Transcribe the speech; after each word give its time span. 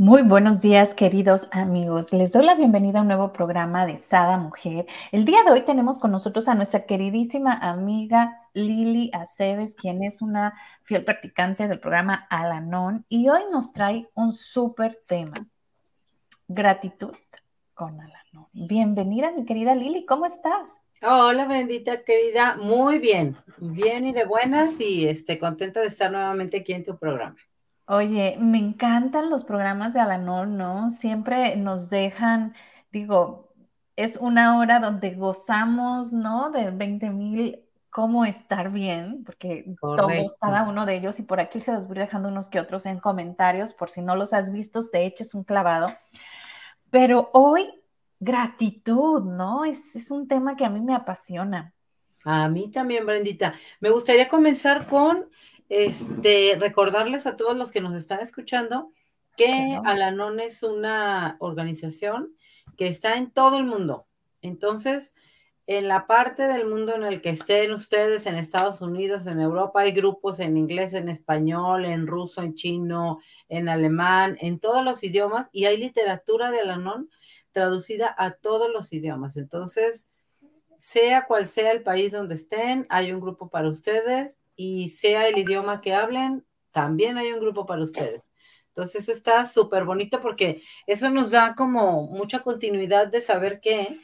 Muy 0.00 0.22
buenos 0.22 0.62
días, 0.62 0.94
queridos 0.94 1.48
amigos. 1.50 2.12
Les 2.12 2.30
doy 2.30 2.44
la 2.44 2.54
bienvenida 2.54 3.00
a 3.00 3.02
un 3.02 3.08
nuevo 3.08 3.32
programa 3.32 3.84
de 3.84 3.96
Sada 3.96 4.36
Mujer. 4.36 4.86
El 5.10 5.24
día 5.24 5.42
de 5.42 5.50
hoy 5.50 5.62
tenemos 5.62 5.98
con 5.98 6.12
nosotros 6.12 6.46
a 6.46 6.54
nuestra 6.54 6.86
queridísima 6.86 7.54
amiga 7.54 8.48
Lili 8.54 9.10
Aceves, 9.12 9.74
quien 9.74 10.04
es 10.04 10.22
una 10.22 10.54
fiel 10.84 11.04
practicante 11.04 11.66
del 11.66 11.80
programa 11.80 12.28
Alanon, 12.30 13.06
y 13.08 13.28
hoy 13.28 13.40
nos 13.50 13.72
trae 13.72 14.08
un 14.14 14.32
súper 14.32 15.02
tema, 15.04 15.34
gratitud 16.46 17.16
con 17.74 18.00
Alanon. 18.00 18.46
Bienvenida, 18.52 19.32
mi 19.32 19.44
querida 19.44 19.74
Lili, 19.74 20.06
¿cómo 20.06 20.26
estás? 20.26 20.76
Hola, 21.02 21.48
bendita 21.48 22.04
querida, 22.04 22.56
muy 22.56 23.00
bien, 23.00 23.36
bien 23.56 24.04
y 24.04 24.12
de 24.12 24.24
buenas 24.24 24.80
y 24.80 25.08
este, 25.08 25.40
contenta 25.40 25.80
de 25.80 25.88
estar 25.88 26.12
nuevamente 26.12 26.58
aquí 26.58 26.72
en 26.72 26.84
tu 26.84 26.96
programa. 26.96 27.34
Oye, 27.88 28.36
me 28.38 28.58
encantan 28.58 29.30
los 29.30 29.44
programas 29.44 29.94
de 29.94 30.00
Alanón, 30.00 30.56
¿no? 30.56 30.90
Siempre 30.90 31.56
nos 31.56 31.88
dejan, 31.90 32.54
digo, 32.92 33.54
es 33.96 34.16
una 34.18 34.58
hora 34.58 34.78
donde 34.78 35.14
gozamos, 35.14 36.12
¿no? 36.12 36.50
De 36.50 36.70
20 36.70 37.10
mil 37.10 37.64
cómo 37.90 38.24
estar 38.24 38.70
bien, 38.70 39.24
porque 39.24 39.74
todos, 39.80 40.36
cada 40.40 40.68
uno 40.68 40.86
de 40.86 40.96
ellos, 40.96 41.18
y 41.18 41.22
por 41.22 41.40
aquí 41.40 41.60
se 41.60 41.72
los 41.72 41.88
voy 41.88 41.96
dejando 41.96 42.28
unos 42.28 42.48
que 42.48 42.60
otros 42.60 42.86
en 42.86 43.00
comentarios, 43.00 43.72
por 43.72 43.90
si 43.90 44.02
no 44.02 44.14
los 44.16 44.32
has 44.32 44.52
visto, 44.52 44.82
te 44.82 45.06
eches 45.06 45.34
un 45.34 45.42
clavado. 45.42 45.88
Pero 46.90 47.30
hoy 47.32 47.72
gratitud, 48.20 49.22
¿no? 49.22 49.64
Es, 49.64 50.10
un 50.10 50.28
tema 50.28 50.56
que 50.56 50.64
a 50.64 50.70
mí 50.70 50.80
me 50.80 50.94
apasiona. 50.94 51.72
A 52.24 52.48
mí 52.48 52.70
también, 52.70 53.06
Brendita. 53.06 53.54
Me 53.80 53.90
gustaría 53.90 54.28
comenzar 54.28 54.86
con 54.86 55.30
este, 55.68 56.56
recordarles 56.58 57.26
a 57.26 57.36
todos 57.36 57.56
los 57.56 57.70
que 57.70 57.80
nos 57.80 57.94
están 57.94 58.20
escuchando 58.20 58.92
que 59.36 59.78
Alanon 59.84 60.40
es 60.40 60.62
una 60.62 61.36
organización 61.38 62.34
que 62.76 62.88
está 62.88 63.16
en 63.16 63.30
todo 63.30 63.58
el 63.58 63.64
mundo. 63.64 64.06
Entonces, 64.42 65.14
en 65.68 65.86
la 65.86 66.06
parte 66.06 66.48
del 66.48 66.66
mundo 66.66 66.94
en 66.94 67.04
el 67.04 67.20
que 67.20 67.30
estén 67.30 67.72
ustedes, 67.72 68.26
en 68.26 68.36
Estados 68.36 68.80
Unidos, 68.80 69.26
en 69.26 69.38
Europa, 69.38 69.82
hay 69.82 69.92
grupos 69.92 70.40
en 70.40 70.56
inglés, 70.56 70.94
en 70.94 71.08
español, 71.08 71.84
en 71.84 72.06
ruso, 72.06 72.42
en 72.42 72.54
chino, 72.54 73.20
en 73.48 73.68
alemán, 73.68 74.38
en 74.40 74.58
todos 74.58 74.84
los 74.84 75.04
idiomas, 75.04 75.50
y 75.52 75.66
hay 75.66 75.76
literatura 75.76 76.50
de 76.50 76.60
Alanon 76.60 77.10
traducida 77.52 78.14
a 78.16 78.32
todos 78.32 78.70
los 78.72 78.92
idiomas. 78.92 79.36
Entonces, 79.36 80.08
sea 80.78 81.26
cual 81.26 81.46
sea 81.46 81.72
el 81.72 81.82
país 81.82 82.12
donde 82.12 82.34
estén, 82.34 82.86
hay 82.88 83.12
un 83.12 83.20
grupo 83.20 83.50
para 83.50 83.68
ustedes 83.68 84.40
y 84.58 84.88
sea 84.88 85.28
el 85.28 85.38
idioma 85.38 85.80
que 85.80 85.94
hablen, 85.94 86.44
también 86.72 87.16
hay 87.16 87.32
un 87.32 87.38
grupo 87.38 87.64
para 87.64 87.84
ustedes. 87.84 88.32
Entonces, 88.66 89.02
eso 89.02 89.12
está 89.12 89.44
súper 89.46 89.84
bonito 89.84 90.20
porque 90.20 90.60
eso 90.88 91.10
nos 91.10 91.30
da 91.30 91.54
como 91.54 92.08
mucha 92.08 92.40
continuidad 92.40 93.06
de 93.06 93.20
saber 93.20 93.60
que 93.60 94.00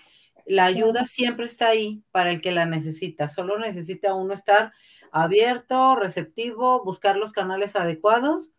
la 0.46 0.66
ayuda 0.66 1.06
siempre 1.06 1.46
está 1.46 1.68
ahí 1.68 2.04
para 2.12 2.30
el 2.30 2.40
que 2.40 2.52
la 2.52 2.66
necesita. 2.66 3.26
Solo 3.26 3.58
necesita 3.58 4.14
uno 4.14 4.32
estar 4.32 4.72
abierto, 5.10 5.96
receptivo, 5.96 6.84
buscar 6.84 7.16
los 7.16 7.32
canales 7.32 7.74
adecuados 7.74 8.52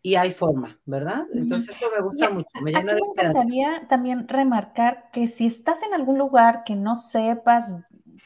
y 0.00 0.14
hay 0.14 0.32
forma, 0.32 0.78
¿verdad? 0.86 1.26
Entonces 1.34 1.76
eso 1.76 1.86
me 1.94 2.02
gusta 2.02 2.30
mucho, 2.30 2.48
me 2.62 2.72
llena 2.72 2.94
de 2.94 3.00
esperanza. 3.00 3.44
Me 3.44 3.56
encantaría 3.56 3.88
también 3.88 4.26
remarcar 4.26 5.10
que 5.12 5.26
si 5.26 5.46
estás 5.46 5.82
en 5.82 5.92
algún 5.92 6.16
lugar 6.16 6.64
que 6.64 6.76
no 6.76 6.94
sepas 6.94 7.76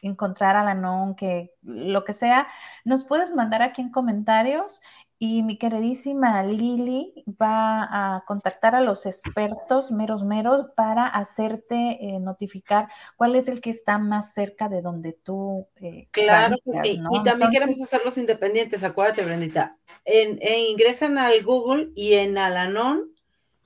encontrar 0.02 0.56
a 0.56 0.64
la 0.64 0.74
non, 0.74 1.14
que 1.14 1.52
lo 1.62 2.04
que 2.04 2.12
sea, 2.12 2.48
nos 2.84 3.04
puedes 3.04 3.32
mandar 3.34 3.62
aquí 3.62 3.82
en 3.82 3.90
comentarios 3.90 4.80
y 5.20 5.42
mi 5.42 5.58
queridísima 5.58 6.44
Lili 6.44 7.24
va 7.26 7.88
a 7.90 8.24
contactar 8.24 8.76
a 8.76 8.80
los 8.80 9.04
expertos 9.04 9.90
meros 9.90 10.22
meros 10.22 10.66
para 10.76 11.06
hacerte 11.06 11.98
eh, 12.00 12.20
notificar 12.20 12.88
cuál 13.16 13.34
es 13.34 13.48
el 13.48 13.60
que 13.60 13.70
está 13.70 13.98
más 13.98 14.32
cerca 14.32 14.68
de 14.68 14.80
donde 14.80 15.14
tú. 15.14 15.66
Eh, 15.80 16.06
claro 16.12 16.56
que 16.64 16.72
sí. 16.84 17.00
Y 17.10 17.22
también 17.24 17.50
queremos 17.50 17.80
hacerlos 17.82 18.16
independientes, 18.16 18.84
acuérdate, 18.84 19.24
Brendita. 19.24 19.76
En, 20.04 20.38
ingresan 20.70 21.18
al 21.18 21.42
Google 21.42 21.90
y 21.96 22.14
en 22.14 22.38
Alanon, 22.38 23.10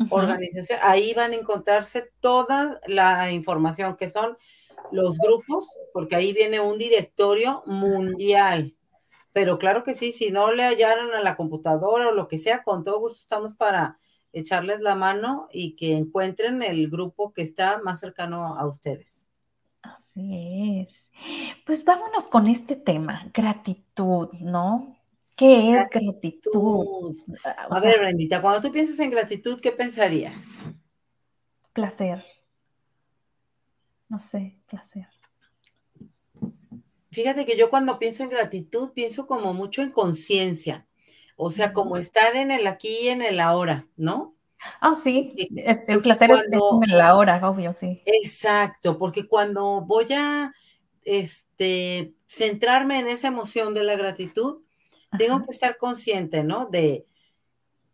organización, 0.09 0.79
ahí 0.83 1.13
van 1.13 1.33
a 1.33 1.37
encontrarse 1.37 2.11
toda 2.21 2.81
la 2.87 3.31
información 3.31 3.97
que 3.97 4.09
son 4.09 4.39
los 4.93 5.19
grupos, 5.19 5.71
porque 5.93 6.17
ahí 6.17 6.33
viene 6.33 6.61
un 6.61 6.79
directorio 6.79 7.63
mundial 7.67 8.77
pero 9.33 9.59
claro 9.59 9.83
que 9.83 9.95
sí, 9.95 10.13
si 10.13 10.31
no 10.31 10.53
le 10.53 10.65
hallaron 10.65 11.15
a 11.15 11.23
la 11.23 11.37
computadora 11.37 12.09
o 12.09 12.13
lo 12.13 12.29
que 12.29 12.39
sea, 12.39 12.63
con 12.63 12.83
todo 12.83 13.01
gusto 13.01 13.19
estamos 13.19 13.55
para 13.55 13.99
echarles 14.33 14.81
la 14.81 14.95
mano 14.95 15.49
y 15.53 15.75
que 15.77 15.93
encuentren 15.93 16.63
el 16.63 16.89
grupo 16.91 17.33
que 17.33 17.43
está 17.43 17.79
más 17.83 18.01
cercano 18.01 18.57
a 18.59 18.67
ustedes. 18.67 19.27
Así 19.83 20.81
es. 20.81 21.11
Pues 21.67 21.85
vámonos 21.85 22.27
con 22.27 22.47
este 22.47 22.77
tema, 22.77 23.31
gratitud, 23.33 24.29
¿no? 24.41 24.97
¿Qué 25.35 25.75
es 25.75 25.89
gratitud? 25.89 27.17
a 27.45 27.81
ver, 27.81 27.99
Brendita, 27.99 28.41
cuando 28.43 28.61
tú 28.61 28.71
piensas 28.71 28.99
en 29.01 29.11
gratitud, 29.11 29.61
¿qué 29.61 29.73
pensarías? 29.73 30.59
Placer. 31.73 32.23
No 34.13 34.19
sé, 34.19 34.59
placer. 34.69 35.07
Fíjate 37.11 37.47
que 37.47 37.57
yo 37.57 37.71
cuando 37.71 37.99
pienso 37.99 38.23
en 38.23 38.29
gratitud, 38.29 38.91
pienso 38.91 39.27
como 39.27 39.55
mucho 39.55 39.81
en 39.81 39.91
conciencia, 39.91 40.87
o 41.35 41.51
sea, 41.51 41.73
como 41.73 41.97
estar 41.97 42.37
en 42.37 42.51
el 42.51 42.67
aquí 42.67 42.95
y 43.05 43.09
en 43.09 43.23
el 43.23 43.41
ahora, 43.41 43.87
¿no? 43.97 44.35
Ah, 44.83 44.95
sí, 44.95 45.35
el 45.89 46.03
placer 46.03 46.31
es, 46.31 46.41
en 46.53 46.91
el 46.91 47.01
ahora, 47.01 47.41
obvio, 47.49 47.73
sí. 47.73 48.03
Exacto, 48.05 48.99
porque 48.99 49.27
cuando 49.27 49.81
voy 49.81 50.13
a 50.13 50.53
este, 51.07 52.13
centrarme 52.27 52.99
en 52.99 53.07
esa 53.07 53.29
emoción 53.29 53.73
de 53.73 53.85
la 53.85 53.97
gratitud, 53.97 54.61
tengo 55.17 55.43
que 55.43 55.53
estar 55.53 55.79
consciente, 55.79 56.45
¿no? 56.45 56.67
De 56.67 57.07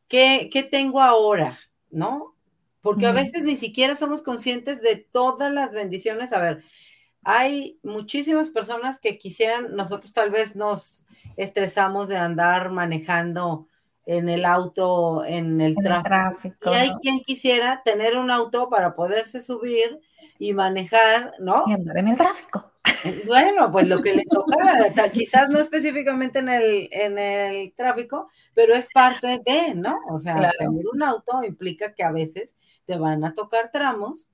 qué, 0.09 0.51
qué 0.53 0.65
tengo 0.65 1.01
ahora, 1.01 1.61
¿no? 1.93 2.35
Porque 2.81 3.07
a 3.07 3.13
veces 3.13 3.43
ni 3.43 3.57
siquiera 3.57 3.97
somos 3.97 4.23
conscientes 4.23 4.81
de 4.83 4.97
todas 4.97 5.53
las 5.53 5.73
bendiciones. 5.73 6.33
A 6.33 6.41
ver, 6.41 6.63
hay 7.25 7.79
muchísimas 7.83 8.51
personas 8.51 8.99
que 8.99 9.19
quisieran, 9.19 9.75
nosotros 9.75 10.13
tal 10.13 10.31
vez 10.31 10.57
nos 10.57 11.05
estresamos 11.37 12.09
de 12.09 12.17
andar 12.17 12.71
manejando 12.71 13.69
en 14.07 14.29
el 14.29 14.45
auto, 14.47 15.25
en 15.25 15.61
el, 15.61 15.77
tráfico. 15.77 16.73
Y 16.73 16.75
hay 16.75 16.91
quien 17.03 17.21
quisiera 17.21 17.83
tener 17.85 18.17
un 18.17 18.31
auto 18.31 18.71
para 18.71 18.95
poderse 18.95 19.41
subir 19.41 20.01
y 20.39 20.55
manejar, 20.55 21.35
¿no? 21.39 21.65
Y 21.67 21.75
andar 21.75 21.99
en 21.99 22.09
el 22.09 22.17
tráfico. 22.17 22.73
Bueno, 23.27 23.71
pues 23.71 23.89
lo 23.89 24.01
que 24.03 24.15
le 24.15 24.25
toca, 24.25 25.11
quizás 25.13 25.49
no 25.51 25.61
específicamente 25.61 26.41
en 26.41 26.49
el, 26.49 26.89
en 26.91 27.19
el 27.19 27.73
tráfico, 27.75 28.29
pero 28.55 28.75
es 28.75 28.89
parte 28.93 29.41
de, 29.45 29.75
¿no? 29.75 29.99
O 30.11 30.19
sea, 30.19 30.53
tener 30.59 30.85
un 30.93 31.03
auto 31.03 31.43
implica 31.45 31.95
que 31.95 32.03
a 32.03 32.13
veces 32.13 32.57
te 32.87 32.97
van 32.97 33.25
a 33.25 33.35
tocar 33.35 33.71
tramos 33.71 34.29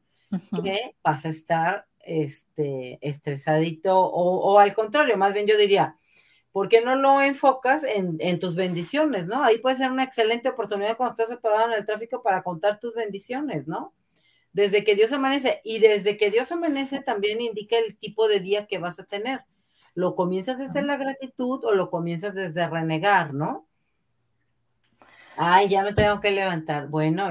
que 0.63 0.97
vas 1.03 1.25
a 1.25 1.29
estar 1.29 1.87
este, 2.01 2.99
estresadito 3.01 3.99
o, 3.99 4.59
al 4.59 4.75
contrario, 4.75 5.17
más 5.17 5.33
bien 5.33 5.47
yo 5.47 5.57
diría, 5.57 5.97
¿por 6.53 6.69
qué 6.69 6.81
no 6.81 6.97
lo 6.97 7.23
enfocas 7.23 7.85
en, 7.85 8.39
tus 8.39 8.55
bendiciones, 8.55 9.27
no? 9.27 9.43
Ahí 9.43 9.59
puede 9.59 9.77
ser 9.77 9.91
una 9.91 10.05
excelente 10.05 10.49
oportunidad 10.49 10.97
cuando 10.97 11.15
estás 11.15 11.37
atorado 11.37 11.67
en 11.69 11.75
el 11.75 11.85
tráfico 11.85 12.23
para 12.23 12.43
contar 12.43 12.79
tus 12.79 12.95
bendiciones, 12.95 13.67
¿no? 13.67 13.93
Desde 14.55 14.85
que 14.85 14.95
Dios 14.95 15.13
amanece 15.13 15.61
y 15.65 15.81
desde 15.81 16.17
que 16.17 16.31
Dios 16.31 16.51
amanece 16.51 17.01
también 17.01 17.43
indica 17.43 17.77
el 17.77 17.99
tipo 17.99 18.29
de 18.29 18.41
día 18.41 18.67
que 18.67 18.79
vas 18.79 18.99
a 18.99 19.05
tener. 19.05 19.43
¿Lo 19.95 20.15
comienzas 20.15 20.59
desde 20.59 20.81
la 20.81 20.97
gratitud 20.97 21.63
o 21.65 21.75
lo 21.75 21.91
comienzas 21.91 22.35
desde 22.35 22.67
renegar, 22.67 23.35
no? 23.35 23.67
Ay, 25.37 25.69
ya 25.69 25.83
me 25.83 25.93
tengo 25.93 26.21
que 26.21 26.31
levantar. 26.31 26.89
Bueno, 26.89 27.29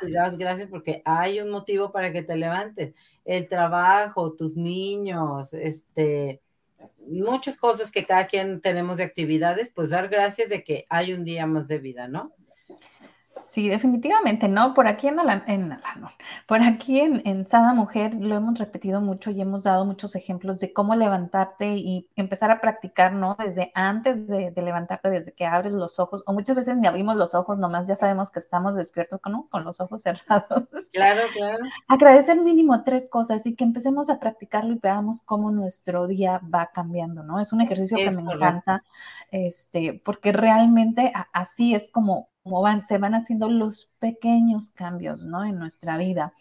te 0.00 0.10
das 0.10 0.36
gracias 0.36 0.68
porque 0.68 1.02
hay 1.04 1.40
un 1.40 1.50
motivo 1.50 1.90
para 1.90 2.12
que 2.12 2.22
te 2.22 2.36
levantes. 2.36 2.94
El 3.24 3.48
trabajo, 3.48 4.34
tus 4.34 4.54
niños, 4.54 5.54
este, 5.54 6.42
muchas 7.06 7.56
cosas 7.56 7.90
que 7.90 8.04
cada 8.04 8.26
quien 8.26 8.60
tenemos 8.60 8.98
de 8.98 9.04
actividades, 9.04 9.72
pues 9.74 9.90
dar 9.90 10.08
gracias 10.08 10.50
de 10.50 10.62
que 10.62 10.86
hay 10.90 11.12
un 11.12 11.24
día 11.24 11.46
más 11.46 11.68
de 11.68 11.78
vida, 11.78 12.08
¿no? 12.08 12.34
Sí, 13.42 13.68
definitivamente, 13.68 14.48
¿no? 14.48 14.72
Por 14.72 14.88
aquí 14.88 15.08
en, 15.08 15.18
en 15.46 15.78
por 16.46 16.62
aquí 16.62 17.00
en, 17.00 17.22
en, 17.26 17.46
Sada 17.46 17.74
Mujer 17.74 18.14
lo 18.14 18.34
hemos 18.34 18.58
repetido 18.58 19.00
mucho 19.00 19.30
y 19.30 19.40
hemos 19.40 19.64
dado 19.64 19.84
muchos 19.84 20.16
ejemplos 20.16 20.58
de 20.58 20.72
cómo 20.72 20.94
levantarte 20.94 21.76
y 21.76 22.08
empezar 22.16 22.50
a 22.50 22.60
practicar, 22.60 23.12
¿no? 23.12 23.36
Desde 23.38 23.72
antes 23.74 24.26
de, 24.26 24.52
levantarte, 24.56 25.10
desde 25.10 25.32
que 25.32 25.44
abres 25.44 25.74
los 25.74 25.98
ojos, 25.98 26.22
o 26.26 26.32
muchas 26.32 26.56
veces 26.56 26.76
ni 26.76 26.86
abrimos 26.86 27.16
los 27.16 27.34
ojos, 27.34 27.58
nomás 27.58 27.86
ya 27.86 27.96
sabemos 27.96 28.30
que 28.30 28.38
estamos 28.38 28.74
despiertos 28.74 29.20
con, 29.20 29.48
con 29.48 29.64
los 29.64 29.80
ojos 29.80 30.02
cerrados. 30.02 30.66
Claro, 30.92 31.20
claro. 31.34 31.64
Agradecer 31.88 32.40
mínimo 32.40 32.82
tres 32.82 33.08
cosas 33.10 33.44
y 33.46 33.54
que 33.54 33.64
empecemos 33.64 34.08
a 34.08 34.18
practicarlo 34.18 34.72
y 34.72 34.78
veamos 34.78 35.20
cómo 35.22 35.50
nuestro 35.50 36.06
día 36.06 36.40
va 36.42 36.70
cambiando, 36.72 37.22
¿no? 37.22 37.38
Es 37.38 37.52
un 37.52 37.60
ejercicio 37.60 37.98
que 37.98 38.10
me 38.10 38.32
encanta, 38.32 38.82
este, 39.30 40.00
porque 40.04 40.32
realmente 40.32 41.12
así 41.32 41.74
es 41.74 41.90
como 41.92 42.30
van, 42.46 42.84
se 42.84 42.98
van 42.98 43.14
haciendo 43.14 43.48
los 43.48 43.90
pequeños 43.98 44.70
cambios, 44.70 45.24
¿no? 45.24 45.44
En 45.44 45.58
nuestra 45.58 45.96
vida. 45.96 46.32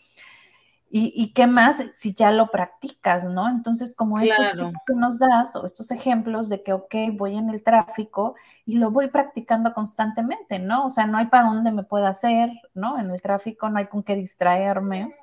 Y, 0.98 1.34
qué 1.34 1.46
más 1.46 1.84
si 1.92 2.14
ya 2.14 2.32
lo 2.32 2.52
practicas, 2.52 3.26
¿no? 3.26 3.50
Entonces, 3.50 3.94
como 3.94 4.18
estos 4.18 4.54
que 4.88 4.94
nos 4.96 5.20
das 5.20 5.54
o 5.58 5.66
estos 5.66 5.92
ejemplos 5.92 6.48
de 6.48 6.64
que, 6.64 6.72
ok, 6.72 6.96
voy 7.12 7.36
en 7.36 7.50
el 7.50 7.64
tráfico 7.64 8.36
y 8.66 8.78
lo 8.78 8.92
voy 8.92 9.10
practicando 9.10 9.74
constantemente, 9.74 10.58
¿no? 10.58 10.86
O 10.86 10.90
sea, 10.90 11.06
no 11.06 11.18
hay 11.18 11.26
para 11.26 11.50
dónde 11.50 11.74
me 11.74 11.84
pueda 11.84 12.08
hacer, 12.08 12.50
¿no? 12.74 12.98
En 12.98 13.12
el 13.12 13.22
tráfico 13.22 13.70
no 13.70 13.80
hay 13.80 13.88
con 13.88 14.04
qué 14.04 14.16
distraerme. 14.16 15.14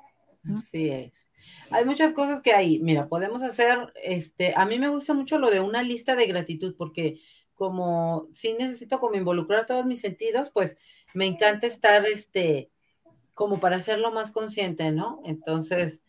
Así 0.53 0.89
es. 0.89 1.27
Hay 1.71 1.85
muchas 1.85 2.13
cosas 2.13 2.39
que 2.41 2.53
hay. 2.53 2.79
Mira, 2.79 3.07
podemos 3.07 3.41
hacer, 3.41 3.93
este, 4.03 4.53
a 4.55 4.65
mí 4.65 4.77
me 4.77 4.89
gusta 4.89 5.15
mucho 5.15 5.39
lo 5.39 5.49
de 5.49 5.59
una 5.59 5.81
lista 5.81 6.15
de 6.15 6.27
gratitud 6.27 6.75
porque 6.77 7.19
como 7.63 8.27
sí 8.33 8.57
necesito 8.59 8.99
como 8.99 9.15
involucrar 9.15 9.65
todos 9.65 9.85
mis 9.85 10.01
sentidos, 10.01 10.49
pues 10.49 10.77
me 11.13 11.25
encanta 11.25 11.65
estar, 11.65 12.05
este, 12.05 12.69
como 13.33 13.61
para 13.61 13.77
hacerlo 13.77 14.11
más 14.11 14.31
consciente, 14.31 14.91
¿no? 14.91 15.21
Entonces, 15.23 16.03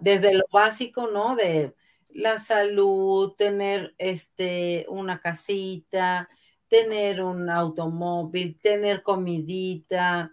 desde 0.00 0.32
lo 0.32 0.44
básico, 0.52 1.08
¿no? 1.08 1.34
De 1.34 1.74
la 2.08 2.38
salud, 2.38 3.32
tener, 3.32 3.96
este, 3.98 4.86
una 4.88 5.18
casita, 5.18 6.28
tener 6.68 7.20
un 7.20 7.50
automóvil, 7.50 8.60
tener 8.60 9.02
comidita, 9.02 10.30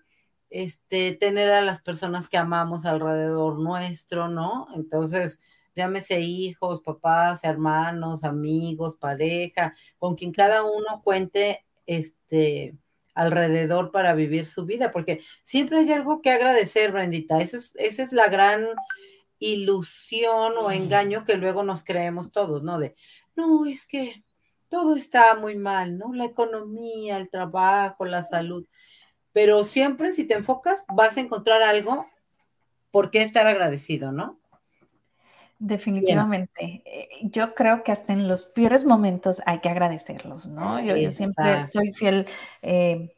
este, 0.51 1.13
tener 1.13 1.49
a 1.49 1.63
las 1.63 1.81
personas 1.81 2.29
que 2.29 2.37
amamos 2.37 2.85
alrededor 2.85 3.57
nuestro, 3.57 4.27
¿no? 4.27 4.67
Entonces, 4.75 5.39
llámese 5.75 6.21
hijos, 6.21 6.81
papás, 6.81 7.43
hermanos, 7.43 8.23
amigos, 8.23 8.95
pareja, 8.95 9.73
con 9.97 10.15
quien 10.15 10.31
cada 10.31 10.63
uno 10.63 11.01
cuente 11.03 11.65
este 11.85 12.75
alrededor 13.15 13.91
para 13.91 14.13
vivir 14.13 14.45
su 14.45 14.65
vida, 14.65 14.91
porque 14.91 15.21
siempre 15.43 15.79
hay 15.79 15.91
algo 15.91 16.21
que 16.21 16.31
agradecer, 16.31 16.91
Brendita. 16.91 17.39
Eso 17.39 17.57
es, 17.57 17.73
esa 17.75 18.03
es 18.03 18.13
la 18.13 18.27
gran 18.27 18.65
ilusión 19.39 20.53
o 20.57 20.71
engaño 20.71 21.25
que 21.25 21.35
luego 21.35 21.63
nos 21.63 21.83
creemos 21.83 22.31
todos, 22.31 22.63
¿no? 22.63 22.79
De, 22.79 22.95
no, 23.35 23.65
es 23.65 23.85
que 23.87 24.23
todo 24.69 24.95
está 24.95 25.35
muy 25.35 25.55
mal, 25.55 25.97
¿no? 25.97 26.13
La 26.13 26.25
economía, 26.25 27.17
el 27.17 27.29
trabajo, 27.29 28.05
la 28.05 28.23
salud. 28.23 28.65
Pero 29.33 29.63
siempre 29.63 30.11
si 30.11 30.25
te 30.25 30.35
enfocas, 30.35 30.85
vas 30.93 31.17
a 31.17 31.21
encontrar 31.21 31.61
algo 31.61 32.05
por 32.91 33.11
qué 33.11 33.21
estar 33.21 33.47
agradecido, 33.47 34.11
¿no? 34.11 34.38
Definitivamente. 35.59 36.81
Eh, 36.85 37.09
yo 37.23 37.53
creo 37.53 37.83
que 37.83 37.91
hasta 37.91 38.13
en 38.13 38.29
los 38.29 38.45
peores 38.45 38.85
momentos 38.85 39.41
hay 39.45 39.59
que 39.59 39.67
agradecerlos, 39.67 40.47
¿no? 40.47 40.79
Yo, 40.79 41.11
siempre 41.11 41.59
soy 41.59 41.91
fiel, 41.91 42.25
eh, 42.61 43.13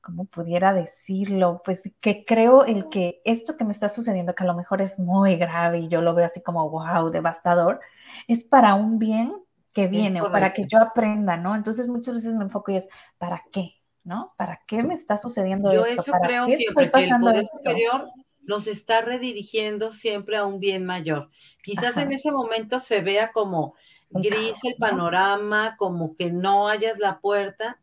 ¿cómo 0.00 0.24
pudiera 0.24 0.74
decirlo? 0.74 1.62
Pues 1.64 1.88
que 2.00 2.24
creo 2.24 2.64
el 2.64 2.88
que 2.88 3.22
esto 3.24 3.56
que 3.56 3.64
me 3.64 3.72
está 3.72 3.88
sucediendo, 3.88 4.34
que 4.34 4.42
a 4.42 4.46
lo 4.48 4.54
mejor 4.54 4.82
es 4.82 4.98
muy 4.98 5.36
grave 5.36 5.78
y 5.78 5.88
yo 5.88 6.02
lo 6.02 6.14
veo 6.14 6.26
así 6.26 6.42
como, 6.42 6.68
wow, 6.68 7.10
devastador, 7.10 7.80
es 8.26 8.42
para 8.42 8.74
un 8.74 8.98
bien 8.98 9.32
que 9.72 9.86
viene 9.86 10.20
o 10.20 10.32
para 10.32 10.52
que 10.52 10.66
yo 10.66 10.80
aprenda, 10.80 11.36
¿no? 11.36 11.54
Entonces 11.54 11.86
muchas 11.86 12.14
veces 12.14 12.34
me 12.34 12.42
enfoco 12.42 12.72
y 12.72 12.76
es, 12.76 12.88
¿para 13.18 13.44
qué? 13.52 13.76
¿No? 14.02 14.34
¿Para 14.36 14.60
qué 14.66 14.82
me 14.82 14.94
está 14.94 15.16
sucediendo 15.16 15.70
esto? 15.70 15.86
Yo 15.86 15.92
eso 15.92 16.12
creo 16.20 16.46
siempre, 16.46 16.90
que 16.90 17.04
el 17.04 17.20
poder 17.20 17.46
superior 17.46 18.02
nos 18.42 18.66
está 18.66 19.00
redirigiendo 19.00 19.92
siempre 19.92 20.36
a 20.36 20.44
un 20.44 20.60
bien 20.60 20.84
mayor. 20.84 21.30
Quizás 21.62 21.96
en 21.96 22.12
ese 22.12 22.32
momento 22.32 22.80
se 22.80 23.00
vea 23.00 23.32
como 23.32 23.74
gris 24.10 24.58
el 24.64 24.74
panorama, 24.76 25.76
como 25.76 26.16
que 26.16 26.30
no 26.30 26.68
hayas 26.68 26.98
la 26.98 27.20
puerta. 27.20 27.80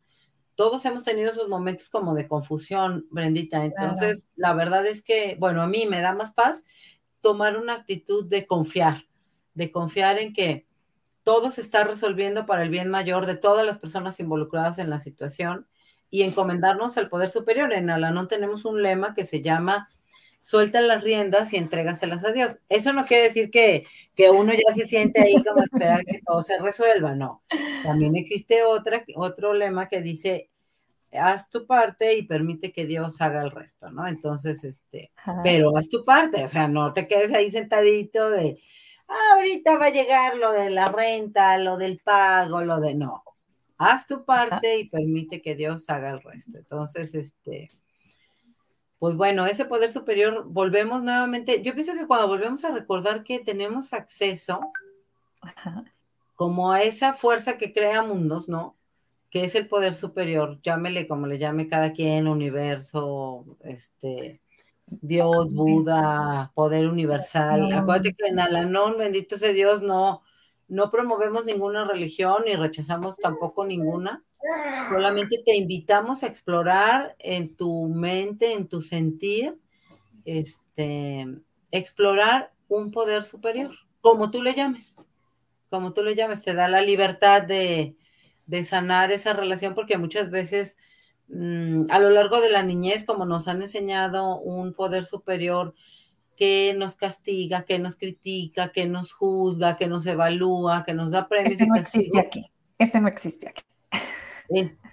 Todos 0.56 0.83
hemos 0.85 1.03
tenido 1.03 1.31
esos 1.31 1.47
momentos 1.47 1.89
como 1.89 2.13
de 2.13 2.27
confusión, 2.27 3.07
Brendita. 3.09 3.63
Entonces, 3.63 4.27
la 4.35 4.53
verdad 4.53 4.85
es 4.85 5.01
que, 5.01 5.38
bueno, 5.39 5.61
a 5.61 5.67
mí 5.67 5.85
me 5.85 6.01
da 6.01 6.13
más 6.13 6.33
paz 6.33 6.65
tomar 7.21 7.57
una 7.57 7.73
actitud 7.73 8.25
de 8.25 8.45
confiar, 8.45 9.06
de 9.53 9.71
confiar 9.71 10.19
en 10.19 10.33
que 10.33 10.67
todo 11.23 11.51
se 11.51 11.61
está 11.61 11.83
resolviendo 11.83 12.45
para 12.45 12.63
el 12.63 12.69
bien 12.69 12.89
mayor 12.89 13.25
de 13.25 13.35
todas 13.35 13.65
las 13.65 13.77
personas 13.77 14.19
involucradas 14.19 14.79
en 14.79 14.89
la 14.89 15.00
situación 15.00 15.67
y 16.09 16.23
encomendarnos 16.23 16.97
al 16.97 17.09
poder 17.09 17.29
superior. 17.29 17.71
En 17.71 17.89
Alanón 17.89 18.27
tenemos 18.27 18.65
un 18.65 18.81
lema 18.81 19.13
que 19.13 19.25
se 19.25 19.41
llama 19.41 19.89
suelta 20.39 20.81
las 20.81 21.03
riendas 21.03 21.53
y 21.53 21.57
entrégaselas 21.57 22.24
a 22.24 22.31
Dios. 22.31 22.59
Eso 22.69 22.94
no 22.94 23.06
quiere 23.06 23.24
decir 23.24 23.51
que, 23.51 23.86
que 24.15 24.30
uno 24.30 24.53
ya 24.53 24.74
se 24.74 24.86
siente 24.86 25.21
ahí 25.21 25.36
como 25.44 25.63
esperar 25.63 26.06
que 26.06 26.21
todo 26.25 26.41
se 26.41 26.57
resuelva, 26.57 27.13
no. 27.15 27.44
También 27.83 28.15
existe 28.15 28.63
otra, 28.63 29.03
otro 29.15 29.53
lema 29.53 29.89
que 29.89 30.01
dice, 30.01 30.50
haz 31.13 31.50
tu 31.50 31.65
parte 31.65 32.15
y 32.15 32.24
permite 32.24 32.71
que 32.71 32.86
Dios 32.86 33.21
haga 33.21 33.41
el 33.41 33.51
resto, 33.51 33.91
¿no? 33.91 34.07
Entonces, 34.07 34.63
este, 34.63 35.12
pero 35.44 35.77
haz 35.77 35.89
tu 35.89 36.06
parte, 36.06 36.44
o 36.44 36.47
sea, 36.47 36.68
no 36.68 36.94
te 36.94 37.07
quedes 37.07 37.33
ahí 37.33 37.51
sentadito 37.51 38.30
de, 38.30 38.59
ah, 39.07 39.35
ahorita 39.35 39.77
va 39.77 39.88
a 39.88 39.92
llegar 39.92 40.38
lo 40.38 40.51
de 40.51 40.69
la 40.69 40.85
renta, 40.85 41.57
lo 41.57 41.77
del 41.77 42.00
pago, 42.00 42.62
lo 42.62 42.80
de, 42.80 42.95
no. 42.95 43.24
Haz 43.77 44.07
tu 44.07 44.25
parte 44.25 44.77
y 44.77 44.89
permite 44.89 45.42
que 45.42 45.56
Dios 45.56 45.89
haga 45.89 46.12
el 46.12 46.21
resto. 46.21 46.57
Entonces, 46.57 47.15
este, 47.15 47.71
pues 49.00 49.16
bueno, 49.16 49.46
ese 49.46 49.66
poder 49.66 49.92
superior, 49.92 50.44
volvemos 50.46 51.01
nuevamente, 51.01 51.62
yo 51.63 51.74
pienso 51.74 51.94
que 51.94 52.06
cuando 52.06 52.28
volvemos 52.28 52.63
a 52.66 52.72
recordar 52.72 53.24
que 53.24 53.40
tenemos 53.40 53.94
acceso 53.94 54.60
como 56.36 56.72
a 56.74 56.84
esa 56.84 57.13
fuerza 57.13 57.57
que 57.57 57.74
crea 57.74 58.04
mundos, 58.04 58.50
¿no? 58.50 58.75
Que 59.30 59.46
es 59.46 59.56
el 59.56 59.68
poder 59.68 59.94
superior, 59.94 60.60
llámele 60.62 61.07
como 61.07 61.28
le 61.28 61.38
llame 61.38 61.69
cada 61.69 61.94
quien, 61.94 62.28
universo, 62.28 63.46
este, 63.63 64.42
Dios, 64.85 65.54
Buda, 65.54 66.52
poder 66.54 66.88
universal. 66.88 67.71
Acuérdate 67.71 68.14
que 68.14 68.28
en 68.28 68.40
Alanón, 68.40 68.97
bendito 68.97 69.38
sea 69.38 69.54
Dios, 69.54 69.81
no, 69.81 70.23
no 70.68 70.92
promovemos 70.92 71.45
ninguna 71.45 71.85
religión 71.85 72.44
ni 72.45 72.56
rechazamos 72.56 73.18
tampoco 73.18 73.66
ninguna. 73.66 74.23
Solamente 74.90 75.42
te 75.44 75.56
invitamos 75.56 76.24
a 76.24 76.28
explorar 76.28 77.16
en 77.19 77.56
tu 77.56 77.88
mente, 77.88 78.54
en 78.54 78.68
tu 78.68 78.81
sentir, 78.81 79.58
este, 80.26 81.28
explorar 81.72 82.52
un 82.68 82.92
poder 82.92 83.24
superior, 83.24 83.72
como 84.02 84.31
tú 84.31 84.42
le 84.42 84.54
llames, 84.54 84.96
como 85.69 85.94
tú 85.94 86.04
le 86.04 86.16
llames, 86.16 86.42
te 86.42 86.54
da 86.54 86.68
la 86.68 86.81
libertad 86.81 87.42
de, 87.42 87.96
sanar 88.64 89.12
esa 89.12 89.34
relación, 89.34 89.76
porque 89.76 89.98
muchas 89.98 90.31
veces 90.31 90.78
mm, 91.28 91.86
a 91.90 92.00
lo 92.00 92.10
largo 92.10 92.42
de 92.42 92.50
la 92.50 92.64
niñez, 92.64 93.04
como 93.06 93.26
nos 93.26 93.48
han 93.48 93.62
enseñado 93.62 94.40
un 94.40 94.74
poder 94.74 95.06
superior 95.06 95.76
que 96.36 96.74
nos 96.76 96.96
castiga, 96.96 97.66
que 97.66 97.78
nos 97.80 97.96
critica, 97.96 98.72
que 98.72 98.88
nos 98.88 99.14
juzga, 99.14 99.76
que 99.76 99.88
nos 99.88 100.06
evalúa, 100.06 100.84
que 100.86 100.94
nos 100.94 101.12
da 101.12 101.28
premios. 101.28 101.54
Ese 101.54 101.68
no 101.68 101.76
existe 101.76 102.19
aquí, 102.19 102.50
ese 102.78 103.02
no 103.02 103.08
existe 103.08 103.50
aquí. 103.50 103.64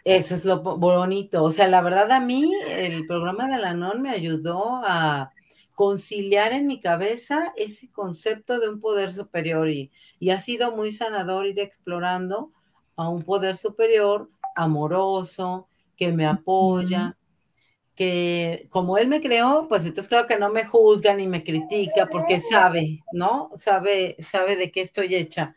Eso 0.04 0.34
es 0.34 0.44
lo 0.44 0.60
bonito. 0.62 1.42
O 1.42 1.50
sea, 1.50 1.68
la 1.68 1.80
verdad 1.80 2.10
a 2.12 2.20
mí 2.20 2.50
el 2.68 3.06
programa 3.06 3.48
de 3.48 3.54
Alanón 3.54 4.02
me 4.02 4.10
ayudó 4.10 4.82
a 4.84 5.32
conciliar 5.76 6.52
en 6.52 6.66
mi 6.66 6.80
cabeza 6.80 7.52
ese 7.56 7.90
concepto 7.92 8.58
de 8.58 8.68
un 8.68 8.80
poder 8.80 9.12
superior 9.12 9.68
y, 9.68 9.90
ha 10.30 10.38
sido 10.38 10.74
muy 10.74 10.90
sanador 10.90 11.46
ir 11.46 11.60
explorando 11.60 12.50
a 12.96 13.08
un 13.08 13.22
poder 13.22 13.56
superior 13.56 14.30
amoroso, 14.54 15.68
que 15.96 16.12
me 16.12 16.26
apoya, 16.26 17.16
que 17.94 18.68
como 18.70 18.96
él 18.96 19.08
me 19.08 19.20
creó, 19.20 19.66
pues 19.68 19.84
entonces 19.84 20.08
creo 20.08 20.26
que 20.26 20.38
no 20.38 20.50
me 20.50 20.64
juzga 20.64 21.14
ni 21.14 21.26
me 21.26 21.44
critica 21.44 22.08
porque 22.10 22.40
sabe, 22.40 23.00
¿no? 23.12 23.50
Sabe, 23.56 24.16
sabe 24.20 24.56
de 24.56 24.70
qué 24.70 24.80
estoy 24.80 25.14
hecha. 25.14 25.56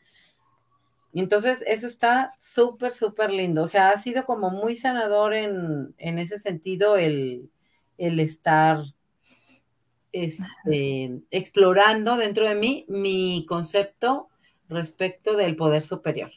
Entonces, 1.14 1.64
eso 1.66 1.88
está 1.88 2.34
súper, 2.38 2.94
súper 2.94 3.32
lindo. 3.32 3.64
O 3.64 3.68
sea, 3.68 3.90
ha 3.90 3.98
sido 3.98 4.26
como 4.26 4.52
muy 4.52 4.76
sanador 4.76 5.34
en, 5.34 5.94
ese 5.98 6.38
sentido 6.38 6.98
el, 6.98 7.50
estar 7.98 8.84
este, 10.12 11.22
explorando 11.32 12.18
dentro 12.18 12.48
de 12.48 12.56
mí 12.56 12.86
mi 12.88 13.46
concepto 13.48 14.30
respecto 14.68 15.36
del 15.36 15.56
poder 15.56 15.84
superior. 15.84 16.32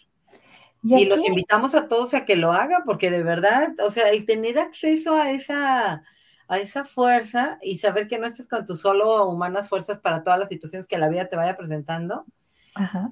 Y, 0.85 1.05
los 1.05 1.25
invitamos 1.25 1.77
a 1.77 1.87
todos 1.87 2.13
a 2.15 2.25
que 2.25 2.35
lo 2.35 2.53
hagan, 2.53 2.83
porque 2.85 3.11
de 3.11 3.23
verdad, 3.23 3.73
o 3.85 3.91
sea, 3.91 4.09
el 4.11 4.27
tener 4.27 4.59
acceso 4.59 5.15
a 5.15 5.31
esa, 5.31 6.03
a 6.49 6.59
esa 6.59 6.85
fuerza 6.85 7.59
y 7.63 7.79
saber 7.79 8.09
que 8.09 8.19
no 8.19 8.27
estés 8.27 8.49
con 8.49 8.67
tus 8.67 8.81
solo 8.81 9.29
humanas 9.29 9.69
fuerzas 9.69 10.01
para 10.01 10.25
todas 10.25 10.41
las 10.41 10.49
situaciones 10.49 10.89
que 10.89 10.99
la 10.99 11.09
vida 11.09 11.29
te 11.29 11.37
vaya 11.37 11.57
presentando, 11.57 12.25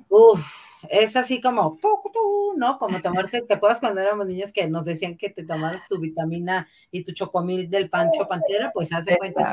Uf, 0.08 0.69
es 0.88 1.16
así 1.16 1.40
como, 1.40 1.78
¿no? 2.56 2.78
Como 2.78 3.00
tomarte, 3.00 3.42
¿te 3.42 3.54
acuerdas 3.54 3.80
cuando 3.80 4.00
éramos 4.00 4.26
niños 4.26 4.52
que 4.52 4.66
nos 4.68 4.84
decían 4.84 5.16
que 5.16 5.30
te 5.30 5.44
tomaras 5.44 5.86
tu 5.88 5.98
vitamina 5.98 6.66
y 6.90 7.04
tu 7.04 7.12
chocomil 7.12 7.68
del 7.68 7.90
Pancho 7.90 8.26
Pantera? 8.28 8.70
Pues 8.72 8.92
hace 8.92 9.16
cuenta. 9.16 9.52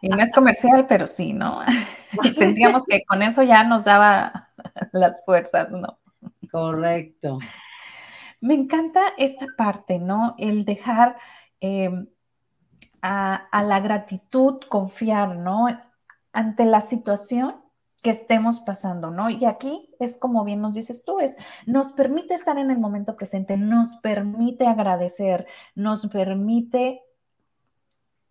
Y 0.00 0.08
no 0.08 0.20
es 0.22 0.32
comercial, 0.32 0.86
pero 0.88 1.06
sí, 1.06 1.32
¿no? 1.32 1.60
Sentíamos 2.34 2.84
que 2.86 3.04
con 3.04 3.22
eso 3.22 3.42
ya 3.42 3.64
nos 3.64 3.84
daba 3.84 4.48
las 4.92 5.24
fuerzas, 5.24 5.70
¿no? 5.70 5.98
Correcto. 6.50 7.38
Me 8.40 8.54
encanta 8.54 9.02
esta 9.18 9.46
parte, 9.56 9.98
¿no? 9.98 10.34
El 10.38 10.64
dejar 10.64 11.16
em, 11.60 12.08
a, 13.02 13.34
a 13.34 13.62
la 13.64 13.80
gratitud 13.80 14.60
confiar, 14.68 15.36
¿no? 15.36 15.66
Ante 16.32 16.64
la 16.64 16.80
situación 16.80 17.56
que 18.02 18.10
estemos 18.10 18.60
pasando, 18.60 19.10
¿no? 19.10 19.30
Y 19.30 19.44
aquí 19.44 19.90
es 19.98 20.16
como 20.16 20.44
bien 20.44 20.60
nos 20.60 20.74
dices 20.74 21.04
tú, 21.04 21.20
es 21.20 21.36
nos 21.66 21.92
permite 21.92 22.34
estar 22.34 22.58
en 22.58 22.70
el 22.70 22.78
momento 22.78 23.16
presente, 23.16 23.56
nos 23.56 23.96
permite 23.96 24.66
agradecer, 24.66 25.46
nos 25.74 26.06
permite 26.06 27.02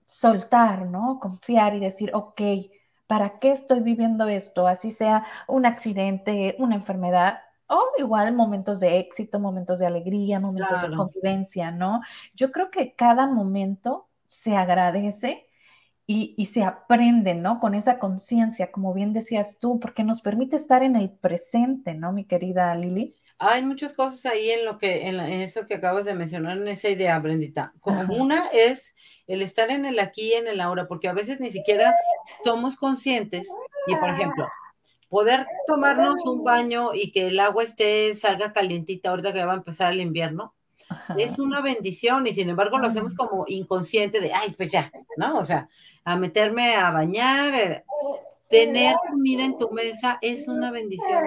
soltar, 0.05 0.85
¿no? 0.85 1.19
Confiar 1.19 1.75
y 1.75 1.79
decir, 1.79 2.11
ok, 2.13 2.41
¿para 3.07 3.39
qué 3.39 3.51
estoy 3.51 3.81
viviendo 3.81 4.27
esto? 4.27 4.67
Así 4.67 4.91
sea 4.91 5.25
un 5.47 5.65
accidente, 5.65 6.55
una 6.59 6.75
enfermedad, 6.75 7.39
o 7.67 7.81
igual 7.97 8.33
momentos 8.33 8.79
de 8.79 8.99
éxito, 8.99 9.39
momentos 9.39 9.79
de 9.79 9.87
alegría, 9.87 10.39
momentos 10.39 10.81
de 10.81 10.95
convivencia, 10.95 11.71
¿no? 11.71 12.01
Yo 12.33 12.51
creo 12.53 12.71
que 12.71 12.93
cada 12.95 13.27
momento 13.27 14.07
se 14.25 14.55
agradece 14.55 15.46
y, 16.09 16.45
se 16.45 16.63
aprende, 16.63 17.35
¿no? 17.35 17.59
Con 17.59 17.75
esa 17.75 17.99
conciencia, 17.99 18.71
como 18.71 18.93
bien 18.93 19.11
decías 19.11 19.59
tú, 19.59 19.77
porque 19.77 20.05
nos 20.05 20.21
permite 20.21 20.55
estar 20.55 20.81
en 20.81 20.95
el 20.95 21.09
presente, 21.11 21.95
¿no, 21.95 22.13
mi 22.13 22.23
querida 22.23 22.73
Lili? 22.75 23.13
Hay 23.39 23.65
muchas 23.65 23.93
cosas 23.93 24.25
ahí 24.25 24.49
en 24.49 24.63
lo 24.63 24.77
que, 24.77 25.09
en, 25.09 25.19
eso 25.19 25.65
que 25.65 25.75
acabas 25.75 26.05
de 26.05 26.15
mencionar, 26.15 26.57
en 26.57 26.67
esa 26.69 26.87
idea, 26.87 27.19
Brendita. 27.19 27.73
Como 27.81 28.15
una 28.15 28.47
es 28.53 28.95
el 29.27 29.41
estar 29.41 29.69
en 29.69 29.83
el 29.83 29.99
aquí 29.99 30.29
y 30.29 30.33
en 30.33 30.47
el 30.47 30.61
ahora, 30.61 30.87
porque 30.87 31.09
a 31.09 31.13
veces 31.13 31.41
ni 31.41 31.51
siquiera 31.51 31.93
somos 32.45 32.77
conscientes. 32.77 33.49
Y 33.85 33.95
por 33.97 34.09
ejemplo, 34.09 34.47
poder 35.09 35.45
tomarnos 35.67 36.25
un 36.25 36.41
baño 36.41 36.93
y 36.93 37.11
que 37.11 37.27
el 37.27 37.39
agua 37.41 37.65
esté, 37.65 38.15
salga 38.15 38.53
calientita 38.53 39.09
ahorita 39.09 39.33
que 39.33 39.43
va 39.43 39.53
a 39.53 39.57
empezar 39.57 39.91
el 39.91 39.99
invierno, 39.99 40.55
es 41.17 41.39
una 41.39 41.61
bendición 41.61 42.27
y 42.27 42.33
sin 42.33 42.49
embargo 42.49 42.77
lo 42.77 42.87
hacemos 42.87 43.15
como 43.15 43.45
inconsciente 43.47 44.19
de, 44.19 44.33
ay, 44.33 44.53
pues 44.55 44.71
ya, 44.71 44.91
¿no? 45.17 45.39
O 45.39 45.43
sea, 45.43 45.69
a 46.03 46.15
meterme 46.15 46.75
a 46.75 46.91
bañar, 46.91 47.53
eh, 47.53 47.83
tener 48.49 48.95
comida 49.09 49.43
en 49.43 49.57
tu 49.57 49.69
mesa 49.71 50.17
es 50.21 50.47
una 50.47 50.71
bendición. 50.71 51.23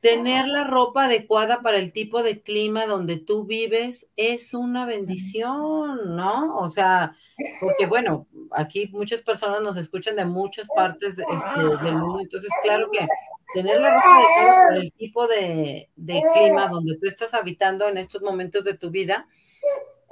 Tener 0.00 0.46
la 0.46 0.64
ropa 0.64 1.06
adecuada 1.06 1.62
para 1.62 1.78
el 1.78 1.92
tipo 1.92 2.22
de 2.22 2.40
clima 2.40 2.86
donde 2.86 3.16
tú 3.16 3.44
vives 3.44 4.06
es 4.16 4.54
una 4.54 4.86
bendición, 4.86 6.16
¿no? 6.16 6.56
O 6.58 6.68
sea, 6.68 7.16
porque 7.60 7.86
bueno, 7.86 8.26
aquí 8.52 8.88
muchas 8.92 9.22
personas 9.22 9.62
nos 9.62 9.76
escuchan 9.76 10.14
de 10.16 10.24
muchas 10.24 10.68
partes 10.68 11.18
este, 11.18 11.84
del 11.84 11.96
mundo, 11.96 12.20
entonces 12.20 12.50
claro 12.62 12.90
que 12.90 13.06
tener 13.54 13.80
la 13.80 13.94
ropa 13.94 14.16
adecuada 14.16 14.66
para 14.68 14.76
el 14.76 14.92
tipo 14.92 15.26
de, 15.26 15.88
clima 15.96 16.68
donde 16.68 16.96
tú 16.98 17.06
estás 17.06 17.34
habitando 17.34 17.88
en 17.88 17.98
estos 17.98 18.22
momentos 18.22 18.64
de 18.64 18.74
tu 18.74 18.90
vida, 18.90 19.26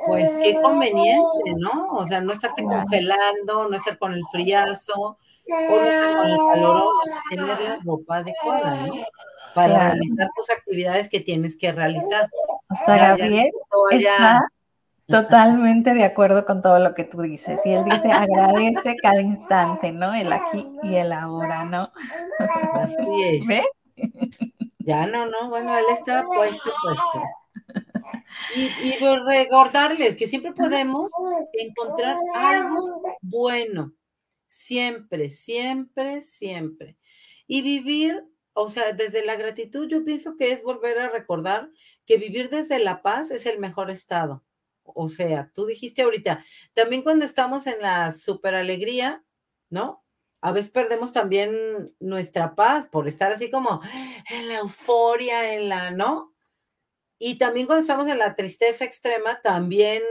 pues 0.06 0.36
qué 0.36 0.54
conveniente, 0.60 1.54
¿no? 1.56 1.96
O 1.96 2.06
sea, 2.06 2.20
no 2.20 2.32
estarte 2.32 2.62
congelando, 2.62 3.68
no 3.68 3.76
estar 3.76 3.98
con 3.98 4.12
el 4.12 4.22
friazo, 4.30 4.94
o 4.94 5.16
no 5.46 5.82
estar 5.82 6.16
con 6.16 6.30
el 6.30 6.36
calor, 6.36 6.92
tener 7.30 7.46
la 7.46 7.78
ropa 7.84 8.16
adecuada, 8.16 8.86
¿no? 8.86 8.94
Para 9.54 9.92
realizar 9.92 10.28
tus 10.34 10.50
actividades 10.50 11.08
que 11.08 11.20
tienes 11.20 11.56
que 11.56 11.70
realizar. 11.70 12.28
Hasta 12.68 12.96
Gabriel 12.96 13.52
está 13.92 14.40
totalmente 15.06 15.94
de 15.94 16.04
acuerdo 16.04 16.44
con 16.44 16.62
todo 16.62 16.78
lo 16.78 16.94
que 16.94 17.04
tú 17.04 17.22
dices. 17.22 17.64
Y 17.66 17.72
él 17.72 17.84
dice, 17.90 18.10
agradece 18.12 18.96
cada 19.02 19.20
instante, 19.20 19.92
¿no? 19.92 20.14
El 20.14 20.32
aquí 20.32 20.66
y 20.82 20.94
el 20.94 21.12
ahora, 21.12 21.64
¿no? 21.64 21.92
Así 22.74 22.96
es. 23.24 23.46
¿Ve? 23.46 23.64
Ya 24.78 25.06
no, 25.06 25.26
no, 25.26 25.48
bueno, 25.48 25.76
él 25.78 25.84
está 25.92 26.22
puesto, 26.24 26.70
puesto. 26.82 27.22
Y, 28.54 28.88
y 28.88 28.98
recordarles 28.98 30.16
que 30.16 30.26
siempre 30.26 30.52
podemos 30.52 31.10
encontrar 31.52 32.16
algo 32.34 33.02
bueno. 33.22 33.94
Siempre, 34.48 35.30
siempre, 35.30 36.20
siempre. 36.20 36.96
Y 37.46 37.62
vivir, 37.62 38.24
o 38.52 38.70
sea, 38.70 38.92
desde 38.92 39.24
la 39.24 39.36
gratitud, 39.36 39.88
yo 39.88 40.04
pienso 40.04 40.36
que 40.36 40.52
es 40.52 40.62
volver 40.62 40.98
a 40.98 41.08
recordar 41.08 41.70
que 42.06 42.18
vivir 42.18 42.50
desde 42.50 42.78
la 42.78 43.02
paz 43.02 43.30
es 43.30 43.46
el 43.46 43.58
mejor 43.58 43.90
estado 43.90 44.43
o 44.84 45.08
sea, 45.08 45.50
tú 45.54 45.66
dijiste 45.66 46.02
ahorita, 46.02 46.44
también 46.72 47.02
cuando 47.02 47.24
estamos 47.24 47.66
en 47.66 47.80
la 47.80 48.10
super 48.10 48.54
alegría, 48.54 49.24
¿no? 49.70 50.04
A 50.40 50.52
veces 50.52 50.70
perdemos 50.70 51.12
también 51.12 51.94
nuestra 52.00 52.54
paz 52.54 52.86
por 52.88 53.08
estar 53.08 53.32
así 53.32 53.50
como 53.50 53.80
en 54.30 54.48
la 54.48 54.58
euforia, 54.58 55.54
en 55.54 55.68
la, 55.68 55.90
¿no? 55.90 56.34
Y 57.18 57.38
también 57.38 57.66
cuando 57.66 57.80
estamos 57.80 58.08
en 58.08 58.18
la 58.18 58.34
tristeza 58.34 58.84
extrema, 58.84 59.40
también, 59.40 60.02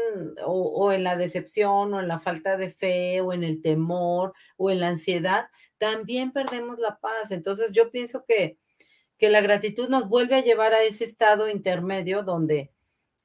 o, 0.46 0.54
o, 0.54 0.92
en 0.92 1.04
la 1.04 1.18
decepción, 1.18 1.94
o 1.94 2.00
en 2.00 2.08
la 2.08 2.18
falta 2.18 2.58
de 2.58 2.70
fe, 2.70 3.22
o 3.22 3.34
en 3.34 3.44
el 3.44 3.62
temor, 3.62 4.34
o 4.58 4.72
en 4.72 4.80
la 4.80 4.88
ansiedad, 4.88 5.48
también 5.78 6.32
perdemos 6.32 6.80
la 6.80 6.98
paz. 6.98 7.32
Entonces 7.32 7.72
yo 7.72 7.92
pienso 7.92 8.26
que, 8.26 8.58
que 9.18 9.30
la 9.30 9.42
gratitud 9.42 9.90
nos 9.90 10.10
vuelve 10.10 10.38
a 10.38 10.44
llevar 10.44 10.74
a 10.74 10.82
ese 10.82 11.04
estado 11.04 11.50
intermedio 11.50 12.24
donde 12.24 12.72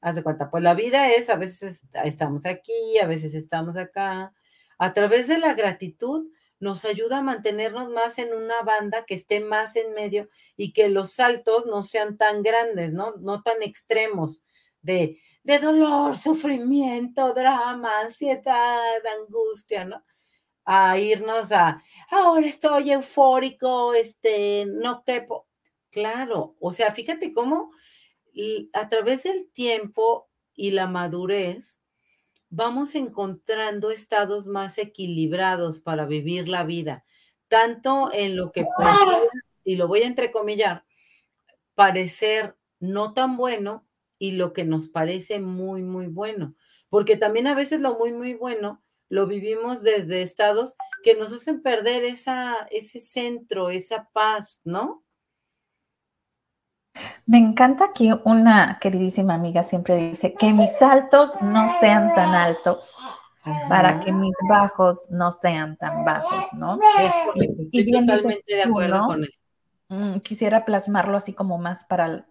Haz 0.00 0.16
de 0.16 0.22
cuenta, 0.22 0.50
pues 0.50 0.62
la 0.62 0.74
vida 0.74 1.10
es, 1.10 1.28
a 1.28 1.36
veces 1.36 1.84
estamos 2.04 2.46
aquí, 2.46 2.98
a 3.02 3.06
veces 3.06 3.34
estamos 3.34 3.76
acá. 3.76 4.32
A 4.78 4.92
través 4.92 5.26
de 5.28 5.38
la 5.38 5.54
gratitud 5.54 6.28
nos 6.60 6.84
ayuda 6.84 7.18
a 7.18 7.22
mantenernos 7.22 7.90
más 7.90 8.18
en 8.18 8.32
una 8.34 8.62
banda 8.62 9.04
que 9.06 9.14
esté 9.14 9.40
más 9.40 9.76
en 9.76 9.92
medio 9.94 10.28
y 10.56 10.72
que 10.72 10.88
los 10.88 11.12
saltos 11.12 11.66
no 11.66 11.82
sean 11.82 12.16
tan 12.16 12.42
grandes, 12.42 12.92
¿no? 12.92 13.16
No 13.16 13.42
tan 13.42 13.62
extremos 13.62 14.42
de, 14.82 15.20
de 15.42 15.58
dolor, 15.58 16.16
sufrimiento, 16.16 17.32
drama, 17.32 18.00
ansiedad, 18.00 19.04
angustia, 19.20 19.84
¿no? 19.84 20.04
A 20.64 20.98
irnos 20.98 21.52
a, 21.52 21.82
ahora 22.10 22.46
estoy 22.46 22.92
eufórico, 22.92 23.94
este, 23.94 24.66
no 24.66 25.02
quepo. 25.04 25.46
Claro, 25.90 26.56
o 26.60 26.70
sea, 26.72 26.92
fíjate 26.92 27.32
cómo 27.32 27.72
y 28.38 28.71
a 28.73 28.88
través 28.88 29.25
del 29.25 29.50
tiempo 29.50 30.30
y 30.54 30.71
la 30.71 30.87
madurez, 30.87 31.80
vamos 32.50 32.95
encontrando 32.95 33.90
estados 33.90 34.47
más 34.47 34.78
equilibrados 34.78 35.80
para 35.80 36.07
vivir 36.07 36.47
la 36.47 36.62
vida, 36.62 37.04
tanto 37.49 38.12
en 38.12 38.37
lo 38.37 38.52
que 38.52 38.64
puede, 38.76 39.28
y 39.64 39.75
lo 39.75 39.88
voy 39.88 40.02
a 40.02 40.07
entrecomillar, 40.07 40.85
parecer 41.75 42.57
no 42.78 43.12
tan 43.12 43.37
bueno 43.37 43.85
y 44.21 44.30
lo 44.30 44.52
que 44.52 44.62
nos 44.62 44.87
parece 44.87 45.40
muy, 45.40 45.83
muy 45.83 46.07
bueno. 46.07 46.54
Porque 46.90 47.16
también 47.16 47.49
a 47.49 47.57
veces 47.57 47.80
lo 47.80 47.99
muy, 47.99 48.12
muy 48.12 48.35
bueno 48.35 48.85
lo 49.09 49.26
vivimos 49.26 49.83
desde 49.83 50.23
estados 50.23 50.76
que 51.02 51.16
nos 51.16 51.33
hacen 51.33 51.61
perder 51.61 52.04
esa, 52.04 52.68
ese 52.71 53.00
centro, 53.00 53.71
esa 53.71 54.11
paz, 54.12 54.61
¿no? 54.62 55.04
Me 57.26 57.38
encanta 57.38 57.92
que 57.94 58.14
una 58.24 58.78
queridísima 58.80 59.34
amiga 59.34 59.62
siempre 59.62 59.96
dice 59.96 60.34
que 60.34 60.52
mis 60.52 60.76
saltos 60.76 61.40
no 61.42 61.68
sean 61.80 62.14
tan 62.14 62.34
altos 62.34 62.96
para 63.68 64.00
que 64.00 64.12
mis 64.12 64.36
bajos 64.48 65.08
no 65.10 65.32
sean 65.32 65.76
tan 65.76 66.04
bajos, 66.04 66.52
¿no? 66.54 66.78
y, 67.34 67.84
bien 67.84 68.06
totalmente 68.06 68.54
de 68.54 68.62
acuerdo 68.62 69.06
con 69.06 69.24
eso. 69.24 69.40
Mm, 69.88 70.18
quisiera 70.18 70.64
plasmarlo 70.64 71.16
así 71.16 71.32
como 71.32 71.56
más 71.56 71.84
para 71.84 72.26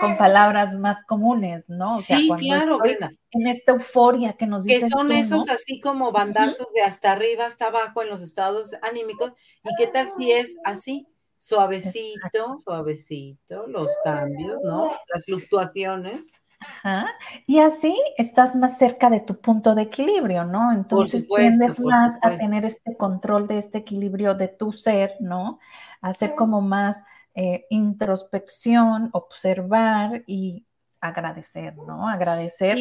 con 0.00 0.16
palabras 0.16 0.74
más 0.74 1.04
comunes, 1.04 1.68
¿no? 1.68 1.98
sí, 1.98 2.30
claro, 2.38 2.80
En 3.30 3.46
esta 3.46 3.72
euforia 3.72 4.32
que 4.32 4.46
nos 4.46 4.64
dices 4.64 4.84
Que 4.84 4.88
son 4.88 5.12
esos 5.12 5.48
así 5.48 5.80
como 5.80 6.10
bandazos 6.10 6.72
de 6.74 6.82
hasta 6.82 7.12
arriba, 7.12 7.46
hasta 7.46 7.66
abajo 7.66 8.02
en 8.02 8.08
los 8.08 8.22
estados 8.22 8.74
anímicos. 8.82 9.32
¿Y 9.62 9.74
qué 9.76 9.86
tal 9.86 10.08
si 10.16 10.32
es 10.32 10.56
así? 10.64 11.06
Suavecito, 11.44 12.58
suavecito, 12.64 13.66
los 13.66 13.90
cambios, 14.02 14.62
¿no? 14.62 14.90
Las 15.12 15.24
fluctuaciones, 15.26 16.32
Y 17.46 17.58
así 17.58 17.94
estás 18.16 18.56
más 18.56 18.78
cerca 18.78 19.10
de 19.10 19.20
tu 19.20 19.38
punto 19.38 19.74
de 19.74 19.82
equilibrio, 19.82 20.44
¿no? 20.44 20.72
Entonces 20.72 21.28
tiendes 21.28 21.78
más 21.80 22.14
a 22.22 22.38
tener 22.38 22.64
este 22.64 22.96
control 22.96 23.46
de 23.46 23.58
este 23.58 23.78
equilibrio 23.78 24.34
de 24.34 24.48
tu 24.48 24.72
ser, 24.72 25.16
¿no? 25.20 25.58
A 26.00 26.08
hacer 26.08 26.34
como 26.34 26.62
más 26.62 27.02
eh, 27.34 27.66
introspección, 27.68 29.10
observar 29.12 30.24
y 30.26 30.64
agradecer, 31.00 31.76
¿no? 31.76 32.08
Agradecer 32.08 32.78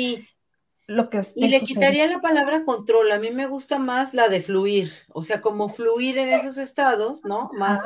lo 0.88 1.10
que 1.10 1.22
Y 1.36 1.50
le 1.50 1.60
quitaría 1.62 2.08
la 2.08 2.22
palabra 2.22 2.64
control. 2.64 3.12
A 3.12 3.20
mí 3.20 3.32
me 3.32 3.48
gusta 3.48 3.80
más 3.80 4.14
la 4.14 4.30
de 4.30 4.40
fluir, 4.40 4.94
o 5.10 5.24
sea, 5.24 5.42
como 5.42 5.68
fluir 5.68 6.18
en 6.18 6.30
esos 6.30 6.58
estados, 6.58 7.26
¿no? 7.26 7.50
Más. 7.58 7.84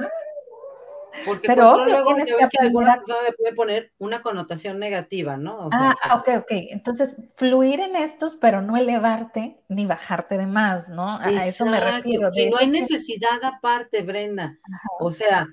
Porque 1.25 1.47
Pero 1.47 1.71
control 1.71 1.91
luego 1.91 2.15
que, 2.15 2.23
que 2.25 2.57
alguna 2.59 2.95
persona 2.95 3.19
le 3.23 3.33
puede 3.33 3.55
poner 3.55 3.91
una 3.97 4.21
connotación 4.21 4.79
negativa, 4.79 5.37
¿no? 5.37 5.69
ah, 5.71 5.95
ok, 6.19 6.29
ok. 6.39 6.51
Entonces, 6.69 7.15
fluir 7.35 7.79
en 7.79 7.95
estos, 7.95 8.35
pero 8.35 8.61
no 8.61 8.77
elevarte 8.77 9.57
ni 9.67 9.85
bajarte 9.85 10.37
de 10.37 10.45
más, 10.45 10.89
¿no? 10.89 11.17
A 11.19 11.29
eso 11.45 11.65
me 11.65 11.79
refiero. 11.79 12.29
Si 12.31 12.49
no 12.49 12.57
hay 12.57 12.67
necesidad 12.67 13.43
aparte, 13.43 14.01
Brenda. 14.03 14.57
O 14.99 15.11
sea, 15.11 15.47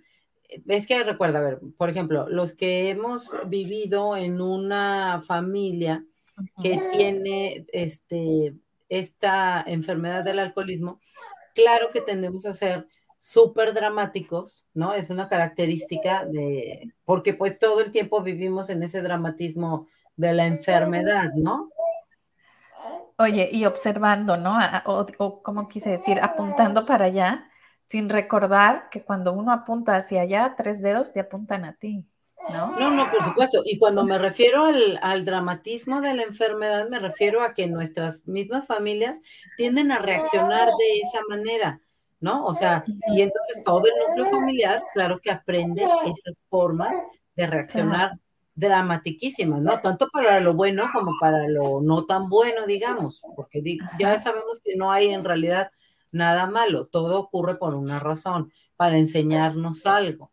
es 0.67 0.87
que 0.87 1.03
recuerda, 1.03 1.39
a 1.39 1.43
ver, 1.43 1.61
por 1.77 1.91
ejemplo, 1.91 2.29
los 2.29 2.55
que 2.55 2.91
hemos 2.91 3.31
vivido 3.47 4.17
en 4.17 4.41
una 4.41 5.23
familia 5.27 6.05
que 6.63 6.81
tiene 6.93 7.65
este, 7.73 8.55
esta 8.89 9.63
enfermedad 9.67 10.25
del 10.25 10.39
alcoholismo, 10.39 11.01
claro 11.55 11.91
que 11.91 12.01
tendemos 12.01 12.47
a 12.47 12.53
ser 12.53 12.87
súper 13.25 13.73
dramáticos, 13.73 14.67
¿no? 14.75 14.93
Es 14.93 15.09
una 15.09 15.29
característica 15.29 16.27
de, 16.27 16.93
porque 17.07 17.33
pues 17.33 17.59
todo 17.59 17.81
el 17.81 17.91
tiempo 17.91 18.21
vivimos 18.23 18.69
en 18.69 18.83
ese 18.83 19.01
dramatismo 19.01 19.87
de 20.15 20.35
la 20.35 20.45
enfermedad, 20.45 21.33
¿no? 21.35 21.71
Oye, 23.17 23.49
y 23.51 23.65
observando, 23.65 24.37
¿no? 24.37 24.59
O, 24.85 25.07
o 25.17 25.43
como 25.43 25.69
quise 25.69 25.89
decir, 25.89 26.19
apuntando 26.21 26.85
para 26.85 27.07
allá, 27.07 27.49
sin 27.87 28.11
recordar 28.11 28.91
que 28.91 29.03
cuando 29.03 29.33
uno 29.33 29.53
apunta 29.53 29.97
hacia 29.97 30.21
allá, 30.21 30.55
tres 30.59 30.83
dedos 30.83 31.15
te 31.15 31.21
apuntan 31.21 31.65
a 31.65 31.77
ti. 31.77 32.07
¿No? 32.51 32.79
no, 32.79 32.91
no, 32.91 33.11
por 33.11 33.25
supuesto. 33.25 33.63
Y 33.65 33.79
cuando 33.79 34.05
me 34.05 34.19
refiero 34.19 34.67
al, 34.67 34.99
al, 35.01 35.25
dramatismo 35.25 36.03
de 36.03 36.13
la 36.13 36.25
enfermedad, 36.25 36.91
me 36.91 36.99
refiero 36.99 37.43
a 37.43 37.55
que 37.55 37.69
nuestras 37.69 38.29
mismas 38.29 38.67
familias 38.67 39.23
tienden 39.57 39.93
a 39.93 39.99
reaccionar 39.99 40.67
de 40.67 41.01
esa 41.01 41.21
manera. 41.31 41.81
¿No? 42.21 42.47
O 42.47 42.55
sea, 42.55 42.85
y 42.87 43.23
entonces 43.23 43.63
todo 43.65 43.85
el 43.87 43.93
núcleo 44.09 44.27
familiar, 44.27 44.83
claro 44.93 45.21
que 45.21 45.31
aprende 45.31 45.83
esas 45.83 46.41
formas 46.49 46.97
de 47.37 47.47
reaccionar 47.47 48.13
dramatiquísimas, 48.55 49.61
¿no? 49.61 49.81
Tanto 49.81 50.09
para 50.09 50.41
lo 50.41 50.55
bueno 50.55 50.85
como 50.93 51.13
para 51.21 51.49
lo 51.49 51.81
no 51.81 52.07
tan 52.07 52.29
bueno, 52.29 52.67
digamos, 52.67 53.23
porque 53.35 53.63
ya 53.99 54.21
sabemos 54.21 54.61
que 54.65 54.77
no 54.77 54.93
hay 54.93 55.09
en 55.09 55.25
realidad 55.25 55.71
nada 56.13 56.47
malo, 56.47 56.87
todo 56.87 57.19
ocurre 57.19 57.57
por 57.57 57.75
una 57.75 57.99
razón, 57.99 58.53
para 58.77 58.97
enseñarnos 58.97 59.87
algo. 59.87 60.31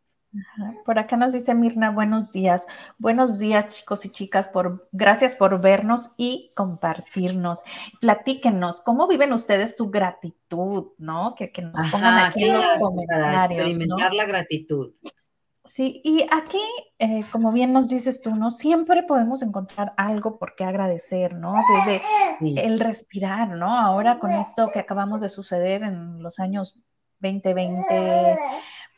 Por 0.85 0.97
acá 0.97 1.17
nos 1.17 1.33
dice 1.33 1.53
Mirna, 1.53 1.91
buenos 1.91 2.31
días. 2.31 2.65
Buenos 2.97 3.37
días, 3.39 3.75
chicos 3.75 4.05
y 4.05 4.09
chicas, 4.09 4.47
por 4.47 4.87
gracias 4.91 5.35
por 5.35 5.59
vernos 5.59 6.11
y 6.17 6.51
compartirnos. 6.55 7.61
Platíquenos, 7.99 8.79
¿cómo 8.81 9.07
viven 9.07 9.33
ustedes 9.33 9.75
su 9.75 9.89
gratitud, 9.89 10.87
no? 10.97 11.35
Que, 11.35 11.51
nos 11.61 11.91
pongan 11.91 12.17
aquí 12.19 12.45
en 12.45 12.53
los 12.53 12.65
comentarios. 12.79 13.67
experimentar 13.67 14.13
la 14.13 14.25
gratitud. 14.25 14.93
Sí, 15.63 16.01
y 16.03 16.25
aquí, 16.31 16.61
eh, 16.97 17.23
como 17.31 17.51
bien 17.51 17.71
nos 17.71 17.87
dices 17.89 18.21
tú, 18.21 18.35
¿no? 18.35 18.49
Siempre 18.49 19.03
podemos 19.03 19.43
encontrar 19.43 19.93
algo 19.95 20.39
por 20.39 20.55
qué 20.55 20.63
agradecer, 20.63 21.35
¿no? 21.35 21.53
Desde 21.85 22.01
el 22.65 22.79
respirar, 22.79 23.49
¿no? 23.49 23.77
Ahora 23.77 24.17
con 24.19 24.31
esto 24.31 24.71
que 24.71 24.79
acabamos 24.79 25.21
de 25.21 25.29
suceder 25.29 25.83
en 25.83 26.23
los 26.23 26.39
años 26.39 26.79
2020 27.19 28.37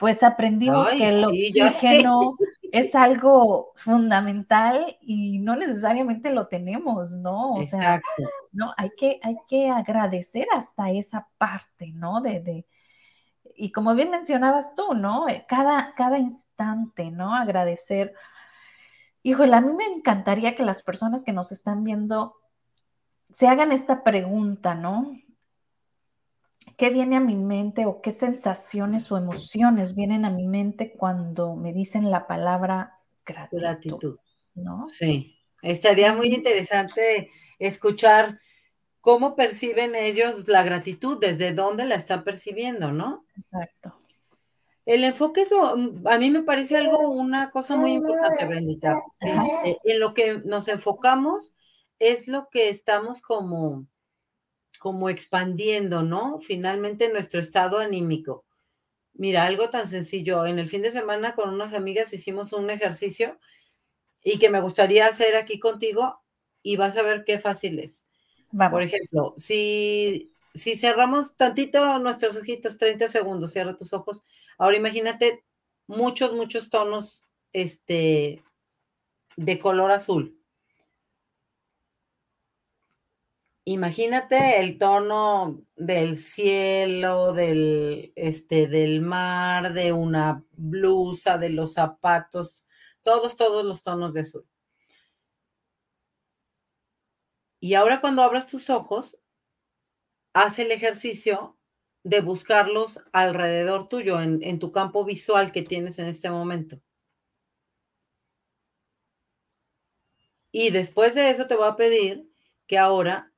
pues 0.03 0.21
aprendimos 0.21 0.89
que 0.89 1.07
el 1.07 1.23
oxígeno 1.23 2.35
es 2.73 2.93
algo 2.93 3.71
fundamental 3.77 4.97
y 4.99 5.39
no 5.39 5.55
necesariamente 5.55 6.29
lo 6.29 6.47
tenemos, 6.47 7.11
¿no? 7.11 7.53
O 7.53 7.63
sea, 7.63 8.01
no, 8.51 8.73
hay 8.75 8.91
que, 8.97 9.21
hay 9.23 9.37
que 9.47 9.69
agradecer 9.69 10.45
hasta 10.53 10.91
esa 10.91 11.29
parte, 11.37 11.93
¿no? 11.93 12.19
De, 12.19 12.41
de, 12.41 12.67
y 13.55 13.71
como 13.71 13.95
bien 13.95 14.11
mencionabas 14.11 14.75
tú, 14.75 14.93
¿no? 14.93 15.29
Eh, 15.29 15.45
cada, 15.47 15.93
cada 15.95 16.19
instante, 16.19 17.09
¿no? 17.09 17.33
Agradecer. 17.33 18.13
Híjole, 19.21 19.55
a 19.55 19.61
mí 19.61 19.71
me 19.71 19.85
encantaría 19.85 20.53
que 20.53 20.65
las 20.65 20.83
personas 20.83 21.23
que 21.23 21.31
nos 21.31 21.53
están 21.53 21.85
viendo 21.85 22.35
se 23.31 23.47
hagan 23.47 23.71
esta 23.71 24.03
pregunta, 24.03 24.75
¿no? 24.75 25.17
¿Qué 26.77 26.89
viene 26.89 27.17
a 27.17 27.19
mi 27.19 27.35
mente 27.35 27.85
o 27.85 28.01
qué 28.01 28.11
sensaciones 28.11 29.11
o 29.11 29.17
emociones 29.17 29.95
vienen 29.95 30.25
a 30.25 30.29
mi 30.29 30.47
mente 30.47 30.93
cuando 30.93 31.55
me 31.55 31.73
dicen 31.73 32.09
la 32.09 32.27
palabra 32.27 32.99
gratitud? 33.25 34.17
¿no? 34.55 34.87
Sí, 34.87 35.39
estaría 35.61 36.13
muy 36.13 36.33
interesante 36.33 37.29
escuchar 37.59 38.39
cómo 39.01 39.35
perciben 39.35 39.95
ellos 39.95 40.47
la 40.47 40.63
gratitud, 40.63 41.17
desde 41.19 41.53
dónde 41.53 41.85
la 41.85 41.95
están 41.95 42.23
percibiendo, 42.23 42.91
¿no? 42.91 43.25
Exacto. 43.35 43.97
El 44.85 45.03
enfoque, 45.03 45.41
eso 45.41 45.75
a 46.05 46.17
mí 46.17 46.29
me 46.29 46.43
parece 46.43 46.75
algo, 46.75 47.09
una 47.09 47.49
cosa 47.51 47.77
muy 47.77 47.93
importante, 47.93 48.45
Brendita. 48.45 49.01
Este, 49.19 49.79
en 49.83 49.99
lo 49.99 50.13
que 50.13 50.41
nos 50.43 50.67
enfocamos 50.67 51.53
es 51.99 52.27
lo 52.27 52.49
que 52.49 52.69
estamos 52.69 53.21
como 53.21 53.87
como 54.83 55.07
expandiendo, 55.07 56.03
¿no? 56.03 56.41
Finalmente 56.41 57.07
nuestro 57.07 57.39
estado 57.39 57.79
anímico. 57.79 58.43
Mira, 59.13 59.45
algo 59.45 59.69
tan 59.69 59.87
sencillo. 59.87 60.45
En 60.45 60.59
el 60.59 60.67
fin 60.67 60.81
de 60.81 60.91
semana 60.91 61.35
con 61.35 61.53
unas 61.53 61.71
amigas 61.71 62.11
hicimos 62.11 62.51
un 62.51 62.69
ejercicio 62.69 63.39
y 64.21 64.39
que 64.39 64.49
me 64.49 64.59
gustaría 64.59 65.07
hacer 65.07 65.37
aquí 65.37 65.57
contigo 65.57 66.19
y 66.61 66.75
vas 66.75 66.97
a 66.97 67.01
ver 67.01 67.23
qué 67.23 67.39
fácil 67.39 67.79
es. 67.79 68.05
Por 68.71 68.81
ejemplo, 68.81 69.35
si, 69.37 70.33
si 70.53 70.75
cerramos 70.75 71.33
tantito 71.37 71.97
nuestros 71.99 72.35
ojitos, 72.35 72.75
30 72.75 73.07
segundos, 73.07 73.53
cierra 73.53 73.77
tus 73.77 73.93
ojos. 73.93 74.25
Ahora 74.57 74.75
imagínate 74.75 75.45
muchos, 75.87 76.33
muchos 76.33 76.69
tonos 76.69 77.23
este, 77.53 78.43
de 79.37 79.59
color 79.59 79.91
azul. 79.91 80.42
Imagínate 83.65 84.59
el 84.59 84.77
tono 84.77 85.63
del 85.77 86.17
cielo, 86.17 87.31
del, 87.31 88.11
este, 88.17 88.67
del 88.67 89.01
mar, 89.01 89.71
de 89.73 89.93
una 89.93 90.43
blusa, 90.51 91.37
de 91.37 91.49
los 91.49 91.73
zapatos, 91.73 92.65
todos, 93.03 93.37
todos 93.37 93.63
los 93.63 93.81
tonos 93.81 94.13
de 94.13 94.21
azul. 94.21 94.45
Y 97.61 97.75
ahora 97.75 98.01
cuando 98.01 98.21
abras 98.21 98.47
tus 98.47 98.69
ojos, 98.69 99.17
haz 100.33 100.59
el 100.59 100.71
ejercicio 100.71 101.57
de 102.03 102.21
buscarlos 102.21 103.01
alrededor 103.13 103.87
tuyo, 103.87 104.21
en, 104.21 104.43
en 104.43 104.59
tu 104.59 104.71
campo 104.71 105.05
visual 105.05 105.51
que 105.51 105.63
tienes 105.63 105.97
en 105.99 106.05
este 106.07 106.29
momento. 106.29 106.81
Y 110.53 110.69
después 110.69 111.15
de 111.15 111.31
eso 111.31 111.47
te 111.47 111.55
voy 111.55 111.67
a 111.67 111.75
pedir 111.75 112.29
que 112.67 112.77
ahora 112.77 113.32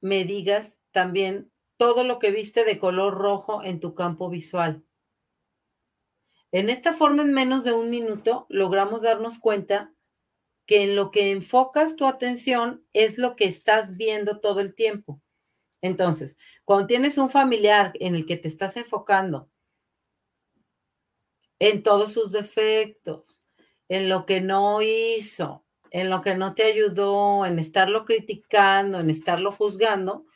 me 0.00 0.24
digas 0.24 0.80
también 0.92 1.50
todo 1.76 2.04
lo 2.04 2.18
que 2.18 2.30
viste 2.30 2.64
de 2.64 2.78
color 2.78 3.14
rojo 3.14 3.62
en 3.62 3.80
tu 3.80 3.94
campo 3.94 4.30
visual. 4.30 4.84
En 6.52 6.70
esta 6.70 6.94
forma, 6.94 7.22
en 7.22 7.32
menos 7.32 7.64
de 7.64 7.72
un 7.72 7.90
minuto, 7.90 8.46
logramos 8.48 9.02
darnos 9.02 9.38
cuenta 9.38 9.92
que 10.64 10.82
en 10.82 10.96
lo 10.96 11.10
que 11.10 11.30
enfocas 11.30 11.96
tu 11.96 12.06
atención 12.06 12.86
es 12.92 13.18
lo 13.18 13.36
que 13.36 13.44
estás 13.44 13.96
viendo 13.96 14.40
todo 14.40 14.60
el 14.60 14.74
tiempo. 14.74 15.20
Entonces, 15.82 16.38
cuando 16.64 16.86
tienes 16.86 17.18
un 17.18 17.30
familiar 17.30 17.92
en 18.00 18.14
el 18.14 18.26
que 18.26 18.36
te 18.36 18.48
estás 18.48 18.76
enfocando 18.76 19.50
en 21.58 21.82
todos 21.82 22.12
sus 22.12 22.32
defectos, 22.32 23.42
en 23.88 24.08
lo 24.08 24.24
que 24.24 24.40
no 24.40 24.80
hizo, 24.80 25.65
en 25.96 26.10
lo 26.10 26.20
que 26.20 26.34
no 26.34 26.54
te 26.54 26.64
ayudó, 26.64 27.46
en 27.46 27.58
estarlo 27.58 28.04
criticando, 28.04 29.00
en 29.00 29.08
estarlo 29.08 29.50
juzgando, 29.50 30.26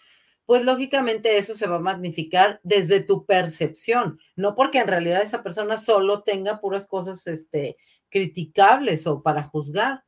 pues 0.46 0.64
lógicamente 0.64 1.36
eso 1.36 1.54
se 1.54 1.66
va 1.66 1.76
a 1.76 1.80
magnificar 1.80 2.60
desde 2.62 3.00
tu 3.00 3.26
percepción, 3.26 4.18
no 4.36 4.54
porque 4.54 4.78
en 4.78 4.88
realidad 4.88 5.20
esa 5.20 5.42
persona 5.42 5.76
solo 5.76 6.22
tenga 6.22 6.62
puras 6.62 6.86
cosas 6.86 7.26
este, 7.26 7.76
criticables 8.08 9.06
o 9.06 9.22
para 9.22 9.42
juzgar. 9.42 10.04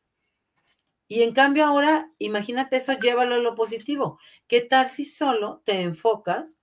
Y 1.06 1.20
en 1.20 1.34
cambio 1.34 1.66
ahora, 1.66 2.10
imagínate 2.16 2.76
eso, 2.78 2.94
llévalo 2.94 3.34
a 3.34 3.38
lo 3.38 3.54
positivo. 3.54 4.18
¿Qué 4.48 4.62
tal 4.62 4.88
si 4.88 5.04
solo 5.04 5.60
te 5.66 5.82
enfocas 5.82 6.56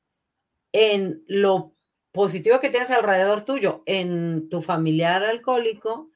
en 0.71 1.23
lo 1.28 1.75
positivo 2.12 2.60
que 2.60 2.71
tienes 2.71 2.89
alrededor 2.89 3.45
tuyo, 3.45 3.84
en 3.86 4.49
tu 4.49 4.63
familiar 4.63 5.23
alcohólico, 5.23 6.10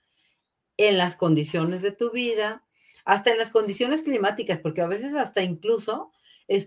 en 0.78 0.98
las 0.98 1.16
condiciones 1.16 1.82
de 1.82 1.92
tu 1.92 2.12
vida, 2.12 2.63
hasta 3.06 3.32
en 3.32 3.38
las 3.38 3.52
condiciones 3.52 4.02
climáticas, 4.02 4.60
porque 4.60 4.82
a 4.82 4.88
veces 4.88 5.14
hasta 5.14 5.42
incluso 5.42 6.12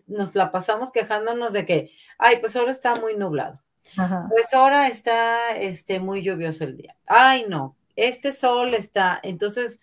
nos 0.06 0.34
la 0.34 0.50
pasamos 0.50 0.92
quejándonos 0.92 1.52
de 1.52 1.66
que, 1.66 1.90
ay, 2.18 2.38
pues 2.40 2.56
ahora 2.56 2.70
está 2.70 2.94
muy 2.96 3.14
nublado. 3.14 3.60
Pues 4.28 4.52
ahora 4.52 4.88
está 4.88 5.56
este, 5.56 6.00
muy 6.00 6.22
lluvioso 6.22 6.64
el 6.64 6.76
día. 6.76 6.96
Ay, 7.06 7.46
no, 7.48 7.76
este 7.94 8.32
sol 8.32 8.74
está. 8.74 9.18
Entonces, 9.22 9.80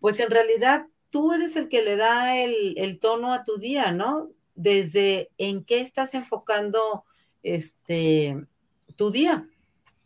pues 0.00 0.18
en 0.20 0.30
realidad 0.30 0.86
tú 1.10 1.32
eres 1.32 1.56
el 1.56 1.68
que 1.68 1.82
le 1.82 1.96
da 1.96 2.36
el, 2.36 2.74
el 2.78 2.98
tono 2.98 3.34
a 3.34 3.44
tu 3.44 3.58
día, 3.58 3.92
¿no? 3.92 4.30
Desde 4.54 5.30
en 5.38 5.64
qué 5.64 5.80
estás 5.80 6.14
enfocando 6.14 7.04
este, 7.42 8.46
tu 8.96 9.10
día. 9.10 9.46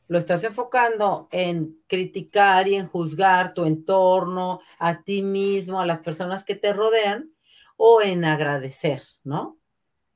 Lo 0.09 0.19
estás 0.19 0.45
enfocando 0.45 1.29
en 1.31 1.79
criticar 1.87 2.69
y 2.69 2.77
en 2.77 2.87
juzgar 2.87 3.55
tu 3.55 3.65
entorno, 3.65 4.61
a 4.79 5.03
ti 5.03 5.23
mismo, 5.23 5.81
a 5.81 5.87
las 5.87 6.01
personas 6.01 6.45
que 6.45 6.55
te 6.55 6.73
rodean, 6.73 7.33
o 7.77 8.01
en 8.01 8.25
agradecer, 8.25 9.03
¿no? 9.25 9.59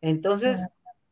Entonces, 0.00 0.61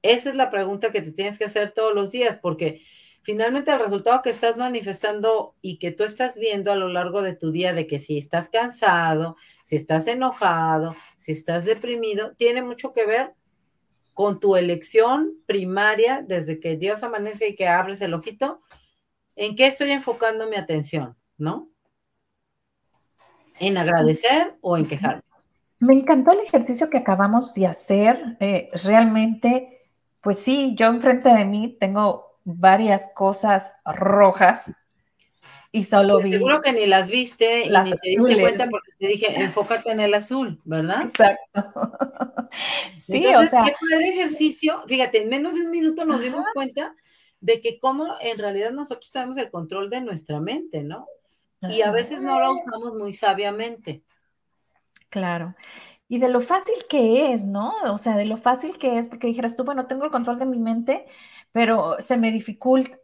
esa 0.03 0.31
es 0.31 0.37
la 0.37 0.51
pregunta 0.51 0.93
que 0.93 1.03
te 1.03 1.13
tienes 1.13 1.39
que 1.39 1.45
hacer 1.45 1.71
todos 1.71 1.95
los 1.95 2.11
días, 2.11 2.39
porque 2.41 2.83
finalmente 3.23 3.71
el 3.71 3.81
resultado 3.81 4.23
que 4.23 4.31
estás 4.31 4.57
manifestando 4.57 5.57
y 5.61 5.79
que 5.79 5.91
tú 5.91 6.05
estás 6.05 6.37
viendo 6.39 6.73
a 6.73 6.77
lo 6.77 6.89
largo 6.89 7.21
de 7.21 7.35
tu 7.35 7.51
día 7.51 7.73
de 7.75 7.87
que 7.87 7.99
si 7.99 8.17
estás 8.17 8.49
cansado, 8.49 9.37
si 9.65 9.77
estás 9.77 10.07
enojado, 10.07 10.95
si 11.19 11.33
estás 11.33 11.65
deprimido, 11.67 12.33
tiene 12.37 12.63
mucho 12.63 12.93
que 12.93 13.05
ver 13.05 13.35
con 14.19 14.41
tu 14.41 14.57
elección 14.57 15.35
primaria 15.47 16.25
desde 16.27 16.59
que 16.59 16.77
Dios 16.77 17.05
amanece 17.05 17.47
y 17.47 17.55
que 17.55 17.69
abres 17.69 18.01
el 18.01 18.15
ojito, 18.15 18.61
¿en 19.37 19.55
qué 19.55 19.69
estoy 19.69 19.93
enfocando 19.93 20.49
mi 20.49 20.57
atención? 20.57 21.17
¿No? 21.37 21.71
¿En 23.61 23.79
agradecer 23.79 24.57
o 24.61 24.77
en 24.77 24.89
quejarme? 24.89 25.23
Me 25.83 25.95
encantó 25.95 26.33
el 26.33 26.41
ejercicio 26.41 26.91
que 26.91 26.99
acabamos 26.99 27.55
de 27.55 27.69
hacer. 27.69 28.37
Eh, 28.41 28.71
realmente, 28.85 29.89
pues 30.21 30.41
sí, 30.41 30.75
yo 30.75 30.87
enfrente 30.87 31.29
de 31.29 31.45
mí 31.45 31.77
tengo 31.79 32.41
varias 32.43 33.11
cosas 33.15 33.77
rojas 33.85 34.69
y 35.71 35.85
solo 35.85 36.15
pues 36.15 36.27
vi. 36.27 36.33
Seguro 36.33 36.63
que 36.63 36.73
ni 36.73 36.87
las 36.87 37.09
viste 37.09 37.67
y 37.67 37.71
ni 37.71 37.91
te 37.93 38.09
diste 38.11 38.41
cuenta 38.41 38.67
porque 38.71 38.93
te 38.99 39.07
dije, 39.07 39.41
enfócate 39.43 39.91
en 39.91 40.01
el 40.01 40.15
azul, 40.15 40.61
¿verdad? 40.65 41.03
Exacto. 41.03 41.53
sí, 42.97 43.25
o 43.27 43.47
sea. 43.47 43.65
Qué 43.65 43.73
padre 43.91 44.09
ejercicio. 44.09 44.83
Fíjate, 44.87 45.23
en 45.23 45.29
menos 45.29 45.55
de 45.55 45.63
un 45.63 45.71
minuto 45.71 46.05
nos 46.05 46.21
dimos 46.21 46.47
cuenta 46.55 46.95
de 47.41 47.61
que 47.61 47.79
cómo 47.79 48.07
en 48.21 48.39
realidad 48.39 48.73
nosotros 48.73 49.11
tenemos 49.11 49.37
el 49.37 49.51
control 49.51 49.91
de 49.91 50.01
nuestra 50.01 50.41
mente, 50.41 50.83
¿no? 50.83 51.07
Y 51.63 51.83
a 51.83 51.91
veces 51.91 52.23
no 52.23 52.39
lo 52.39 52.55
usamos 52.55 52.95
muy 52.95 53.13
sabiamente. 53.13 54.03
Claro. 55.09 55.55
Y 56.09 56.19
de 56.19 56.29
lo 56.29 56.41
fácil 56.41 56.77
que 56.89 57.33
es, 57.33 57.47
¿no? 57.47 57.75
O 57.93 57.99
sea, 57.99 58.17
de 58.17 58.25
lo 58.25 58.37
fácil 58.37 58.79
que 58.79 58.99
es, 58.99 59.09
porque 59.09 59.27
dijeras 59.27 59.57
tú, 59.57 59.65
bueno, 59.65 59.87
tengo 59.87 60.05
el 60.05 60.11
control 60.11 60.39
de 60.39 60.47
mi 60.47 60.59
mente, 60.59 61.07
pero 61.53 61.97
se 62.01 62.17
me 62.17 62.31
dificulta. 62.31 62.99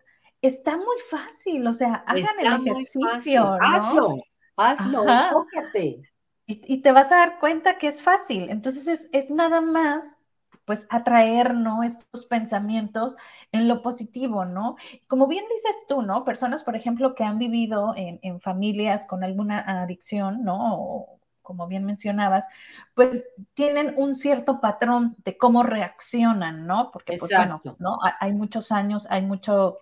Está 0.44 0.76
muy 0.76 0.98
fácil, 1.08 1.66
o 1.66 1.72
sea, 1.72 2.04
hagan 2.06 2.38
el 2.38 2.68
ejercicio, 2.68 3.44
¿no? 3.44 3.58
Hazlo, 3.62 4.16
hazlo, 4.58 5.08
enfócate. 5.08 6.02
Y, 6.46 6.82
te 6.82 6.92
vas 6.92 7.10
a 7.10 7.16
dar 7.16 7.38
cuenta 7.38 7.78
que 7.78 7.86
es 7.86 8.02
fácil. 8.02 8.50
Entonces 8.50 8.86
es, 8.86 9.08
es 9.14 9.30
nada 9.30 9.62
más, 9.62 10.18
pues, 10.66 10.86
atraer, 10.90 11.54
¿no? 11.54 11.82
Estos 11.82 12.26
pensamientos 12.26 13.16
en 13.52 13.68
lo 13.68 13.80
positivo, 13.80 14.44
¿no? 14.44 14.76
Como 15.06 15.28
bien 15.28 15.46
dices 15.50 15.86
tú, 15.88 16.02
¿no? 16.02 16.24
Personas, 16.26 16.62
por 16.62 16.76
ejemplo, 16.76 17.14
que 17.14 17.24
han 17.24 17.38
vivido 17.38 17.94
en, 17.96 18.18
en 18.20 18.38
familias 18.38 19.06
con 19.06 19.24
alguna 19.24 19.60
adicción, 19.60 20.44
¿no? 20.44 21.06
como 21.40 21.66
bien 21.66 21.84
mencionabas, 21.84 22.48
pues 22.94 23.26
tienen 23.52 23.92
un 23.98 24.14
cierto 24.14 24.62
patrón 24.62 25.14
de 25.24 25.36
cómo 25.36 25.62
reaccionan, 25.62 26.66
¿no? 26.66 26.90
Porque, 26.90 27.16
pues, 27.18 27.30
bueno, 27.36 27.60
¿no? 27.78 27.98
Hay 28.18 28.32
muchos 28.32 28.72
años, 28.72 29.06
hay 29.10 29.20
mucho 29.20 29.76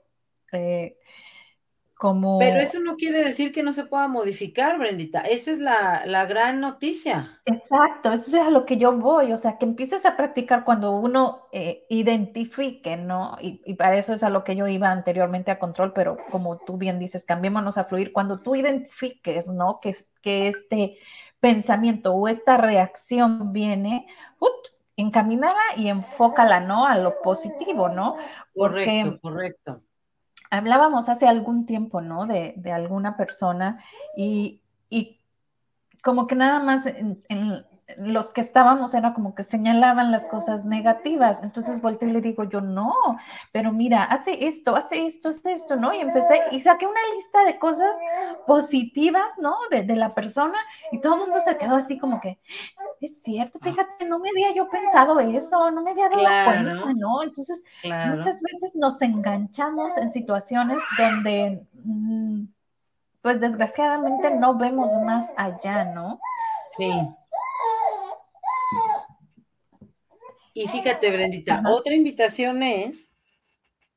eh, 0.52 0.98
como... 1.94 2.38
Pero 2.40 2.58
eso 2.58 2.80
no 2.80 2.96
quiere 2.96 3.22
decir 3.22 3.52
que 3.52 3.62
no 3.62 3.72
se 3.72 3.84
pueda 3.84 4.08
modificar, 4.08 4.78
Brendita. 4.78 5.20
Esa 5.20 5.52
es 5.52 5.58
la, 5.58 6.26
gran 6.26 6.60
noticia. 6.60 7.40
Exacto, 7.44 8.12
eso 8.12 8.36
es 8.36 8.46
a 8.46 8.50
lo 8.50 8.66
que 8.66 8.76
yo 8.76 8.98
voy, 8.98 9.32
o 9.32 9.36
sea, 9.36 9.56
que 9.56 9.66
empieces 9.66 10.04
a 10.04 10.16
practicar 10.16 10.64
cuando 10.64 10.96
uno 10.96 11.46
eh, 11.52 11.86
identifique, 11.88 12.96
¿no? 12.96 13.36
Y, 13.40 13.60
y, 13.64 13.74
para 13.74 13.96
eso 13.96 14.14
es 14.14 14.24
a 14.24 14.30
lo 14.30 14.42
que 14.42 14.56
yo 14.56 14.66
iba 14.66 14.90
anteriormente 14.90 15.52
a 15.52 15.60
control, 15.60 15.92
pero 15.92 16.16
como 16.30 16.58
tú 16.58 16.76
bien 16.76 16.98
dices, 16.98 17.24
cambiémonos 17.24 17.78
a 17.78 17.84
fluir. 17.84 18.12
Cuando 18.12 18.40
tú 18.42 18.56
identifiques, 18.56 19.48
¿no? 19.48 19.78
Que, 19.80 19.94
que 20.22 20.48
este 20.48 20.98
pensamiento 21.38 22.14
o 22.14 22.26
esta 22.26 22.56
reacción 22.56 23.52
viene, 23.52 24.06
encaminada 24.96 25.60
y 25.76 25.88
enfócala, 25.88 26.60
¿no? 26.60 26.86
A 26.86 26.98
lo 26.98 27.20
positivo, 27.22 27.88
¿no? 27.88 28.14
Porque 28.54 29.18
correcto, 29.20 29.20
correcto. 29.20 29.82
Hablábamos 30.52 31.08
hace 31.08 31.26
algún 31.26 31.64
tiempo, 31.64 32.02
¿no? 32.02 32.26
De, 32.26 32.54
alguna 32.70 33.16
persona 33.16 33.82
y, 34.14 34.60
y, 34.90 35.18
como 36.02 36.26
que 36.26 36.34
nada 36.34 36.62
más 36.62 36.84
en, 36.84 37.22
los 37.96 38.30
que 38.30 38.40
estábamos 38.40 38.94
era 38.94 39.12
como 39.12 39.34
que 39.34 39.42
señalaban 39.42 40.12
las 40.12 40.26
cosas 40.26 40.64
negativas. 40.64 41.42
Entonces 41.42 41.80
volteé 41.80 42.08
y 42.08 42.12
le 42.12 42.20
digo 42.20 42.44
yo, 42.44 42.60
no, 42.60 42.94
pero 43.50 43.72
mira, 43.72 44.04
hace 44.04 44.46
esto, 44.46 44.76
hace 44.76 45.06
esto, 45.06 45.28
hace 45.28 45.52
esto, 45.52 45.76
¿no? 45.76 45.92
Y 45.92 46.00
empecé 46.00 46.42
y 46.52 46.60
saqué 46.60 46.86
una 46.86 47.00
lista 47.14 47.44
de 47.44 47.58
cosas 47.58 47.96
positivas, 48.46 49.32
¿no? 49.38 49.56
De, 49.70 49.92
la 49.92 50.14
persona 50.14 50.56
y 50.90 51.00
todo 51.00 51.14
el 51.14 51.20
mundo 51.20 51.40
se 51.40 51.58
quedó 51.58 51.76
así 51.76 51.98
como 51.98 52.18
que, 52.18 52.38
es 53.00 53.22
cierto, 53.22 53.58
fíjate, 53.58 54.06
no 54.06 54.18
me 54.18 54.30
había 54.30 54.54
yo 54.54 54.68
pensado 54.70 55.20
eso, 55.20 55.70
no 55.70 55.82
me 55.82 55.90
había 55.90 56.08
dado 56.08 56.22
cuenta, 56.22 56.92
¿no? 56.96 57.22
Entonces, 57.22 57.62
muchas 57.84 58.40
veces 58.40 58.74
nos 58.74 59.02
enganchamos 59.02 59.98
en 59.98 60.10
situaciones 60.10 60.78
donde, 60.96 61.66
mm, 61.84 62.44
pues 63.20 63.38
desgraciadamente 63.38 64.34
no 64.34 64.56
vemos 64.56 64.90
más 65.04 65.30
allá, 65.36 65.84
¿no? 65.84 66.18
Sí. 66.76 66.90
Y 70.54 70.68
fíjate, 70.68 71.10
Brendita, 71.10 71.62
otra 71.68 71.94
invitación 71.94 72.62
es 72.62 73.10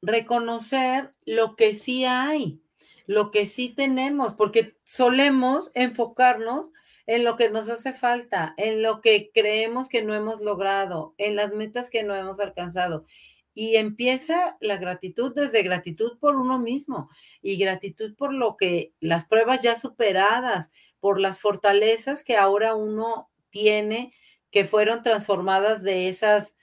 reconocer 0.01 1.13
lo 1.25 1.55
que 1.55 1.75
sí 1.75 2.05
hay, 2.05 2.61
lo 3.07 3.31
que 3.31 3.45
sí 3.45 3.69
tenemos, 3.69 4.33
porque 4.35 4.77
solemos 4.83 5.71
enfocarnos 5.73 6.71
en 7.07 7.23
lo 7.23 7.35
que 7.35 7.49
nos 7.49 7.69
hace 7.69 7.93
falta, 7.93 8.53
en 8.57 8.81
lo 8.81 9.01
que 9.01 9.31
creemos 9.33 9.89
que 9.89 10.01
no 10.01 10.13
hemos 10.13 10.41
logrado, 10.41 11.13
en 11.17 11.35
las 11.35 11.53
metas 11.53 11.89
que 11.89 12.03
no 12.03 12.15
hemos 12.15 12.39
alcanzado. 12.39 13.05
Y 13.53 13.77
empieza 13.77 14.57
la 14.59 14.77
gratitud 14.77 15.33
desde 15.33 15.63
gratitud 15.63 16.17
por 16.19 16.35
uno 16.35 16.59
mismo 16.59 17.09
y 17.41 17.57
gratitud 17.57 18.15
por 18.15 18.33
lo 18.33 18.57
que 18.57 18.93
las 18.99 19.25
pruebas 19.27 19.61
ya 19.61 19.75
superadas, 19.75 20.71
por 20.99 21.19
las 21.21 21.39
fortalezas 21.39 22.23
que 22.23 22.35
ahora 22.35 22.75
uno 22.75 23.29
tiene 23.49 24.11
que 24.55 24.63
fueron 24.63 25.01
transformadas 25.01 25.83
de 25.83 26.07
esas 26.07 26.55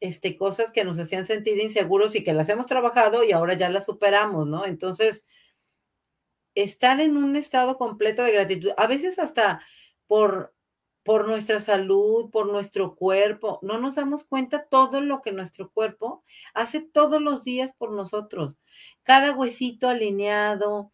este, 0.00 0.36
cosas 0.36 0.72
que 0.72 0.84
nos 0.84 0.98
hacían 0.98 1.24
sentir 1.24 1.58
inseguros 1.58 2.14
y 2.14 2.22
que 2.22 2.34
las 2.34 2.50
hemos 2.50 2.66
trabajado 2.66 3.24
y 3.24 3.32
ahora 3.32 3.54
ya 3.54 3.70
las 3.70 3.86
superamos, 3.86 4.46
¿no? 4.46 4.66
Entonces, 4.66 5.26
estar 6.54 7.00
en 7.00 7.16
un 7.16 7.36
estado 7.36 7.78
completo 7.78 8.22
de 8.24 8.32
gratitud, 8.32 8.72
a 8.76 8.86
veces 8.86 9.18
hasta 9.18 9.62
por, 10.06 10.54
por 11.02 11.26
nuestra 11.26 11.60
salud, 11.60 12.28
por 12.30 12.52
nuestro 12.52 12.94
cuerpo, 12.94 13.58
no 13.62 13.78
nos 13.78 13.94
damos 13.94 14.24
cuenta 14.24 14.66
todo 14.66 15.00
lo 15.00 15.22
que 15.22 15.32
nuestro 15.32 15.70
cuerpo 15.70 16.22
hace 16.52 16.82
todos 16.82 17.22
los 17.22 17.42
días 17.42 17.72
por 17.72 17.90
nosotros. 17.92 18.58
Cada 19.02 19.32
huesito 19.32 19.88
alineado, 19.88 20.92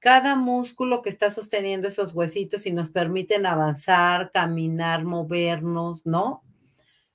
cada 0.00 0.36
músculo 0.36 1.02
que 1.02 1.08
está 1.08 1.30
sosteniendo 1.30 1.88
esos 1.88 2.14
huesitos 2.14 2.66
y 2.66 2.72
nos 2.72 2.90
permiten 2.90 3.46
avanzar, 3.46 4.30
caminar, 4.32 5.04
movernos, 5.04 6.06
¿no? 6.06 6.42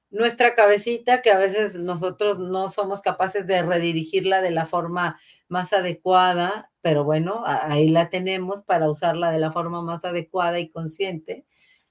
Nuestra 0.09 0.53
cabecita, 0.53 1.21
que 1.21 1.31
a 1.31 1.39
veces 1.39 1.75
nosotros 1.75 2.37
no 2.39 2.69
somos 2.69 3.01
capaces 3.01 3.47
de 3.47 3.63
redirigirla 3.63 4.41
de 4.41 4.51
la 4.51 4.65
forma 4.65 5.17
más 5.47 5.73
adecuada, 5.73 6.71
pero 6.81 7.03
bueno, 7.03 7.43
ahí 7.45 7.89
la 7.89 8.09
tenemos 8.09 8.61
para 8.61 8.89
usarla 8.89 9.31
de 9.31 9.39
la 9.39 9.51
forma 9.51 9.81
más 9.81 10.05
adecuada 10.05 10.59
y 10.59 10.69
consciente, 10.69 11.45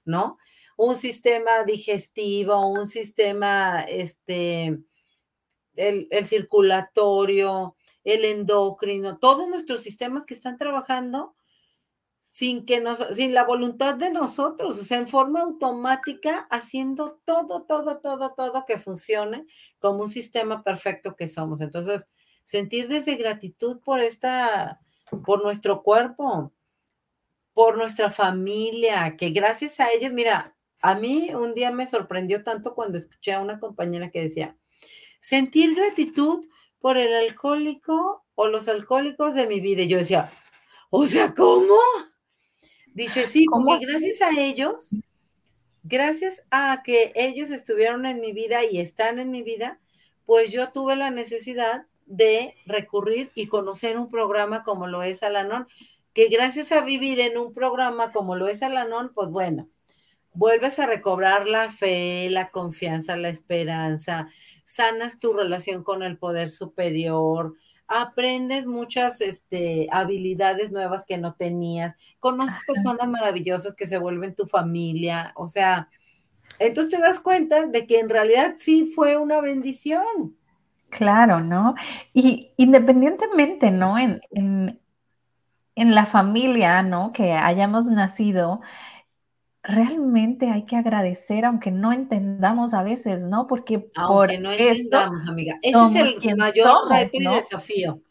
¿no? 0.05 0.37
Un 0.77 0.95
sistema 0.95 1.63
digestivo, 1.65 2.67
un 2.69 2.87
sistema, 2.87 3.81
este, 3.81 4.79
el, 5.75 6.07
el 6.09 6.25
circulatorio, 6.25 7.75
el 8.03 8.25
endocrino, 8.25 9.17
todos 9.17 9.47
nuestros 9.47 9.81
sistemas 9.81 10.25
que 10.25 10.33
están 10.33 10.57
trabajando 10.57 11.35
sin 12.21 12.65
que 12.65 12.81
nos, 12.81 12.99
sin 13.15 13.33
la 13.33 13.43
voluntad 13.43 13.95
de 13.95 14.09
nosotros, 14.09 14.79
o 14.79 14.83
sea, 14.83 14.97
en 14.97 15.07
forma 15.07 15.41
automática, 15.41 16.47
haciendo 16.49 17.21
todo, 17.25 17.63
todo, 17.63 17.99
todo, 17.99 18.33
todo 18.33 18.65
que 18.65 18.79
funcione 18.79 19.45
como 19.79 20.01
un 20.03 20.09
sistema 20.09 20.63
perfecto 20.63 21.15
que 21.15 21.27
somos. 21.27 21.61
Entonces, 21.61 22.09
sentir 22.43 22.87
desde 22.87 23.15
gratitud 23.15 23.79
por 23.83 24.01
esta, 24.01 24.81
por 25.25 25.43
nuestro 25.43 25.83
cuerpo. 25.83 26.51
por 27.53 27.77
nuestra 27.77 28.09
familia, 28.09 29.15
que 29.17 29.29
gracias 29.29 29.79
a 29.79 29.91
ellos, 29.91 30.11
mira, 30.11 30.55
a 30.81 30.95
mí 30.95 31.33
un 31.33 31.53
día 31.53 31.71
me 31.71 31.87
sorprendió 31.87 32.43
tanto 32.43 32.73
cuando 32.73 32.97
escuché 32.97 33.33
a 33.33 33.41
una 33.41 33.59
compañera 33.59 34.09
que 34.11 34.21
decía, 34.21 34.57
sentir 35.21 35.75
gratitud 35.75 36.45
por 36.83 36.97
el 36.97 37.13
alcohólico 37.13 38.25
o 38.35 38.47
los 38.47 38.67
alcohólicos 38.67 39.35
de 39.35 39.47
mi 39.47 39.61
vida. 39.61 39.83
Y 39.83 39.87
yo 39.87 39.99
decía, 39.99 40.29
o 40.89 41.07
sea, 41.07 41.33
¿cómo? 41.33 41.77
Dice, 42.93 43.25
sí, 43.25 43.45
porque 43.49 43.85
gracias 43.85 44.21
a 44.21 44.37
ellos, 44.37 44.89
gracias 45.83 46.43
a 46.51 46.83
que 46.83 47.13
ellos 47.15 47.51
estuvieron 47.51 48.05
en 48.05 48.19
mi 48.19 48.33
vida 48.33 48.65
y 48.65 48.81
están 48.81 49.19
en 49.19 49.31
mi 49.31 49.43
vida, 49.43 49.79
pues 50.25 50.51
yo 50.51 50.73
tuve 50.73 50.97
la 50.97 51.09
necesidad 51.09 51.85
de 52.05 52.53
recurrir 52.65 53.31
y 53.33 53.47
conocer 53.47 53.97
un 53.97 54.09
programa 54.11 54.63
como 54.63 54.85
lo 54.85 55.03
es 55.03 55.23
Alanón, 55.23 55.69
que 56.13 56.27
gracias 56.27 56.73
a 56.73 56.81
vivir 56.81 57.21
en 57.21 57.37
un 57.37 57.53
programa 57.53 58.11
como 58.11 58.35
lo 58.35 58.49
es 58.49 58.61
Alanón, 58.61 59.13
pues 59.15 59.29
bueno, 59.29 59.69
vuelves 60.33 60.79
a 60.79 60.85
recobrar 60.85 61.47
la 61.47 61.71
fe, 61.71 62.29
la 62.29 62.49
confianza, 62.49 63.15
la 63.15 63.29
esperanza, 63.29 64.27
sanas 64.65 65.19
tu 65.19 65.33
relación 65.33 65.83
con 65.83 66.03
el 66.03 66.17
poder 66.17 66.49
superior, 66.49 67.55
aprendes 67.87 68.65
muchas 68.65 69.21
este, 69.21 69.87
habilidades 69.91 70.71
nuevas 70.71 71.05
que 71.05 71.17
no 71.17 71.33
tenías, 71.33 71.95
conoces 72.19 72.59
personas 72.65 73.07
maravillosas 73.07 73.75
que 73.75 73.87
se 73.87 73.97
vuelven 73.97 74.35
tu 74.35 74.45
familia, 74.45 75.33
o 75.35 75.47
sea, 75.47 75.89
entonces 76.59 76.93
te 76.93 77.01
das 77.01 77.19
cuenta 77.19 77.65
de 77.65 77.85
que 77.85 77.99
en 77.99 78.09
realidad 78.09 78.55
sí 78.57 78.91
fue 78.93 79.17
una 79.17 79.41
bendición. 79.41 80.37
Claro, 80.89 81.39
¿no? 81.39 81.73
Y 82.13 82.51
independientemente, 82.57 83.71
¿no? 83.71 83.97
En, 83.97 84.21
en, 84.31 84.79
en 85.75 85.95
la 85.95 86.05
familia, 86.05 86.83
¿no? 86.83 87.11
Que 87.11 87.33
hayamos 87.33 87.87
nacido, 87.87 88.61
realmente 89.63 90.49
hay 90.49 90.65
que 90.65 90.75
agradecer, 90.75 91.45
aunque 91.45 91.71
no 91.71 91.93
entendamos 91.93 92.73
a 92.73 92.83
veces, 92.83 93.27
¿no? 93.27 93.47
Porque 93.47 93.89
aunque 93.95 94.37
no 94.37 94.51
entendamos, 94.51 95.27
amiga. 95.27 95.55
Ese 95.61 96.01
es 96.01 96.17
el 96.21 96.37
mayor 96.37 96.89
reto 96.89 97.11
y 97.13 97.25
desafío. 97.25 98.01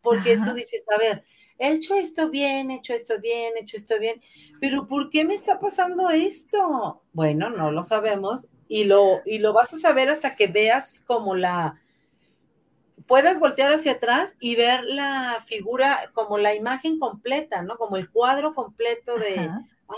Porque 0.00 0.38
tú 0.38 0.54
dices, 0.54 0.84
a 0.94 0.98
ver, 0.98 1.24
he 1.58 1.72
hecho 1.72 1.94
esto 1.94 2.30
bien, 2.30 2.70
he 2.70 2.76
hecho 2.76 2.94
esto 2.94 3.20
bien, 3.20 3.52
he 3.56 3.60
hecho 3.60 3.76
esto 3.76 3.98
bien, 3.98 4.20
pero 4.60 4.86
¿por 4.86 5.10
qué 5.10 5.24
me 5.24 5.34
está 5.34 5.58
pasando 5.58 6.10
esto? 6.10 7.02
Bueno, 7.12 7.50
no 7.50 7.70
lo 7.70 7.84
sabemos 7.84 8.48
y 8.68 8.84
lo, 8.84 9.20
y 9.24 9.38
lo 9.38 9.52
vas 9.52 9.72
a 9.72 9.78
saber 9.78 10.08
hasta 10.08 10.34
que 10.34 10.46
veas 10.46 11.02
como 11.06 11.34
la, 11.34 11.80
puedes 13.06 13.38
voltear 13.38 13.72
hacia 13.72 13.92
atrás 13.92 14.36
y 14.40 14.56
ver 14.56 14.84
la 14.84 15.42
figura 15.44 16.10
como 16.12 16.38
la 16.38 16.54
imagen 16.54 16.98
completa, 16.98 17.62
¿no? 17.62 17.76
Como 17.76 17.96
el 17.96 18.10
cuadro 18.10 18.54
completo 18.54 19.16
de, 19.18 19.50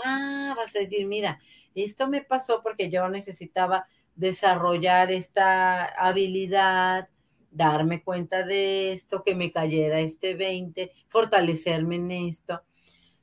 ah, 0.05 0.53
vas 0.55 0.75
a 0.75 0.79
decir, 0.79 1.05
mira, 1.07 1.39
esto 1.75 2.07
me 2.07 2.21
pasó 2.21 2.61
porque 2.63 2.89
yo 2.89 3.07
necesitaba 3.09 3.87
desarrollar 4.15 5.11
esta 5.11 5.85
habilidad, 5.85 7.09
darme 7.51 8.03
cuenta 8.03 8.43
de 8.43 8.93
esto, 8.93 9.23
que 9.23 9.35
me 9.35 9.51
cayera 9.51 9.99
este 9.99 10.35
20, 10.35 10.91
fortalecerme 11.07 11.95
en 11.95 12.11
esto. 12.11 12.61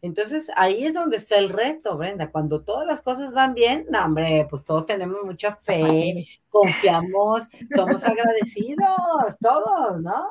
Entonces 0.03 0.51
ahí 0.57 0.85
es 0.85 0.95
donde 0.95 1.17
está 1.17 1.39
el 1.39 1.49
reto, 1.49 1.97
Brenda. 1.97 2.31
Cuando 2.31 2.63
todas 2.63 2.87
las 2.87 3.01
cosas 3.01 3.33
van 3.33 3.55
bien, 3.55 3.87
no, 3.91 4.05
hombre, 4.05 4.47
pues 4.51 4.63
todos 4.63 4.85
tenemos 4.85 5.25
mucha 5.25 5.57
fe, 5.57 6.27
confiamos, 6.51 7.49
somos 7.75 8.05
agradecidos, 8.05 9.39
todos, 9.41 10.03
¿no? 10.03 10.27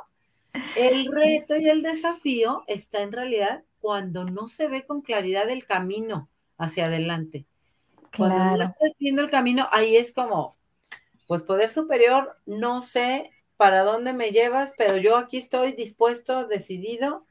El 0.77 1.11
reto 1.11 1.55
y 1.55 1.67
el 1.67 1.81
desafío 1.81 2.63
está 2.67 3.01
en 3.01 3.11
realidad 3.11 3.63
cuando 3.83 4.23
no 4.23 4.47
se 4.47 4.69
ve 4.69 4.85
con 4.85 5.01
claridad 5.01 5.49
el 5.49 5.65
camino 5.65 6.29
hacia 6.57 6.85
adelante. 6.85 7.45
Cuando 8.15 8.55
no 8.55 8.63
estás 8.63 8.93
viendo 8.97 9.21
el 9.21 9.29
camino, 9.29 9.67
ahí 9.71 9.97
es 9.97 10.13
como, 10.13 10.55
pues 11.27 11.43
poder 11.43 11.69
superior, 11.69 12.37
no 12.45 12.81
sé 12.81 13.29
para 13.57 13.81
dónde 13.81 14.13
me 14.13 14.31
llevas, 14.31 14.73
pero 14.77 14.95
yo 14.95 15.17
aquí 15.17 15.35
estoy 15.35 15.73
dispuesto, 15.73 16.47
decidido 16.47 17.25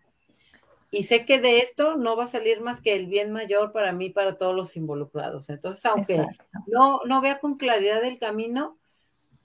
y 0.90 1.04
sé 1.04 1.24
que 1.24 1.40
de 1.40 1.60
esto 1.60 1.96
no 1.96 2.16
va 2.16 2.24
a 2.24 2.26
salir 2.26 2.60
más 2.60 2.82
que 2.82 2.92
el 2.92 3.06
bien 3.06 3.32
mayor 3.32 3.72
para 3.72 3.92
mí, 3.92 4.10
para 4.10 4.36
todos 4.36 4.54
los 4.54 4.76
involucrados. 4.76 5.48
Entonces, 5.48 5.86
aunque 5.86 6.26
no, 6.66 7.00
no 7.06 7.22
vea 7.22 7.38
con 7.38 7.56
claridad 7.56 8.04
el 8.04 8.18
camino, 8.18 8.76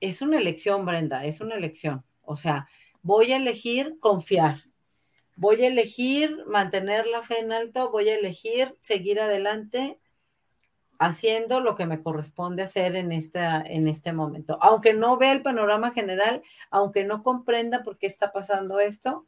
es 0.01 0.21
una 0.21 0.39
elección, 0.39 0.85
Brenda, 0.85 1.23
es 1.23 1.39
una 1.39 1.55
elección. 1.55 2.03
O 2.23 2.35
sea, 2.35 2.67
voy 3.01 3.31
a 3.31 3.37
elegir 3.37 3.95
confiar, 4.01 4.66
voy 5.37 5.63
a 5.63 5.67
elegir 5.67 6.45
mantener 6.47 7.07
la 7.07 7.21
fe 7.21 7.39
en 7.39 7.53
alto, 7.53 7.89
voy 7.91 8.09
a 8.09 8.15
elegir 8.15 8.75
seguir 8.79 9.21
adelante 9.21 9.99
haciendo 10.99 11.61
lo 11.61 11.75
que 11.75 11.85
me 11.85 12.01
corresponde 12.01 12.63
hacer 12.63 12.95
en, 12.95 13.11
esta, 13.11 13.61
en 13.61 13.87
este 13.87 14.13
momento. 14.13 14.57
Aunque 14.61 14.93
no 14.93 15.17
vea 15.17 15.31
el 15.31 15.43
panorama 15.43 15.91
general, 15.91 16.41
aunque 16.71 17.05
no 17.05 17.23
comprenda 17.23 17.83
por 17.83 17.97
qué 17.99 18.07
está 18.07 18.31
pasando 18.31 18.79
esto, 18.79 19.27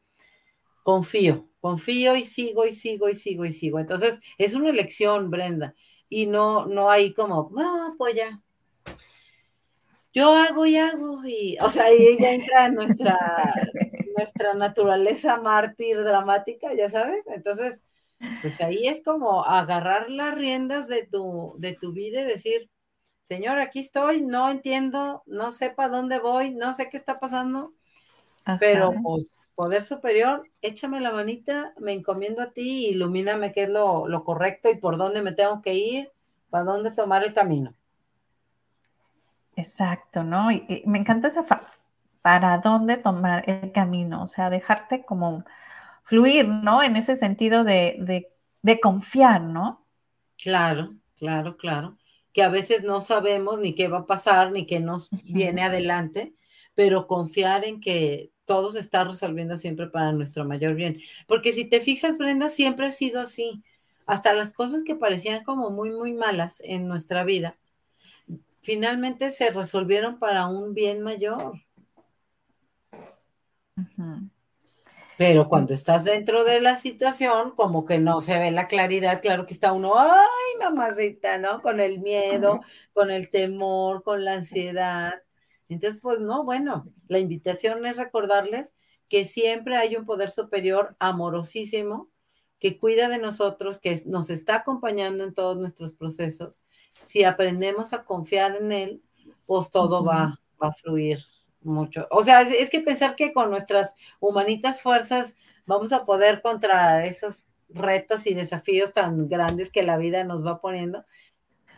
confío, 0.84 1.48
confío 1.62 2.16
y 2.16 2.26
sigo 2.26 2.66
y 2.66 2.74
sigo 2.74 3.08
y 3.08 3.16
sigo 3.16 3.46
y 3.46 3.52
sigo. 3.52 3.80
Entonces, 3.80 4.20
es 4.40 4.56
una 4.56 4.70
elección, 4.70 5.30
Brenda, 5.30 5.76
y 6.10 6.26
no, 6.26 6.66
no 6.66 6.90
hay 6.90 7.14
como, 7.14 7.52
no, 7.54 7.96
pues 7.98 8.16
ya. 8.16 8.42
Yo 10.14 10.34
hago 10.34 10.66
y 10.66 10.76
hago, 10.78 11.24
y, 11.26 11.58
o 11.62 11.70
sea, 11.70 11.86
ahí 11.86 12.18
ya 12.20 12.32
entra 12.34 12.70
nuestra, 12.70 13.18
nuestra 14.16 14.54
naturaleza 14.56 15.38
mártir 15.38 15.98
dramática, 16.04 16.74
ya 16.74 16.90
sabes. 16.90 17.26
Entonces, 17.28 17.86
pues 18.42 18.62
ahí 18.62 18.88
es 18.88 19.04
como 19.04 19.46
agarrar 19.46 20.10
las 20.10 20.36
riendas 20.36 20.88
de 20.88 21.08
tu, 21.08 21.56
de 21.60 21.74
tu 21.74 21.94
vida 21.94 22.22
y 22.22 22.26
decir, 22.26 22.70
Señor, 23.24 23.60
aquí 23.60 23.80
estoy, 23.80 24.24
no 24.24 24.50
entiendo, 24.50 25.24
no 25.28 25.52
sé 25.52 25.72
para 25.72 25.90
dónde 25.90 26.20
voy, 26.20 26.52
no 26.52 26.74
sé 26.74 26.90
qué 26.90 26.98
está 26.98 27.20
pasando, 27.20 27.74
pero 28.58 29.00
pues 29.02 29.34
poder 29.56 29.84
superior, 29.84 30.50
échame 30.62 31.02
la 31.02 31.12
manita, 31.12 31.74
me 31.80 31.94
encomiendo 31.94 32.42
a 32.42 32.52
ti, 32.52 32.88
ilumíname 32.88 33.54
qué 33.54 33.64
es 33.64 33.70
lo, 33.70 34.24
correcto 34.26 34.70
y 34.70 34.78
por 34.78 34.98
dónde 34.98 35.22
me 35.22 35.34
tengo 35.34 35.62
que 35.62 35.76
ir, 35.76 36.12
para 36.50 36.66
dónde 36.66 36.92
tomar 36.92 37.24
el 37.24 37.34
camino. 37.34 37.76
Exacto, 39.60 40.24
¿no? 40.24 40.52
Y, 40.52 40.84
me 40.86 41.00
encanta 41.00 41.28
esa 41.28 41.46
para 42.22 42.58
dónde 42.60 42.98
tomar 42.98 43.44
el 43.50 43.72
camino, 43.72 44.24
o 44.24 44.28
sea, 44.28 44.50
dejarte 44.50 45.06
como 45.06 45.46
fluir, 46.04 46.48
¿no? 46.48 46.82
En 46.84 46.96
ese 46.96 47.16
sentido 47.16 47.64
de, 47.64 48.28
de 48.62 48.80
confiar, 48.80 49.42
¿no? 49.42 49.86
Claro, 50.38 50.96
claro, 51.18 51.58
claro. 51.58 51.98
Que 52.34 52.44
a 52.44 52.50
veces 52.50 52.84
no 52.84 53.02
sabemos 53.02 53.60
ni 53.60 53.74
qué 53.76 53.88
va 53.88 54.00
a 54.00 54.06
pasar, 54.06 54.52
ni 54.52 54.66
qué 54.66 54.80
nos 54.80 55.10
viene 55.34 55.64
adelante, 55.64 56.34
pero 56.76 57.08
confiar 57.08 57.66
en 57.66 57.82
que 57.82 58.32
todo 58.46 58.72
se 58.72 58.80
está 58.80 59.04
resolviendo 59.04 59.58
siempre 59.58 59.88
para 59.88 60.12
nuestro 60.12 60.46
mayor 60.46 60.76
bien. 60.76 61.00
Porque 61.28 61.52
si 61.54 61.66
te 61.66 61.82
fijas, 61.82 62.18
Brenda, 62.18 62.50
siempre 62.50 62.88
ha 62.88 62.92
sido 62.92 63.22
así. 63.22 63.64
Hasta 64.06 64.34
las 64.34 64.54
cosas 64.54 64.84
que 64.84 64.96
parecían 64.96 65.44
como 65.44 65.70
muy, 65.70 65.92
muy 65.92 66.14
malas 66.14 66.62
en 66.66 66.88
nuestra 66.88 67.24
vida, 67.24 67.58
finalmente 68.70 69.32
se 69.32 69.50
resolvieron 69.50 70.20
para 70.20 70.46
un 70.46 70.76
bien 70.76 71.02
mayor. 71.02 71.54
Pero 75.18 75.50
cuando 75.50 75.74
estás 75.74 76.04
dentro 76.04 76.44
de 76.44 76.62
la 76.62 76.76
situación, 76.76 77.56
como 77.56 77.84
que 77.84 77.98
no 77.98 78.22
se 78.22 78.38
ve 78.38 78.52
la 78.52 78.68
claridad, 78.68 79.24
claro 79.24 79.48
que 79.48 79.56
está 79.56 79.74
uno, 79.74 79.98
ay, 79.98 80.20
mamacita, 80.60 81.40
¿no? 81.40 81.64
Con 81.64 81.80
el 81.80 82.00
miedo, 82.00 82.60
con 82.94 83.10
el 83.10 83.32
temor, 83.32 84.04
con 84.04 84.24
la 84.24 84.34
ansiedad. 84.34 85.16
Entonces, 85.68 86.00
pues 86.00 86.20
no, 86.20 86.44
bueno, 86.44 86.86
la 87.08 87.18
invitación 87.18 87.84
es 87.88 87.98
recordarles 87.98 88.76
que 89.08 89.26
siempre 89.26 89.78
hay 89.78 89.96
un 89.96 90.06
poder 90.06 90.30
superior 90.30 90.96
amorosísimo 91.00 92.12
que 92.60 92.78
cuida 92.78 93.10
de 93.10 93.18
nosotros, 93.18 93.80
que 93.80 94.00
nos 94.06 94.30
está 94.30 94.58
acompañando 94.58 95.24
en 95.24 95.34
todos 95.34 95.58
nuestros 95.58 95.92
procesos. 95.94 96.62
Si 97.02 97.24
aprendemos 97.24 97.94
a 97.94 98.04
confiar 98.04 98.56
en 98.58 98.72
él, 98.72 99.02
pues 99.46 99.70
todo 99.70 100.04
va, 100.04 100.40
a 100.60 100.72
fluir 100.74 101.20
mucho. 101.62 102.08
O 102.12 102.24
sea, 102.24 102.42
es, 102.42 102.70
que 102.70 102.82
pensar 102.82 103.16
que 103.16 103.34
con 103.34 103.50
nuestras 103.50 103.96
humanitas 104.20 104.82
fuerzas 104.82 105.36
vamos 105.66 105.92
a 105.94 106.06
poder 106.06 106.42
contra 106.42 107.06
esos 107.06 107.48
retos 107.70 108.28
y 108.28 108.34
desafíos 108.34 108.92
tan 108.92 109.28
grandes 109.28 109.72
que 109.72 109.84
la 109.84 109.98
vida 109.98 110.24
nos 110.24 110.46
va 110.46 110.60
poniendo, 110.60 111.06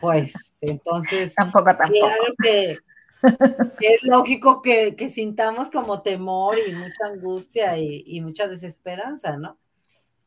pues 0.00 0.32
entonces, 0.60 1.34
tampoco, 1.34 1.76
tampoco. 1.76 2.06
claro 2.06 2.34
que 2.42 2.78
es 3.80 4.02
lógico 4.02 4.62
que, 4.62 4.96
sintamos 5.08 5.70
como 5.70 6.02
temor 6.02 6.58
y 6.58 6.74
mucha 6.74 7.06
angustia 7.06 7.78
y, 7.78 8.20
mucha 8.20 8.48
desesperanza, 8.48 9.36
¿no? 9.36 9.58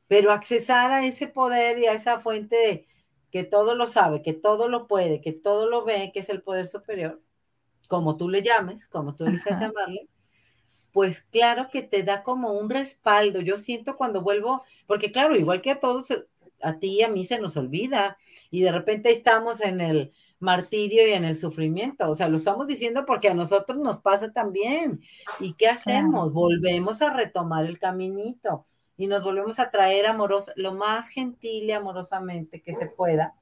Pero 0.08 0.32
accesar 0.32 0.92
a 0.92 1.06
ese 1.06 1.28
poder 1.28 1.80
y 1.80 1.88
a 1.88 1.94
esa 1.94 2.20
fuente 2.20 2.88
que 3.36 3.44
todo 3.44 3.76
lo 3.76 3.86
sabe, 3.86 4.22
que 4.22 4.32
todo 4.32 4.70
lo 4.70 4.88
puede, 4.88 5.20
que 5.20 5.34
todo 5.34 5.68
lo 5.68 5.84
ve, 5.84 6.12
que 6.14 6.22
es 6.22 6.30
el 6.30 6.42
poder 6.42 6.68
superior, 6.68 7.22
como 7.90 8.16
tú 8.16 8.30
le 8.30 8.42
llames, 8.42 8.88
como 8.88 9.14
tú 9.14 9.26
elijas 9.26 9.60
llamarle, 9.60 10.08
pues 10.94 11.24
claro 11.32 11.68
que 11.70 11.82
te 11.82 12.04
da 12.04 12.24
como 12.24 12.54
un 12.54 12.70
respaldo. 12.70 13.42
Yo 13.42 13.58
siento 13.58 13.98
cuando 13.98 14.22
vuelvo, 14.22 14.64
porque 14.88 15.12
claro, 15.12 15.36
igual 15.36 15.62
que 15.62 15.72
a 15.72 15.82
todos 15.82 16.14
a 16.62 16.80
ti 16.80 17.00
y 17.00 17.02
a 17.02 17.10
mí 17.10 17.26
se 17.26 17.38
nos 17.38 17.58
olvida 17.58 18.16
y 18.52 18.62
de 18.62 18.72
repente 18.72 19.12
estamos 19.12 19.60
en 19.60 19.82
el 19.82 20.14
martirio 20.40 21.06
y 21.06 21.12
en 21.12 21.26
el 21.26 21.36
sufrimiento. 21.36 22.10
O 22.10 22.16
sea, 22.16 22.30
lo 22.30 22.38
estamos 22.38 22.68
diciendo 22.68 23.06
porque 23.06 23.28
a 23.28 23.34
nosotros 23.34 23.78
nos 23.80 23.98
pasa 23.98 24.32
también. 24.32 25.02
¿Y 25.42 25.56
qué 25.56 25.68
hacemos? 25.68 26.32
Volvemos 26.32 27.02
a 27.02 27.12
retomar 27.12 27.66
el 27.66 27.80
caminito 27.80 28.66
y 28.98 29.08
nos 29.08 29.24
volvemos 29.24 29.60
a 29.60 29.70
traer 29.70 30.06
amoroso, 30.06 30.52
lo 30.56 30.74
más 30.74 31.10
gentil 31.10 31.66
y 31.66 31.72
amorosamente 31.72 32.62
que 32.62 32.74
se 32.74 32.88
pueda, 32.88 33.36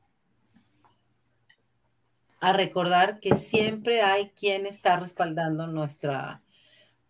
a 2.40 2.54
recordar 2.54 3.20
que 3.20 3.36
siempre 3.36 4.02
hay 4.02 4.32
quien 4.32 4.66
está 4.66 4.98
respaldando 4.98 5.68
nuestra, 5.68 6.42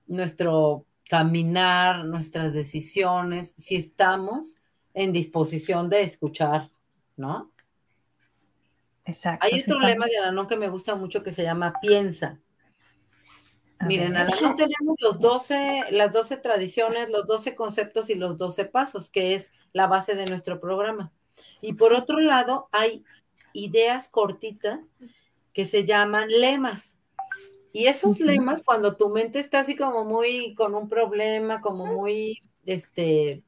nuestro 0.05 0.85
caminar, 1.09 2.05
nuestras 2.05 2.53
decisiones, 2.53 3.53
si 3.57 3.75
estamos 3.75 4.57
en 4.93 5.11
disposición 5.11 5.89
de 5.89 6.03
escuchar, 6.03 6.69
¿no? 7.17 7.51
Exacto. 9.05 9.45
Hay 9.45 9.59
otro 9.61 9.79
lema 9.79 10.05
de 10.05 10.17
Alanón 10.17 10.47
que 10.47 10.55
me 10.55 10.69
gusta 10.69 10.95
mucho 10.95 11.23
que 11.23 11.31
se 11.31 11.43
llama 11.43 11.73
piensa. 11.81 12.39
Miren, 13.85 14.15
Alanón 14.15 14.55
tenemos 14.55 14.97
los 14.99 15.19
12, 15.19 15.85
las 15.91 16.11
12 16.11 16.37
tradiciones, 16.37 17.09
los 17.09 17.25
12 17.27 17.55
conceptos 17.55 18.09
y 18.09 18.15
los 18.15 18.37
12 18.37 18.65
pasos, 18.65 19.09
que 19.09 19.33
es 19.33 19.53
la 19.71 19.87
base 19.87 20.15
de 20.15 20.25
nuestro 20.25 20.59
programa. 20.59 21.11
Y 21.61 21.73
por 21.73 21.93
otro 21.93 22.19
lado, 22.19 22.67
hay 22.71 23.03
ideas 23.53 24.07
cortitas 24.07 24.79
que 25.53 25.65
se 25.65 25.85
llaman 25.85 26.29
lemas. 26.29 26.97
Y 27.71 27.87
esos 27.87 28.19
lemas, 28.19 28.61
cuando 28.63 28.95
tu 28.97 29.09
mente 29.09 29.39
está 29.39 29.59
así 29.59 29.75
como 29.75 30.03
muy 30.03 30.53
con 30.55 30.75
un 30.75 30.87
problema, 30.87 31.61
como 31.61 31.85
muy 31.85 32.41
este 32.65 33.43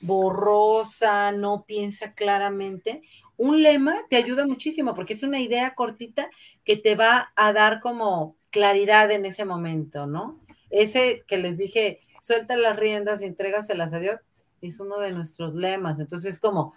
borrosa, 0.00 1.32
no 1.32 1.64
piensa 1.66 2.12
claramente, 2.12 3.02
un 3.36 3.62
lema 3.62 3.96
te 4.08 4.16
ayuda 4.16 4.46
muchísimo 4.46 4.94
porque 4.94 5.14
es 5.14 5.22
una 5.22 5.40
idea 5.40 5.74
cortita 5.74 6.30
que 6.62 6.76
te 6.76 6.94
va 6.94 7.32
a 7.34 7.52
dar 7.52 7.80
como 7.80 8.36
claridad 8.54 9.10
en 9.10 9.26
ese 9.26 9.44
momento, 9.44 10.06
¿no? 10.06 10.40
Ese 10.70 11.24
que 11.26 11.38
les 11.38 11.58
dije, 11.58 11.98
suelta 12.20 12.56
las 12.56 12.76
riendas 12.76 13.20
y 13.20 13.24
entrégaselas 13.24 13.92
a 13.92 13.98
Dios, 13.98 14.20
es 14.62 14.78
uno 14.78 15.00
de 15.00 15.10
nuestros 15.10 15.56
lemas. 15.56 15.98
Entonces, 15.98 16.38
como, 16.38 16.72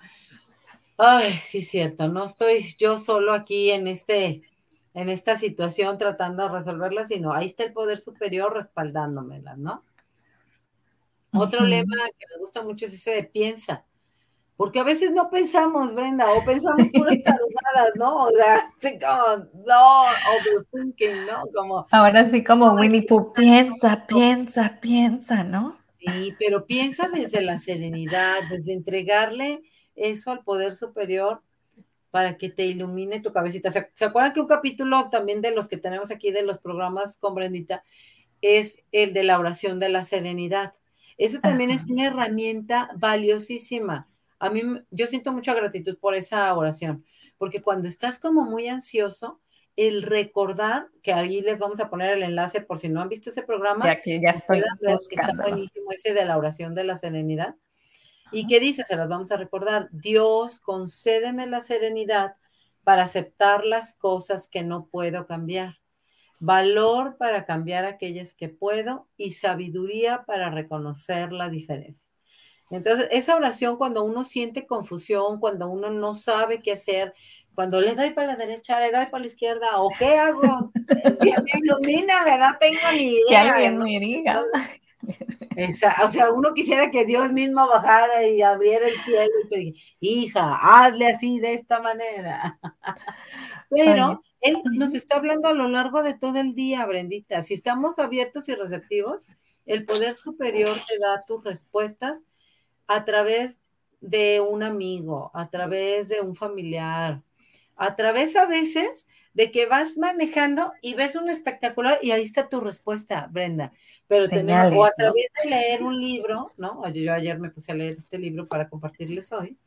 ay, 0.98 1.32
sí, 1.34 1.62
cierto, 1.62 2.08
no 2.08 2.26
estoy 2.26 2.76
yo 2.80 2.98
solo 2.98 3.34
aquí 3.34 3.70
en 3.70 3.88
este, 3.88 4.42
en 4.96 5.10
esta 5.10 5.36
situación 5.36 6.00
tratando 6.00 6.44
de 6.44 6.50
resolverla, 6.50 7.04
sino 7.04 7.32
ahí 7.32 7.46
está 7.46 7.64
el 7.64 7.74
poder 7.74 8.00
superior 8.00 8.56
respaldándomela, 8.56 9.56
¿no? 9.56 9.86
Otro 11.32 11.64
lema 11.64 11.96
que 12.18 12.26
me 12.34 12.40
gusta 12.40 12.64
mucho 12.64 12.88
es 12.88 12.94
ese 12.94 13.12
de 13.12 13.24
piensa, 13.24 13.86
porque 14.58 14.80
a 14.80 14.84
veces 14.84 15.12
no 15.12 15.30
pensamos, 15.30 15.94
Brenda, 15.94 16.32
o 16.32 16.44
pensamos 16.44 16.88
puras 16.92 17.18
tarugadas, 17.24 17.92
¿no? 17.96 18.26
O 18.26 18.32
sea, 18.32 18.74
así 18.76 18.98
como, 18.98 19.46
no, 19.66 20.02
overthinking, 20.02 21.28
¿no? 21.28 21.44
Como. 21.54 21.86
Ahora 21.92 22.26
sí, 22.26 22.44
como 22.44 22.74
Winnie 22.74 23.04
Pooh, 23.04 23.34
piensa, 23.34 24.08
piensa, 24.08 24.80
piensa, 24.82 25.44
¿no? 25.44 25.78
Sí, 26.00 26.34
pero 26.40 26.66
piensa 26.66 27.08
desde 27.08 27.42
la 27.42 27.60
serenidad, 27.60 28.42
desde 28.50 28.74
entregarle 28.74 29.62
eso 29.96 30.32
al 30.32 30.44
poder 30.44 30.74
superior 30.74 31.44
para 32.10 32.38
que 32.38 32.50
te 32.50 32.66
ilumine 32.66 33.20
tu 33.20 33.32
cabecita. 33.32 33.70
¿Se, 33.70 33.92
¿Se 33.94 34.06
acuerdan 34.06 34.34
que 34.34 34.40
un 34.40 34.48
capítulo 34.48 35.10
también 35.10 35.42
de 35.42 35.52
los 35.52 35.68
que 35.68 35.78
tenemos 35.78 36.10
aquí 36.10 36.32
de 36.32 36.42
los 36.42 36.58
programas 36.58 37.18
con 37.18 37.36
Brendita 37.36 37.84
es 38.42 38.84
el 38.92 39.14
de 39.14 39.24
la 39.24 39.38
oración 39.38 39.78
de 39.78 39.90
la 39.90 40.04
serenidad? 40.04 40.74
Eso 41.18 41.40
también 41.42 41.70
es 41.70 41.88
una 41.88 42.08
herramienta 42.08 42.90
valiosísima 42.96 44.08
a 44.40 44.50
mí, 44.50 44.62
yo 44.92 45.08
siento 45.08 45.32
mucha 45.32 45.54
gratitud 45.54 45.98
por 46.00 46.16
esa 46.16 46.54
oración, 46.56 47.06
porque 47.38 47.62
cuando 47.62 47.88
estás 47.88 48.20
como 48.20 48.44
muy 48.44 48.68
ansioso, 48.68 49.42
el 49.76 50.02
recordar, 50.02 50.90
que 51.04 51.14
ahí 51.14 51.42
les 51.42 51.60
vamos 51.60 51.80
a 51.80 51.90
poner 51.90 52.18
el 52.18 52.24
enlace 52.24 52.62
por 52.62 52.80
si 52.80 52.90
no 52.90 53.00
han 53.00 53.10
visto 53.10 53.30
ese 53.30 53.44
programa, 53.44 53.86
ya 53.86 54.02
que 54.02 54.20
ya 54.20 54.32
estoy 54.32 54.64
que 54.82 55.16
está 55.16 55.34
buenísimo 55.34 55.92
ese 55.92 56.14
de 56.14 56.26
la 56.26 56.38
oración 56.38 56.74
de 56.74 56.84
la 56.84 56.98
serenidad. 56.98 57.56
¿Y 58.32 58.48
qué 58.48 58.60
dice? 58.60 58.84
Se 58.84 58.96
las 58.96 59.08
vamos 59.08 59.32
a 59.32 59.38
recordar. 59.38 59.88
Dios, 59.92 60.60
concédeme 60.60 61.46
la 61.46 61.62
serenidad 61.62 62.36
para 62.84 63.04
aceptar 63.04 63.66
las 63.66 63.94
cosas 63.94 64.48
que 64.48 64.64
no 64.64 64.88
puedo 64.88 65.28
cambiar, 65.28 65.78
valor 66.40 67.18
para 67.18 67.46
cambiar 67.46 67.86
aquellas 67.86 68.34
que 68.34 68.50
puedo 68.50 69.08
y 69.16 69.32
sabiduría 69.32 70.24
para 70.26 70.50
reconocer 70.50 71.32
la 71.32 71.50
diferencia. 71.50 72.10
Entonces, 72.70 73.08
esa 73.12 73.36
oración 73.36 73.78
cuando 73.78 74.04
uno 74.04 74.26
siente 74.26 74.66
confusión, 74.66 75.40
cuando 75.40 75.70
uno 75.70 75.90
no 75.90 76.16
sabe 76.16 76.60
qué 76.60 76.74
hacer, 76.74 77.14
cuando 77.56 77.82
le 77.82 77.96
doy 77.96 78.12
para 78.12 78.28
la 78.28 78.36
derecha, 78.36 78.80
le 78.80 78.92
doy 78.92 79.08
para 79.08 79.22
la 79.22 79.28
izquierda, 79.28 79.80
o 79.80 79.90
qué 79.98 80.18
hago, 80.18 80.72
me 81.22 81.60
ilumina, 81.60 82.38
no 82.38 82.58
tengo 82.60 82.80
ni 82.94 83.14
idea. 83.14 83.26
Que 83.30 83.38
alguien 83.38 83.78
me 83.80 84.00
diga. 84.00 84.44
o 86.04 86.08
sea, 86.08 86.32
uno 86.32 86.54
quisiera 86.54 86.92
que 86.92 87.06
Dios 87.06 87.32
mismo 87.32 87.68
bajara 87.68 88.28
y 88.28 88.42
abriera 88.42 88.88
el 88.88 88.96
cielo 88.96 89.32
y 89.44 89.48
te 89.48 89.58
dijera, 89.58 89.80
hija, 90.02 90.60
hazle 90.62 91.08
así 91.08 91.40
de 91.40 91.54
esta 91.56 91.80
manera. 91.80 92.60
Pero 93.72 94.22
Él 94.42 94.62
nos 94.74 94.94
está 94.94 95.16
hablando 95.16 95.48
a 95.48 95.54
lo 95.54 95.68
largo 95.68 96.04
de 96.04 96.14
todo 96.14 96.40
el 96.40 96.54
día, 96.54 96.86
Brendita. 96.86 97.42
Si 97.42 97.56
estamos 97.56 97.98
abiertos 97.98 98.50
y 98.50 98.56
receptivos, 98.56 99.26
el 99.66 99.86
poder 99.86 100.14
superior 100.14 100.80
te 100.88 101.00
da 101.00 101.24
tus 101.26 101.44
respuestas 101.44 102.24
a 102.88 103.06
través 103.06 103.60
de 104.02 104.42
un 104.42 104.64
amigo, 104.64 105.32
a 105.34 105.50
través 105.50 106.10
de 106.10 106.22
un 106.22 106.36
familiar, 106.36 107.22
a 107.76 107.96
través 107.96 108.36
a 108.36 108.46
veces 108.46 109.08
de 109.34 109.52
que 109.52 109.68
vas 109.68 109.98
manejando 109.98 110.74
y 110.82 110.96
ves 110.96 111.16
un 111.16 111.30
espectacular 111.30 112.00
y 112.02 112.12
ahí 112.12 112.24
está 112.24 112.50
tu 112.50 112.60
respuesta, 112.60 113.28
Brenda. 113.32 113.72
Pero 114.08 114.28
tenemos, 114.28 114.74
o 114.78 114.86
a 114.86 114.92
través 114.98 115.28
de 115.44 115.50
leer 115.50 115.84
un 115.84 116.00
libro, 116.00 116.52
¿no? 116.58 116.88
Yo 116.92 117.14
ayer 117.14 117.38
me 117.38 117.52
puse 117.52 117.72
a 117.72 117.76
leer 117.76 117.96
este 117.98 118.18
libro 118.18 118.48
para 118.48 118.68
compartirles 118.68 119.32
hoy. 119.32 119.58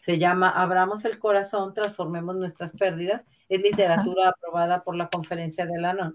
Se 0.00 0.18
llama 0.18 0.48
Abramos 0.48 1.04
el 1.04 1.18
corazón, 1.18 1.74
transformemos 1.74 2.36
nuestras 2.36 2.72
pérdidas. 2.72 3.26
Es 3.48 3.62
literatura 3.62 4.30
aprobada 4.30 4.82
por 4.82 4.96
la 4.96 5.08
conferencia 5.08 5.66
de 5.66 5.78
la 5.78 6.14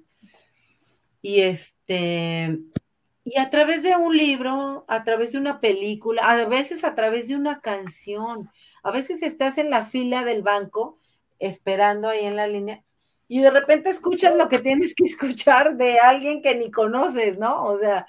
Y 1.22 1.42
este, 1.42 2.60
y 3.24 3.40
a 3.40 3.50
través 3.50 3.84
de 3.84 3.96
un 3.96 4.16
libro, 4.18 4.86
a 4.88 5.04
través 5.04 5.32
de 5.32 5.38
una 5.38 5.60
película, 5.60 6.24
a 6.24 6.46
veces 6.46 6.84
a 6.84 6.94
través 6.94 7.28
de 7.28 7.36
una 7.36 7.62
canción, 7.62 8.50
a 8.84 8.92
veces 8.92 9.22
estás 9.24 9.58
en 9.58 9.70
la 9.70 9.86
fila 9.86 10.24
del 10.24 10.42
banco 10.42 11.00
esperando 11.40 12.10
ahí 12.10 12.26
en 12.26 12.36
la 12.36 12.48
línea 12.48 12.84
y 13.28 13.40
de 13.40 13.50
repente 13.50 13.90
escuchas 13.90 14.36
lo 14.36 14.48
que 14.48 14.60
tienes 14.60 14.94
que 14.94 15.06
escuchar 15.06 15.76
de 15.76 16.00
alguien 16.00 16.42
que 16.42 16.56
ni 16.56 16.70
conoces, 16.70 17.38
¿no? 17.40 17.64
O 17.66 17.78
sea, 17.78 18.06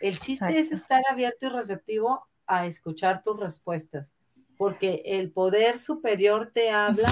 el 0.00 0.18
chiste 0.18 0.58
es 0.58 0.72
estar 0.72 1.02
abierto 1.10 1.46
y 1.46 1.48
receptivo 1.50 2.26
a 2.46 2.66
escuchar 2.66 3.22
tus 3.22 3.38
respuestas, 3.38 4.14
porque 4.56 5.02
el 5.04 5.30
poder 5.30 5.78
superior 5.78 6.50
te 6.52 6.70
habla 6.70 7.08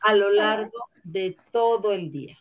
a 0.00 0.14
lo 0.14 0.30
largo 0.30 0.90
de 1.04 1.36
todo 1.50 1.92
el 1.92 2.10
día. 2.10 2.36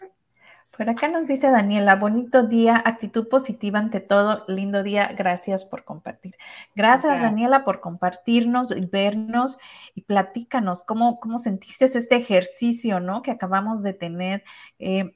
Por 0.78 0.90
acá 0.92 1.08
nos 1.08 1.28
dice 1.28 1.50
Daniela, 1.50 1.96
bonito 1.96 2.44
día, 2.44 2.82
actitud 2.86 3.28
positiva 3.28 3.80
ante 3.80 4.00
todo, 4.00 4.44
lindo 4.48 4.84
día, 4.84 5.12
gracias 5.18 5.66
por 5.66 5.84
compartir. 5.84 6.36
Gracias 6.76 7.20
Daniela 7.20 7.64
por 7.66 7.82
compartirnos 7.82 8.70
y 8.70 8.86
vernos 8.86 9.58
y 9.96 10.02
platícanos 10.02 10.84
cómo, 10.84 11.20
cómo 11.20 11.40
sentiste 11.40 11.86
este 11.86 12.16
ejercicio, 12.16 13.00
¿no? 13.00 13.24
Que 13.24 13.32
acabamos 13.32 13.82
de 13.82 13.94
tener. 13.94 14.44
Eh, 14.78 15.16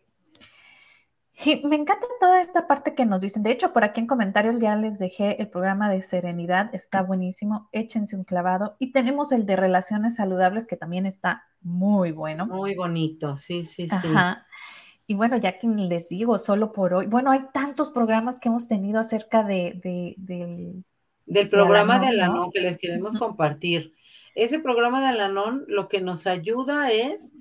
me 1.64 1.76
encanta 1.76 2.08
toda 2.20 2.42
esta 2.42 2.68
parte 2.68 2.96
que 2.96 3.06
nos 3.06 3.22
dicen. 3.22 3.44
De 3.44 3.52
hecho, 3.52 3.72
por 3.72 3.84
aquí 3.84 4.00
en 4.00 4.08
comentarios 4.08 4.60
ya 4.60 4.76
les 4.76 4.98
dejé 4.98 5.40
el 5.42 5.50
programa 5.50 5.90
de 5.92 6.02
serenidad, 6.02 6.74
está 6.74 7.04
buenísimo, 7.04 7.70
échense 7.72 8.16
un 8.16 8.24
clavado. 8.24 8.76
Y 8.80 8.92
tenemos 8.92 9.32
el 9.32 9.46
de 9.46 9.56
relaciones 9.56 10.16
saludables 10.16 10.68
que 10.68 10.78
también 10.78 11.06
está 11.06 11.44
muy 11.62 12.12
bueno. 12.12 12.48
Muy 12.48 12.76
bonito, 12.76 13.36
sí, 13.36 13.64
sí, 13.64 13.88
sí. 13.88 14.08
Ajá. 14.08 14.48
Y 15.08 15.16
bueno, 15.16 15.38
ya 15.38 15.60
que 15.60 15.68
les 15.68 16.08
digo, 16.10 16.38
solo 16.38 16.72
por 16.72 16.94
hoy, 16.94 17.06
bueno, 17.08 17.32
hay 17.32 17.42
tantos 17.54 17.90
programas 17.90 18.40
que 18.40 18.50
hemos 18.50 18.68
tenido 18.68 19.00
acerca 19.00 19.44
de, 19.44 19.80
del, 20.18 20.84
del 21.26 21.50
programa 21.50 22.00
de 22.00 22.08
Alanon 22.08 22.52
que 22.52 22.62
les 22.62 22.78
queremos 22.78 23.18
compartir. 23.18 23.94
Ese 24.36 24.60
programa 24.60 25.02
de 25.02 25.08
Alanon 25.08 25.66
lo 25.68 25.88
que 25.90 26.00
nos 26.02 26.28
ayuda 26.28 26.92
es 26.92 27.34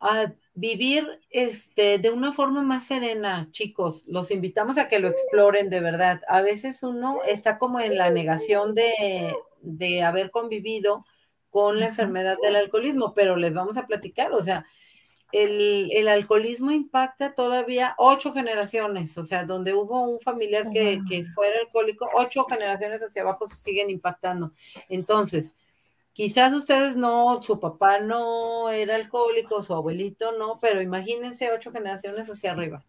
a 0.00 0.32
vivir 0.54 1.06
este, 1.30 1.98
de 1.98 2.10
una 2.10 2.32
forma 2.32 2.62
más 2.62 2.86
serena, 2.86 3.48
chicos. 3.50 4.04
Los 4.06 4.30
invitamos 4.30 4.78
a 4.78 4.88
que 4.88 4.98
lo 4.98 5.08
exploren 5.08 5.70
de 5.70 5.80
verdad. 5.80 6.20
A 6.28 6.42
veces 6.42 6.82
uno 6.82 7.18
está 7.28 7.58
como 7.58 7.80
en 7.80 7.96
la 7.96 8.10
negación 8.10 8.74
de, 8.74 9.34
de 9.60 10.02
haber 10.02 10.30
convivido 10.30 11.04
con 11.50 11.80
la 11.80 11.86
enfermedad 11.86 12.36
del 12.42 12.56
alcoholismo, 12.56 13.12
pero 13.14 13.36
les 13.36 13.52
vamos 13.52 13.76
a 13.76 13.86
platicar, 13.86 14.32
o 14.32 14.42
sea, 14.42 14.64
el, 15.32 16.08
alcoholismo 16.08 16.70
impacta 16.70 17.34
todavía 17.34 17.94
ocho 17.98 18.32
generaciones, 18.32 19.16
o 19.18 19.24
sea, 19.24 19.44
donde 19.44 19.74
hubo 19.74 20.02
un 20.02 20.20
familiar 20.20 20.70
que, 20.70 21.00
que 21.08 21.22
fuera 21.22 21.58
alcohólico, 21.60 22.08
ocho 22.14 22.44
generaciones 22.44 23.02
hacia 23.02 23.22
abajo 23.22 23.46
se 23.46 23.56
siguen 23.56 23.90
impactando. 23.90 24.52
Entonces, 24.88 25.52
Quizás 26.12 26.52
ustedes 26.52 26.96
no, 26.96 27.40
su 27.42 27.60
papá 27.60 28.00
no 28.00 28.68
era 28.68 28.96
alcohólico, 28.96 29.62
su 29.62 29.74
abuelito 29.74 30.32
no, 30.32 30.58
pero 30.60 30.82
imagínense 30.82 31.52
ocho 31.52 31.70
generaciones 31.70 32.28
hacia 32.28 32.50
arriba, 32.50 32.84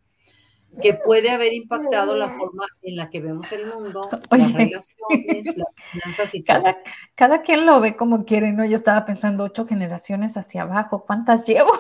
que 0.82 0.96
puede 0.96 1.30
haber 1.30 1.54
impactado 1.54 2.18
la 2.18 2.30
forma 2.30 2.66
en 2.82 2.96
la 2.96 3.12
que 3.12 3.22
vemos 3.22 3.52
el 3.52 3.68
mundo, 3.68 4.02
las 4.32 4.54
relaciones, 4.54 5.56
las 5.56 5.74
finanzas 5.92 6.34
y 6.34 6.44
cada, 6.44 6.74
todo. 6.74 6.84
Cada 7.14 7.42
quien 7.44 7.68
lo 7.68 7.80
ve 7.80 7.96
como 7.96 8.26
quiere, 8.26 8.52
¿no? 8.54 8.66
Yo 8.66 8.76
estaba 8.76 9.06
pensando 9.06 9.44
ocho 9.44 9.68
generaciones 9.68 10.36
hacia 10.36 10.64
abajo, 10.64 11.06
¿cuántas 11.06 11.46
llevo? 11.46 11.72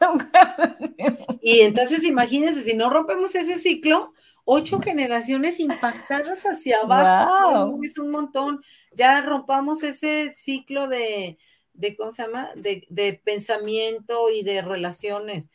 y 1.42 1.60
entonces 1.60 2.04
imagínense, 2.04 2.62
si 2.62 2.74
no 2.74 2.90
rompemos 2.90 3.34
ese 3.34 3.58
ciclo, 3.58 4.12
ocho 4.44 4.80
generaciones 4.80 5.60
impactadas 5.60 6.44
hacia 6.44 6.78
abajo. 6.80 7.78
Es 7.82 7.98
un 7.98 8.10
montón. 8.10 8.62
Ya 8.92 9.20
rompamos 9.20 9.82
ese 9.82 10.32
ciclo 10.34 10.88
de, 10.88 11.38
de 11.74 11.96
¿cómo 11.96 12.12
se 12.12 12.22
llama? 12.22 12.50
De, 12.56 13.22
pensamiento 13.24 14.30
y 14.30 14.42
de 14.42 14.62
relaciones. 14.62 15.50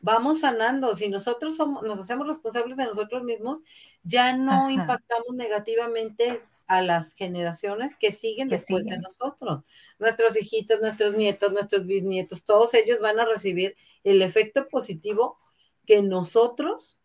Vamos 0.00 0.40
sanando. 0.40 0.94
Si 0.94 1.08
nosotros 1.08 1.56
somos, 1.56 1.82
nos 1.82 1.98
hacemos 1.98 2.26
responsables 2.26 2.76
de 2.76 2.84
nosotros 2.84 3.22
mismos, 3.22 3.62
ya 4.02 4.36
no 4.36 4.70
impactamos 4.70 5.34
negativamente 5.34 6.40
a 6.66 6.82
las 6.82 7.14
generaciones 7.14 7.96
que 7.96 8.12
siguen 8.12 8.48
después 8.48 8.84
de 8.84 8.98
nosotros. 8.98 9.64
Nuestros 9.98 10.36
hijitos, 10.36 10.80
nuestros 10.80 11.14
nietos, 11.14 11.52
nuestros 11.52 11.86
bisnietos, 11.86 12.44
todos 12.44 12.74
ellos 12.74 13.00
van 13.00 13.20
a 13.20 13.24
recibir 13.24 13.76
el 14.04 14.22
efecto 14.22 14.68
positivo 14.68 15.38
que 15.86 16.02
nosotros 16.02 16.96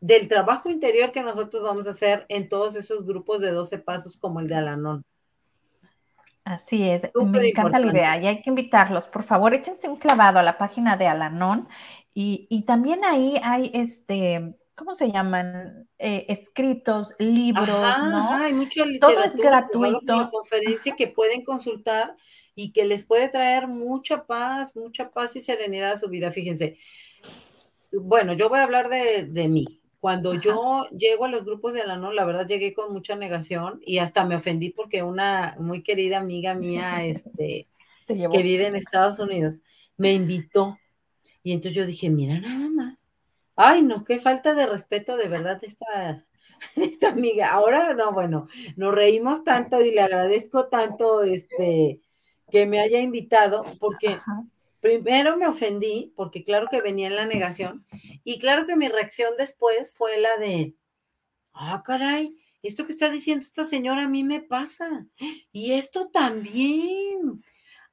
del 0.00 0.28
trabajo 0.28 0.68
interior 0.68 1.10
que 1.12 1.22
nosotros 1.22 1.62
vamos 1.62 1.86
a 1.86 1.90
hacer 1.90 2.26
en 2.28 2.48
todos 2.48 2.76
esos 2.76 3.06
grupos 3.06 3.40
de 3.40 3.50
12 3.50 3.78
pasos 3.78 4.16
como 4.16 4.40
el 4.40 4.46
de 4.46 4.54
Alanón. 4.54 5.04
Así 6.44 6.88
es, 6.88 7.10
me 7.12 7.48
encanta 7.48 7.80
la 7.80 7.88
idea 7.88 8.22
y 8.22 8.26
hay 8.28 8.40
que 8.40 8.50
invitarlos. 8.50 9.08
Por 9.08 9.24
favor, 9.24 9.52
échense 9.52 9.88
un 9.88 9.96
clavado 9.96 10.38
a 10.38 10.44
la 10.44 10.56
página 10.58 10.96
de 10.96 11.08
Alanón 11.08 11.66
y, 12.14 12.62
también 12.66 13.04
ahí 13.04 13.40
hay 13.42 13.72
este, 13.74 14.54
¿cómo 14.76 14.94
se 14.94 15.10
llaman? 15.10 15.88
Eh, 15.98 16.26
escritos, 16.28 17.14
libros, 17.18 17.68
¿no? 17.68 18.30
hay 18.34 18.52
mucho 18.52 18.84
Todo 19.00 19.24
es 19.24 19.36
gratuito. 19.36 20.30
Conferencia 20.30 20.94
que 20.94 21.08
pueden 21.08 21.42
consultar 21.42 22.14
y 22.54 22.72
que 22.72 22.84
les 22.84 23.04
puede 23.04 23.28
traer 23.28 23.66
mucha 23.66 24.26
paz, 24.26 24.76
mucha 24.76 25.10
paz 25.10 25.34
y 25.36 25.40
serenidad 25.40 25.92
a 25.92 25.96
su 25.96 26.08
vida. 26.08 26.30
Fíjense, 26.30 26.76
bueno, 27.92 28.34
yo 28.34 28.48
voy 28.48 28.60
a 28.60 28.64
hablar 28.64 28.88
de, 28.88 29.24
de 29.24 29.48
mí. 29.48 29.80
Cuando 29.98 30.34
yo 30.34 30.86
llego 30.90 31.24
a 31.24 31.28
los 31.28 31.44
grupos 31.44 31.72
de 31.72 31.80
Alanón, 31.80 32.14
la 32.14 32.24
verdad 32.24 32.46
llegué 32.46 32.74
con 32.74 32.92
mucha 32.92 33.16
negación 33.16 33.80
y 33.84 33.98
hasta 33.98 34.24
me 34.24 34.36
ofendí 34.36 34.70
porque 34.70 35.02
una 35.02 35.56
muy 35.58 35.82
querida 35.82 36.18
amiga 36.18 36.54
mía, 36.54 37.04
este, 37.04 37.66
que 38.06 38.42
vive 38.42 38.66
en 38.66 38.76
Estados 38.76 39.18
Unidos, 39.18 39.60
me 39.96 40.12
invitó. 40.12 40.78
Y 41.42 41.52
entonces 41.52 41.76
yo 41.76 41.86
dije, 41.86 42.10
mira 42.10 42.38
nada 42.38 42.68
más. 42.68 43.05
Ay, 43.56 43.82
no, 43.82 44.04
qué 44.04 44.18
falta 44.20 44.54
de 44.54 44.66
respeto 44.66 45.16
de 45.16 45.28
verdad 45.28 45.58
esta, 45.62 46.26
esta 46.76 47.08
amiga. 47.08 47.50
Ahora 47.52 47.94
no, 47.94 48.12
bueno, 48.12 48.48
nos 48.76 48.94
reímos 48.94 49.44
tanto 49.44 49.80
y 49.80 49.90
le 49.92 50.00
agradezco 50.02 50.68
tanto 50.68 51.22
este 51.22 52.00
que 52.50 52.66
me 52.66 52.80
haya 52.80 53.00
invitado 53.00 53.64
porque 53.80 54.18
Primero 54.80 55.36
me 55.36 55.48
ofendí 55.48 56.12
porque 56.16 56.44
claro 56.44 56.68
que 56.70 56.80
venía 56.82 57.08
en 57.08 57.16
la 57.16 57.26
negación 57.26 57.84
y 58.24 58.38
claro 58.38 58.66
que 58.66 58.76
mi 58.76 58.88
reacción 58.88 59.34
después 59.38 59.96
fue 59.96 60.18
la 60.20 60.36
de, 60.38 60.74
ah, 61.52 61.82
caray, 61.84 62.36
esto 62.62 62.86
que 62.86 62.92
está 62.92 63.08
diciendo 63.10 63.44
esta 63.44 63.64
señora 63.64 64.04
a 64.04 64.08
mí 64.08 64.24
me 64.24 64.40
pasa 64.40 65.06
y 65.52 65.72
esto 65.72 66.08
también. 66.08 67.42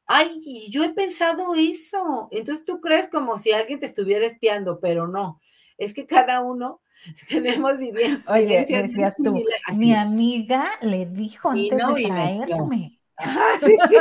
Ay, 0.07 0.69
yo 0.71 0.83
he 0.83 0.89
pensado 0.93 1.55
eso. 1.55 2.29
Entonces 2.31 2.65
tú 2.65 2.81
crees 2.81 3.09
como 3.09 3.37
si 3.39 3.51
alguien 3.53 3.79
te 3.79 3.85
estuviera 3.87 4.25
espiando, 4.25 4.79
pero 4.79 5.07
no. 5.07 5.41
Es 5.77 5.93
que 5.93 6.05
cada 6.05 6.41
uno 6.41 6.81
tenemos 7.29 7.77
viviendo. 7.79 8.21
Oye, 8.31 8.65
decías 8.65 9.15
tú, 9.23 9.43
mi 9.75 9.93
amiga 9.93 10.71
le 10.81 11.05
dijo 11.05 11.49
antes 11.49 11.69
de 11.69 12.03
traerme. 12.03 12.99
Ah, 13.17 13.57
sí, 13.59 13.75
sí. 13.89 13.95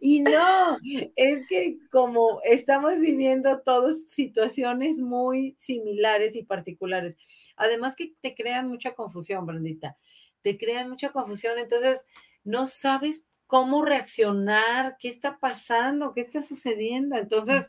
Y 0.00 0.20
no, 0.20 0.78
es 1.16 1.46
que 1.46 1.78
como 1.90 2.40
estamos 2.44 2.98
viviendo 2.98 3.60
todas 3.60 4.04
situaciones 4.10 4.98
muy 4.98 5.56
similares 5.58 6.34
y 6.34 6.42
particulares, 6.42 7.16
además 7.56 7.96
que 7.96 8.12
te 8.20 8.34
crean 8.34 8.68
mucha 8.68 8.94
confusión, 8.94 9.46
Brandita, 9.46 9.96
te 10.42 10.58
crean 10.58 10.90
mucha 10.90 11.10
confusión, 11.10 11.58
entonces 11.58 12.04
no 12.44 12.66
sabes 12.66 13.24
cómo 13.50 13.84
reaccionar, 13.84 14.96
qué 14.96 15.08
está 15.08 15.40
pasando, 15.40 16.14
qué 16.14 16.20
está 16.20 16.40
sucediendo. 16.40 17.16
Entonces, 17.16 17.68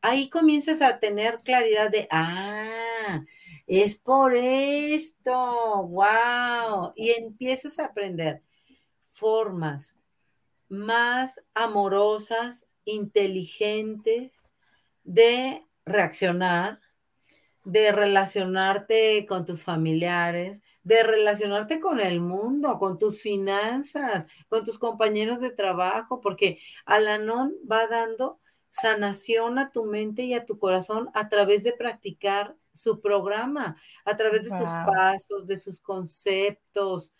ahí 0.00 0.30
comienzas 0.30 0.80
a 0.80 0.98
tener 0.98 1.40
claridad 1.40 1.90
de, 1.90 2.08
ah, 2.10 3.20
es 3.66 3.98
por 3.98 4.34
esto, 4.34 5.86
wow, 5.88 6.94
y 6.96 7.10
empiezas 7.10 7.78
a 7.78 7.84
aprender 7.84 8.42
formas, 9.10 9.98
más 10.70 11.44
amorosas, 11.52 12.66
inteligentes 12.86 14.48
de 15.04 15.66
reaccionar, 15.84 16.80
de 17.64 17.92
relacionarte 17.92 19.26
con 19.26 19.44
tus 19.44 19.64
familiares, 19.64 20.62
de 20.82 21.02
relacionarte 21.02 21.80
con 21.80 22.00
el 22.00 22.20
mundo, 22.20 22.78
con 22.78 22.98
tus 22.98 23.20
finanzas, 23.20 24.26
con 24.48 24.64
tus 24.64 24.78
compañeros 24.78 25.40
de 25.40 25.50
trabajo, 25.50 26.20
porque 26.20 26.58
Alanón 26.84 27.54
va 27.70 27.86
dando 27.86 28.40
sanación 28.70 29.58
a 29.58 29.70
tu 29.72 29.84
mente 29.84 30.22
y 30.22 30.34
a 30.34 30.44
tu 30.44 30.58
corazón 30.58 31.10
a 31.14 31.28
través 31.28 31.64
de 31.64 31.72
practicar 31.72 32.56
su 32.72 33.00
programa, 33.00 33.76
a 34.04 34.16
través 34.16 34.44
de 34.44 34.50
sus 34.50 34.68
pasos, 34.68 35.46
de 35.46 35.56
sus 35.56 35.80
conceptos, 35.80 37.12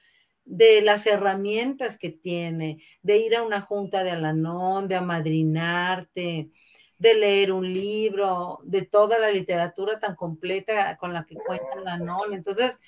de 0.44 0.80
las 0.80 1.06
herramientas 1.06 1.98
que 1.98 2.10
tiene, 2.10 2.82
de 3.02 3.18
ir 3.18 3.36
a 3.36 3.42
una 3.42 3.60
junta 3.60 4.02
de 4.02 4.12
Alanón, 4.12 4.88
de 4.88 4.96
amadrinarte, 4.96 6.50
de 6.98 7.14
leer 7.14 7.52
un 7.52 7.72
libro, 7.72 8.60
de 8.62 8.82
toda 8.82 9.18
la 9.18 9.30
literatura 9.30 9.98
tan 9.98 10.14
completa 10.14 10.96
con 10.98 11.12
la 11.12 11.24
que 11.24 11.34
cuenta 11.34 11.78
Alanón. 11.78 12.34
Entonces, 12.34 12.80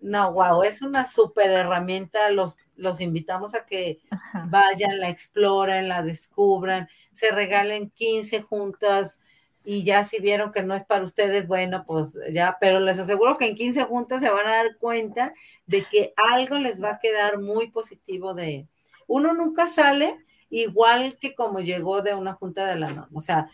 no, 0.00 0.32
wow, 0.32 0.62
es 0.62 0.82
una 0.82 1.04
súper 1.04 1.50
herramienta. 1.50 2.30
Los, 2.30 2.56
los 2.76 3.00
invitamos 3.00 3.54
a 3.54 3.66
que 3.66 4.00
vayan, 4.46 4.98
la 4.98 5.10
exploren, 5.10 5.88
la 5.88 6.02
descubran, 6.02 6.88
se 7.12 7.30
regalen 7.30 7.90
15 7.90 8.42
juntas 8.42 9.22
y 9.64 9.84
ya 9.84 10.04
si 10.04 10.20
vieron 10.20 10.52
que 10.52 10.62
no 10.62 10.74
es 10.74 10.84
para 10.84 11.04
ustedes, 11.04 11.46
bueno, 11.46 11.84
pues 11.86 12.16
ya, 12.32 12.56
pero 12.60 12.80
les 12.80 12.98
aseguro 12.98 13.36
que 13.36 13.46
en 13.46 13.54
15 13.54 13.84
juntas 13.84 14.22
se 14.22 14.30
van 14.30 14.46
a 14.46 14.56
dar 14.56 14.78
cuenta 14.78 15.34
de 15.66 15.84
que 15.84 16.14
algo 16.16 16.58
les 16.58 16.82
va 16.82 16.92
a 16.92 16.98
quedar 16.98 17.38
muy 17.38 17.70
positivo 17.70 18.32
de... 18.32 18.66
Uno 19.06 19.34
nunca 19.34 19.68
sale 19.68 20.24
igual 20.48 21.18
que 21.20 21.34
como 21.34 21.60
llegó 21.60 22.00
de 22.00 22.14
una 22.14 22.32
junta 22.34 22.64
de 22.66 22.76
la 22.76 22.88
norma. 22.88 23.10
O 23.12 23.20
sea, 23.20 23.48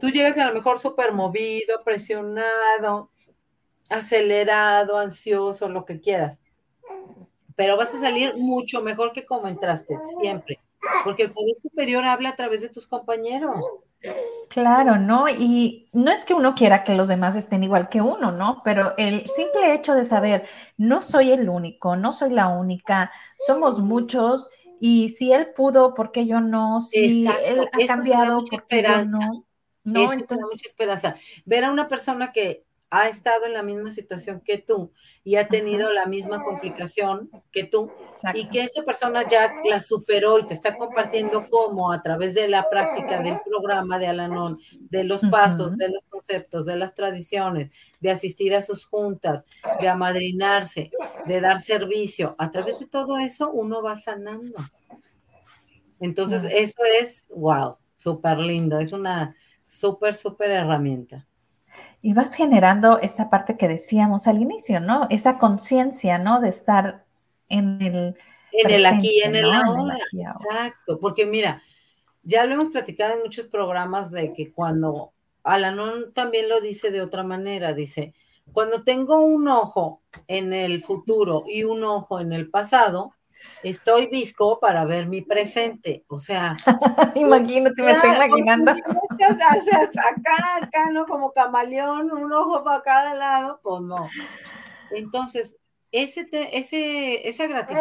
tú 0.00 0.08
llegas 0.08 0.38
a 0.38 0.46
lo 0.46 0.54
mejor 0.54 0.78
súper 0.78 1.12
movido, 1.12 1.82
presionado, 1.84 3.10
acelerado, 3.92 4.98
ansioso, 4.98 5.68
lo 5.68 5.84
que 5.84 6.00
quieras. 6.00 6.42
Pero 7.54 7.76
vas 7.76 7.94
a 7.94 7.98
salir 7.98 8.36
mucho 8.36 8.82
mejor 8.82 9.12
que 9.12 9.24
como 9.24 9.48
entraste, 9.48 9.96
siempre. 10.20 10.58
Porque 11.04 11.24
el 11.24 11.32
poder 11.32 11.54
superior 11.62 12.04
habla 12.04 12.30
a 12.30 12.36
través 12.36 12.62
de 12.62 12.68
tus 12.68 12.86
compañeros. 12.86 13.64
Claro, 14.48 14.98
¿no? 14.98 15.28
Y 15.28 15.88
no 15.92 16.10
es 16.10 16.24
que 16.24 16.34
uno 16.34 16.54
quiera 16.54 16.82
que 16.82 16.94
los 16.94 17.08
demás 17.08 17.36
estén 17.36 17.62
igual 17.62 17.88
que 17.88 18.00
uno, 18.00 18.32
¿no? 18.32 18.62
Pero 18.64 18.94
el 18.96 19.26
simple 19.28 19.74
hecho 19.74 19.94
de 19.94 20.04
saber, 20.04 20.44
no 20.76 21.00
soy 21.00 21.30
el 21.30 21.48
único, 21.48 21.94
no 21.94 22.12
soy 22.12 22.30
la 22.30 22.48
única, 22.48 23.12
somos 23.46 23.78
muchos, 23.78 24.50
y 24.80 25.10
si 25.10 25.32
él 25.32 25.52
pudo, 25.54 25.94
¿por 25.94 26.10
qué 26.10 26.26
yo 26.26 26.40
no? 26.40 26.80
Si 26.80 27.26
él 27.44 27.68
ha 27.72 27.86
cambiado, 27.86 28.42
¿por 28.44 28.66
qué 28.66 28.82
yo 28.82 29.04
no? 29.04 29.44
No, 29.84 30.12
entonces... 30.12 30.48
mucha 30.52 30.68
esperanza. 30.68 31.16
Ver 31.44 31.64
a 31.64 31.70
una 31.70 31.88
persona 31.88 32.32
que 32.32 32.64
ha 32.94 33.08
estado 33.08 33.46
en 33.46 33.54
la 33.54 33.62
misma 33.62 33.90
situación 33.90 34.42
que 34.44 34.58
tú 34.58 34.92
y 35.24 35.36
ha 35.36 35.48
tenido 35.48 35.90
la 35.94 36.04
misma 36.04 36.42
complicación 36.42 37.30
que 37.50 37.64
tú 37.64 37.90
y 38.34 38.48
que 38.48 38.64
esa 38.64 38.82
persona 38.82 39.26
ya 39.26 39.50
la 39.64 39.80
superó 39.80 40.38
y 40.38 40.44
te 40.44 40.52
está 40.52 40.76
compartiendo 40.76 41.48
cómo 41.48 41.90
a 41.90 42.02
través 42.02 42.34
de 42.34 42.48
la 42.48 42.68
práctica 42.68 43.22
del 43.22 43.40
programa 43.46 43.98
de 43.98 44.08
Alanón, 44.08 44.58
de 44.78 45.04
los 45.04 45.22
pasos, 45.22 45.74
de 45.78 45.88
los 45.88 46.02
conceptos, 46.10 46.66
de 46.66 46.76
las 46.76 46.92
tradiciones, 46.92 47.70
de 48.00 48.10
asistir 48.10 48.54
a 48.54 48.60
sus 48.60 48.84
juntas, 48.84 49.46
de 49.80 49.88
amadrinarse, 49.88 50.90
de 51.24 51.40
dar 51.40 51.60
servicio, 51.60 52.36
a 52.36 52.50
través 52.50 52.78
de 52.78 52.86
todo 52.88 53.16
eso 53.16 53.50
uno 53.50 53.82
va 53.82 53.96
sanando. 53.96 54.58
Entonces, 55.98 56.44
eso 56.44 56.82
es, 57.00 57.26
wow, 57.30 57.78
súper 57.94 58.36
lindo, 58.36 58.78
es 58.80 58.92
una 58.92 59.34
súper, 59.64 60.14
súper 60.14 60.50
herramienta. 60.50 61.26
Y 62.00 62.14
vas 62.14 62.34
generando 62.34 62.98
esta 63.00 63.30
parte 63.30 63.56
que 63.56 63.68
decíamos 63.68 64.26
al 64.26 64.40
inicio, 64.40 64.80
¿no? 64.80 65.06
Esa 65.10 65.38
conciencia, 65.38 66.18
¿no? 66.18 66.40
De 66.40 66.48
estar 66.48 67.04
en 67.48 67.80
el, 67.82 68.16
En 68.52 68.70
el 68.70 68.86
aquí, 68.86 69.22
en 69.22 69.36
el 69.36 69.52
ahora. 69.52 69.98
Exacto, 70.10 70.98
porque 70.98 71.26
mira, 71.26 71.62
ya 72.22 72.44
lo 72.44 72.54
hemos 72.54 72.70
platicado 72.70 73.14
en 73.14 73.22
muchos 73.22 73.46
programas 73.46 74.10
de 74.10 74.32
que 74.32 74.52
cuando 74.52 75.12
Alanón 75.42 76.12
también 76.12 76.48
lo 76.48 76.60
dice 76.60 76.90
de 76.90 77.02
otra 77.02 77.22
manera, 77.22 77.72
dice, 77.72 78.14
cuando 78.52 78.84
tengo 78.84 79.20
un 79.20 79.48
ojo 79.48 80.02
en 80.28 80.52
el 80.52 80.82
futuro 80.82 81.44
y 81.46 81.64
un 81.64 81.84
ojo 81.84 82.20
en 82.20 82.32
el 82.32 82.50
pasado, 82.50 83.14
estoy 83.62 84.06
visco 84.06 84.58
para 84.60 84.84
ver 84.84 85.06
mi 85.06 85.22
presente. 85.22 86.04
O 86.08 86.18
sea, 86.18 86.56
imagínate, 87.14 87.82
me 87.82 87.92
estoy 87.92 88.10
imaginando. 88.10 88.72
O 89.22 89.34
sea, 89.64 89.78
acá, 89.82 90.56
acá, 90.60 90.90
¿no? 90.90 91.06
Como 91.06 91.32
camaleón, 91.32 92.10
un 92.10 92.32
ojo 92.32 92.64
para 92.64 92.82
cada 92.82 93.14
lado, 93.14 93.60
pues 93.62 93.80
no. 93.82 94.08
Entonces, 94.90 95.58
ese, 95.92 96.26
ese, 96.32 97.28
esa 97.28 97.46
gratitud 97.46 97.78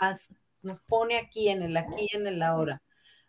nos, 0.00 0.28
nos 0.60 0.80
pone 0.80 1.16
aquí, 1.16 1.48
en 1.48 1.62
el 1.62 1.76
aquí, 1.76 2.08
en 2.12 2.26
el 2.26 2.42
ahora. 2.42 2.82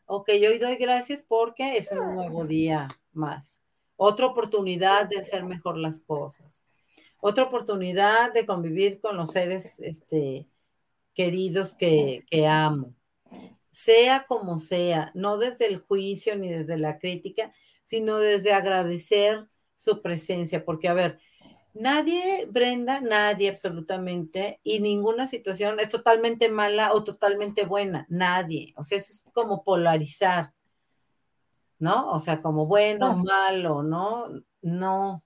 Ok, 0.05 0.30
hoy 0.30 0.57
doy 0.57 0.76
gracias 0.76 1.22
porque 1.22 1.78
es 1.78 1.91
un 1.91 2.16
nuevo 2.16 2.43
día 2.43 2.88
más. 3.14 3.62
Otra 3.95 4.26
oportunidad 4.26 5.07
de 5.07 5.20
hacer 5.20 5.43
mejor 5.43 5.78
las 5.78 5.99
cosas. 5.99 6.66
Otra 7.22 7.43
oportunidad 7.43 8.34
de 8.34 8.45
convivir 8.45 8.99
con 9.01 9.18
los 9.18 9.32
seres 9.32 9.80
este, 9.80 10.47
queridos 11.20 11.76
que, 11.76 12.24
que 12.32 12.47
amo. 12.47 12.95
Sea 13.72 14.26
como 14.26 14.59
sea, 14.59 15.11
no 15.15 15.38
desde 15.38 15.65
el 15.65 15.80
juicio 15.80 16.38
ni 16.38 16.47
desde 16.47 16.78
la 16.78 16.97
crítica, 16.97 17.51
sino 17.84 18.20
desde 18.20 18.53
agradecer 18.53 19.49
su 19.76 20.01
presencia. 20.01 20.63
Porque, 20.63 20.88
a 20.88 20.93
ver, 20.93 21.20
Nadie, 21.74 22.45
Brenda, 22.49 23.01
nadie 23.01 23.49
absolutamente, 23.49 24.61
y 24.63 24.80
ninguna 24.80 25.28
situación 25.28 25.82
es 25.82 25.89
totalmente 25.89 26.47
mala 26.47 26.93
o 26.93 27.03
totalmente 27.03 27.65
buena, 27.65 28.05
nadie. 28.09 28.74
O 28.78 28.86
sea, 28.86 28.97
eso 28.97 29.11
es 29.11 29.24
como 29.34 29.65
polarizar, 29.65 30.53
¿no? 31.80 32.11
O 32.13 32.20
sea, 32.22 32.41
como 32.41 32.65
bueno, 32.65 33.17
malo, 33.17 33.84
¿no? 33.84 34.30
No. 34.61 35.26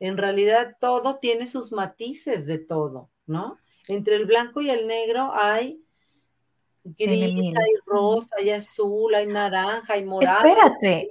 En 0.00 0.16
realidad 0.18 0.76
todo 0.80 1.18
tiene 1.20 1.46
sus 1.46 1.70
matices 1.70 2.46
de 2.46 2.58
todo, 2.58 3.10
¿no? 3.26 3.56
Entre 3.88 4.16
el 4.16 4.26
blanco 4.26 4.60
y 4.60 4.70
el 4.70 4.86
negro 4.86 5.32
hay 5.34 5.82
gris, 6.84 7.32
hay 7.32 7.72
rosa, 7.86 8.36
hay 8.38 8.50
azul, 8.50 9.14
hay 9.14 9.26
naranja, 9.26 9.94
hay 9.94 10.04
morado. 10.04 10.46
Espérate, 10.46 11.10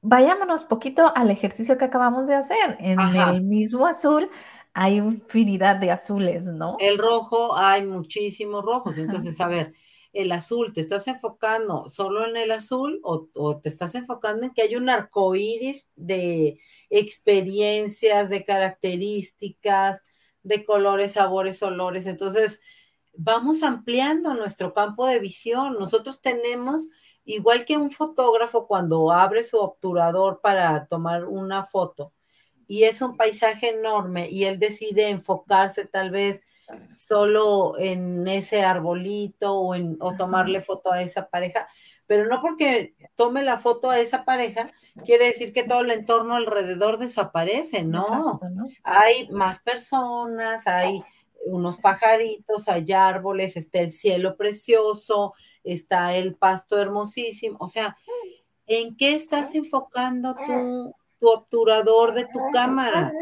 vayámonos 0.00 0.64
poquito 0.64 1.12
al 1.14 1.30
ejercicio 1.30 1.76
que 1.76 1.84
acabamos 1.84 2.28
de 2.28 2.34
hacer. 2.34 2.76
En 2.80 2.98
el 3.00 3.42
mismo 3.42 3.86
azul 3.86 4.30
hay 4.74 4.96
infinidad 4.96 5.76
de 5.76 5.90
azules, 5.90 6.46
¿no? 6.46 6.76
El 6.78 6.98
rojo, 6.98 7.56
hay 7.56 7.84
muchísimos 7.84 8.64
rojos. 8.64 8.96
Entonces, 8.96 9.40
a 9.40 9.48
ver, 9.48 9.74
el 10.12 10.32
azul, 10.32 10.72
¿te 10.72 10.80
estás 10.80 11.08
enfocando 11.08 11.88
solo 11.88 12.26
en 12.26 12.36
el 12.36 12.50
azul 12.50 13.00
o, 13.02 13.58
te 13.60 13.68
estás 13.68 13.94
enfocando 13.94 14.44
en 14.44 14.52
que 14.52 14.62
hay 14.62 14.76
un 14.76 14.88
arco 14.88 15.34
iris 15.34 15.88
de 15.96 16.58
experiencias, 16.90 18.30
de 18.30 18.44
características, 18.44 20.04
de 20.42 20.64
colores, 20.64 21.12
sabores, 21.12 21.62
olores? 21.62 22.06
Entonces, 22.06 22.60
vamos 23.14 23.62
ampliando 23.62 24.34
nuestro 24.34 24.72
campo 24.74 25.06
de 25.06 25.18
visión. 25.18 25.76
Nosotros 25.78 26.20
tenemos 26.20 26.88
igual 27.24 27.64
que 27.64 27.76
un 27.76 27.90
fotógrafo 27.90 28.66
cuando 28.66 29.12
abre 29.12 29.42
su 29.42 29.58
obturador 29.58 30.40
para 30.40 30.86
tomar 30.86 31.26
una 31.26 31.64
foto 31.64 32.12
y 32.66 32.84
es 32.84 33.02
un 33.02 33.16
paisaje 33.16 33.70
enorme 33.70 34.28
y 34.30 34.44
él 34.44 34.58
decide 34.58 35.08
enfocarse 35.08 35.86
tal 35.86 36.10
vez 36.10 36.42
solo 36.92 37.78
en 37.78 38.28
ese 38.28 38.62
arbolito 38.62 39.54
o, 39.54 39.74
en, 39.74 39.96
o 40.00 40.14
tomarle 40.16 40.60
foto 40.60 40.92
a 40.92 41.02
esa 41.02 41.28
pareja, 41.28 41.66
pero 42.08 42.26
no 42.26 42.40
porque 42.40 42.94
tome 43.14 43.42
la 43.42 43.58
foto 43.58 43.90
a 43.90 44.00
esa 44.00 44.24
pareja, 44.24 44.66
quiere 45.04 45.26
decir 45.26 45.52
que 45.52 45.62
todo 45.62 45.82
el 45.82 45.90
entorno 45.90 46.34
alrededor 46.34 46.98
desaparece, 46.98 47.84
no. 47.84 48.40
Hay 48.82 49.28
más 49.28 49.60
personas, 49.60 50.66
hay 50.66 51.04
unos 51.44 51.76
pajaritos, 51.76 52.68
hay 52.68 52.90
árboles, 52.92 53.56
está 53.56 53.80
el 53.80 53.90
cielo 53.90 54.36
precioso, 54.36 55.34
está 55.62 56.16
el 56.16 56.34
pasto 56.34 56.78
hermosísimo. 56.78 57.58
O 57.60 57.68
sea, 57.68 57.96
¿en 58.66 58.96
qué 58.96 59.14
estás 59.14 59.54
enfocando 59.54 60.34
tu, 60.34 60.94
tu 61.20 61.28
obturador 61.28 62.14
de 62.14 62.24
tu 62.24 62.40
cámara? 62.52 63.12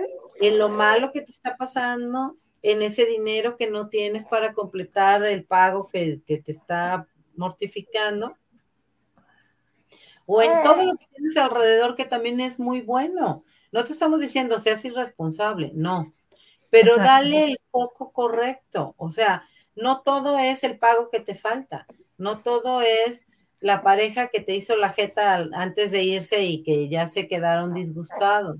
¿En 0.40 0.58
lo 0.58 0.68
malo 0.68 1.10
que 1.10 1.22
te 1.22 1.32
está 1.32 1.56
pasando? 1.56 2.36
¿En 2.62 2.82
ese 2.82 3.04
dinero 3.04 3.56
que 3.56 3.68
no 3.68 3.88
tienes 3.88 4.24
para 4.24 4.52
completar 4.52 5.24
el 5.24 5.44
pago 5.44 5.88
que, 5.88 6.20
que 6.24 6.38
te 6.38 6.52
está 6.52 7.08
mortificando? 7.34 8.36
O 10.26 10.42
en 10.42 10.62
todo 10.62 10.84
lo 10.84 10.96
que 10.96 11.06
tienes 11.06 11.36
alrededor 11.36 11.96
que 11.96 12.04
también 12.04 12.40
es 12.40 12.58
muy 12.58 12.82
bueno. 12.82 13.44
No 13.72 13.84
te 13.84 13.92
estamos 13.92 14.20
diciendo 14.20 14.58
seas 14.58 14.84
irresponsable, 14.84 15.70
no 15.74 16.12
pero 16.70 16.96
dale 16.96 17.44
el 17.44 17.60
foco 17.70 18.12
correcto. 18.12 18.94
O 18.98 19.10
sea, 19.10 19.44
no 19.74 20.02
todo 20.02 20.38
es 20.38 20.64
el 20.64 20.78
pago 20.78 21.10
que 21.10 21.20
te 21.20 21.34
falta, 21.34 21.86
no 22.18 22.40
todo 22.40 22.80
es 22.80 23.26
la 23.60 23.82
pareja 23.82 24.28
que 24.28 24.40
te 24.40 24.54
hizo 24.54 24.76
la 24.76 24.90
jeta 24.90 25.36
antes 25.54 25.90
de 25.90 26.02
irse 26.02 26.44
y 26.44 26.62
que 26.62 26.88
ya 26.88 27.06
se 27.06 27.28
quedaron 27.28 27.74
disgustados. 27.74 28.58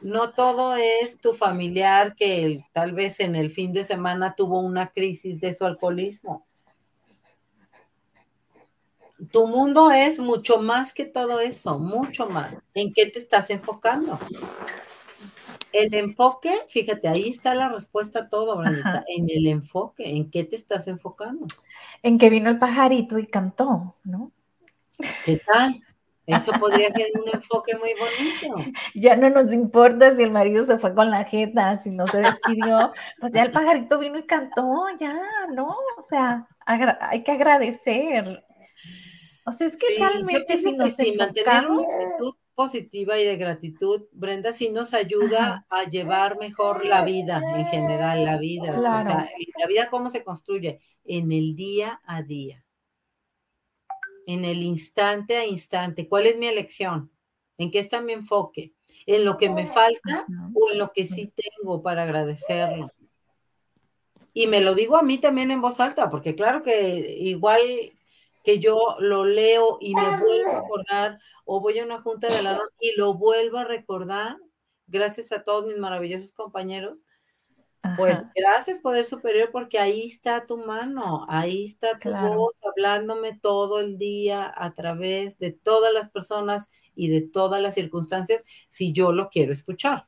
No 0.00 0.32
todo 0.32 0.74
es 0.74 1.20
tu 1.20 1.34
familiar 1.34 2.16
que 2.16 2.64
tal 2.72 2.92
vez 2.92 3.20
en 3.20 3.36
el 3.36 3.50
fin 3.50 3.72
de 3.72 3.84
semana 3.84 4.34
tuvo 4.34 4.60
una 4.60 4.90
crisis 4.90 5.40
de 5.40 5.52
su 5.52 5.64
alcoholismo. 5.66 6.46
Tu 9.32 9.46
mundo 9.46 9.90
es 9.90 10.18
mucho 10.18 10.60
más 10.60 10.94
que 10.94 11.04
todo 11.04 11.40
eso, 11.40 11.78
mucho 11.78 12.26
más. 12.26 12.58
¿En 12.74 12.92
qué 12.92 13.06
te 13.06 13.18
estás 13.18 13.50
enfocando? 13.50 14.18
El 15.72 15.94
enfoque, 15.94 16.62
fíjate, 16.68 17.06
ahí 17.08 17.28
está 17.28 17.54
la 17.54 17.68
respuesta 17.68 18.20
a 18.20 18.28
todo, 18.28 18.56
Brandita. 18.56 19.04
En 19.08 19.28
el 19.28 19.46
enfoque, 19.46 20.08
¿en 20.08 20.30
qué 20.30 20.44
te 20.44 20.56
estás 20.56 20.88
enfocando? 20.88 21.46
En 22.02 22.18
que 22.18 22.30
vino 22.30 22.50
el 22.50 22.58
pajarito 22.58 23.18
y 23.18 23.26
cantó, 23.26 23.94
¿no? 24.02 24.32
¿Qué 25.24 25.40
tal? 25.46 25.80
Eso 26.26 26.52
podría 26.60 26.90
ser 26.90 27.08
un 27.14 27.28
enfoque 27.32 27.76
muy 27.76 27.90
bonito. 27.94 28.72
Ya 28.94 29.16
no 29.16 29.30
nos 29.30 29.52
importa 29.52 30.14
si 30.14 30.22
el 30.22 30.30
marido 30.30 30.64
se 30.64 30.78
fue 30.78 30.94
con 30.94 31.10
la 31.10 31.24
jeta, 31.24 31.76
si 31.78 31.90
no 31.90 32.06
se 32.06 32.18
despidió, 32.18 32.92
pues 33.20 33.32
ya 33.32 33.42
el 33.42 33.50
pajarito 33.50 33.98
vino 33.98 34.18
y 34.18 34.24
cantó, 34.24 34.86
ya, 34.98 35.18
¿no? 35.52 35.76
O 35.98 36.02
sea, 36.02 36.46
hay 36.66 37.22
que 37.22 37.32
agradecer. 37.32 38.44
O 39.50 39.52
sea, 39.52 39.66
es 39.66 39.76
que 39.76 39.98
realmente 39.98 40.56
si 40.58 40.70
nos 40.70 40.96
enfocamos 40.96 41.84
positiva 42.54 43.18
y 43.18 43.24
de 43.24 43.36
gratitud, 43.36 44.04
Brenda, 44.12 44.52
sí 44.52 44.70
nos 44.70 44.94
ayuda 44.94 45.66
a 45.68 45.88
llevar 45.88 46.38
mejor 46.38 46.86
la 46.86 47.04
vida 47.04 47.42
en 47.56 47.66
general, 47.66 48.24
la 48.24 48.38
vida. 48.38 48.78
O 48.78 49.02
sea, 49.02 49.28
la 49.58 49.66
vida 49.66 49.90
cómo 49.90 50.08
se 50.08 50.22
construye 50.22 50.80
en 51.04 51.32
el 51.32 51.56
día 51.56 52.00
a 52.04 52.22
día, 52.22 52.64
en 54.26 54.44
el 54.44 54.62
instante 54.62 55.36
a 55.36 55.44
instante. 55.44 56.08
¿Cuál 56.08 56.26
es 56.26 56.38
mi 56.38 56.46
elección? 56.46 57.10
¿En 57.58 57.72
qué 57.72 57.80
está 57.80 58.00
mi 58.00 58.12
enfoque? 58.12 58.72
¿En 59.04 59.24
lo 59.24 59.36
que 59.36 59.50
me 59.50 59.66
falta 59.66 60.26
o 60.54 60.70
en 60.70 60.78
lo 60.78 60.92
que 60.92 61.06
sí 61.06 61.32
tengo 61.34 61.82
para 61.82 62.04
agradecerlo? 62.04 62.92
Y 64.32 64.46
me 64.46 64.60
lo 64.60 64.76
digo 64.76 64.96
a 64.96 65.02
mí 65.02 65.18
también 65.18 65.50
en 65.50 65.60
voz 65.60 65.80
alta, 65.80 66.08
porque 66.08 66.36
claro 66.36 66.62
que 66.62 67.16
igual 67.18 67.60
que 68.42 68.58
yo 68.58 68.96
lo 68.98 69.24
leo 69.24 69.78
y 69.80 69.94
me 69.94 70.18
vuelvo 70.18 70.50
a 70.52 70.58
acordar, 70.58 71.18
o 71.44 71.60
voy 71.60 71.78
a 71.78 71.84
una 71.84 72.00
junta 72.00 72.28
de 72.28 72.42
la 72.42 72.60
y 72.80 72.96
lo 72.96 73.14
vuelvo 73.14 73.58
a 73.58 73.64
recordar, 73.64 74.36
gracias 74.86 75.32
a 75.32 75.42
todos 75.42 75.66
mis 75.66 75.78
maravillosos 75.78 76.32
compañeros. 76.32 76.98
Pues 77.96 78.22
gracias, 78.34 78.78
Poder 78.78 79.06
Superior, 79.06 79.50
porque 79.50 79.78
ahí 79.78 80.06
está 80.06 80.44
tu 80.44 80.58
mano, 80.58 81.24
ahí 81.28 81.64
está 81.64 81.98
tu 81.98 82.10
voz 82.10 82.54
hablándome 82.62 83.38
todo 83.38 83.80
el 83.80 83.96
día 83.96 84.52
a 84.54 84.74
través 84.74 85.38
de 85.38 85.52
todas 85.52 85.92
las 85.92 86.10
personas 86.10 86.70
y 86.94 87.08
de 87.08 87.22
todas 87.22 87.60
las 87.62 87.74
circunstancias, 87.74 88.44
si 88.68 88.92
yo 88.92 89.12
lo 89.12 89.30
quiero 89.30 89.52
escuchar. 89.52 90.06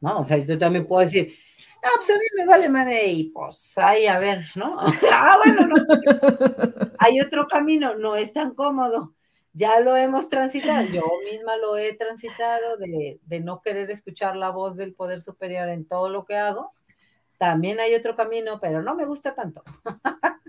¿No? 0.00 0.20
O 0.20 0.24
sea, 0.24 0.36
yo 0.36 0.58
también 0.58 0.86
puedo 0.86 1.00
decir, 1.00 1.34
ah, 1.82 1.90
pues 1.96 2.10
a 2.10 2.14
mí 2.14 2.24
me 2.36 2.44
vale 2.44 2.68
madre 2.68 3.06
y 3.06 3.24
pues 3.30 3.78
ahí 3.78 4.06
a 4.06 4.18
ver, 4.18 4.44
¿no? 4.54 4.76
O 4.76 4.90
sea, 5.00 5.32
ah, 5.32 5.38
bueno, 5.42 5.66
no. 5.66 5.74
Hay 7.02 7.20
otro 7.20 7.46
camino, 7.46 7.94
no 7.94 8.16
es 8.16 8.32
tan 8.32 8.54
cómodo. 8.54 9.14
Ya 9.54 9.80
lo 9.80 9.96
hemos 9.96 10.28
transitado, 10.28 10.86
yo 10.86 11.02
misma 11.30 11.56
lo 11.56 11.76
he 11.76 11.92
transitado 11.94 12.78
de, 12.78 13.20
de 13.22 13.40
no 13.40 13.60
querer 13.60 13.90
escuchar 13.90 14.34
la 14.34 14.48
voz 14.48 14.76
del 14.78 14.94
poder 14.94 15.20
superior 15.20 15.68
en 15.68 15.86
todo 15.86 16.08
lo 16.08 16.24
que 16.24 16.36
hago. 16.36 16.72
También 17.36 17.80
hay 17.80 17.94
otro 17.94 18.16
camino, 18.16 18.60
pero 18.60 18.82
no 18.82 18.94
me 18.94 19.04
gusta 19.04 19.34
tanto. 19.34 19.62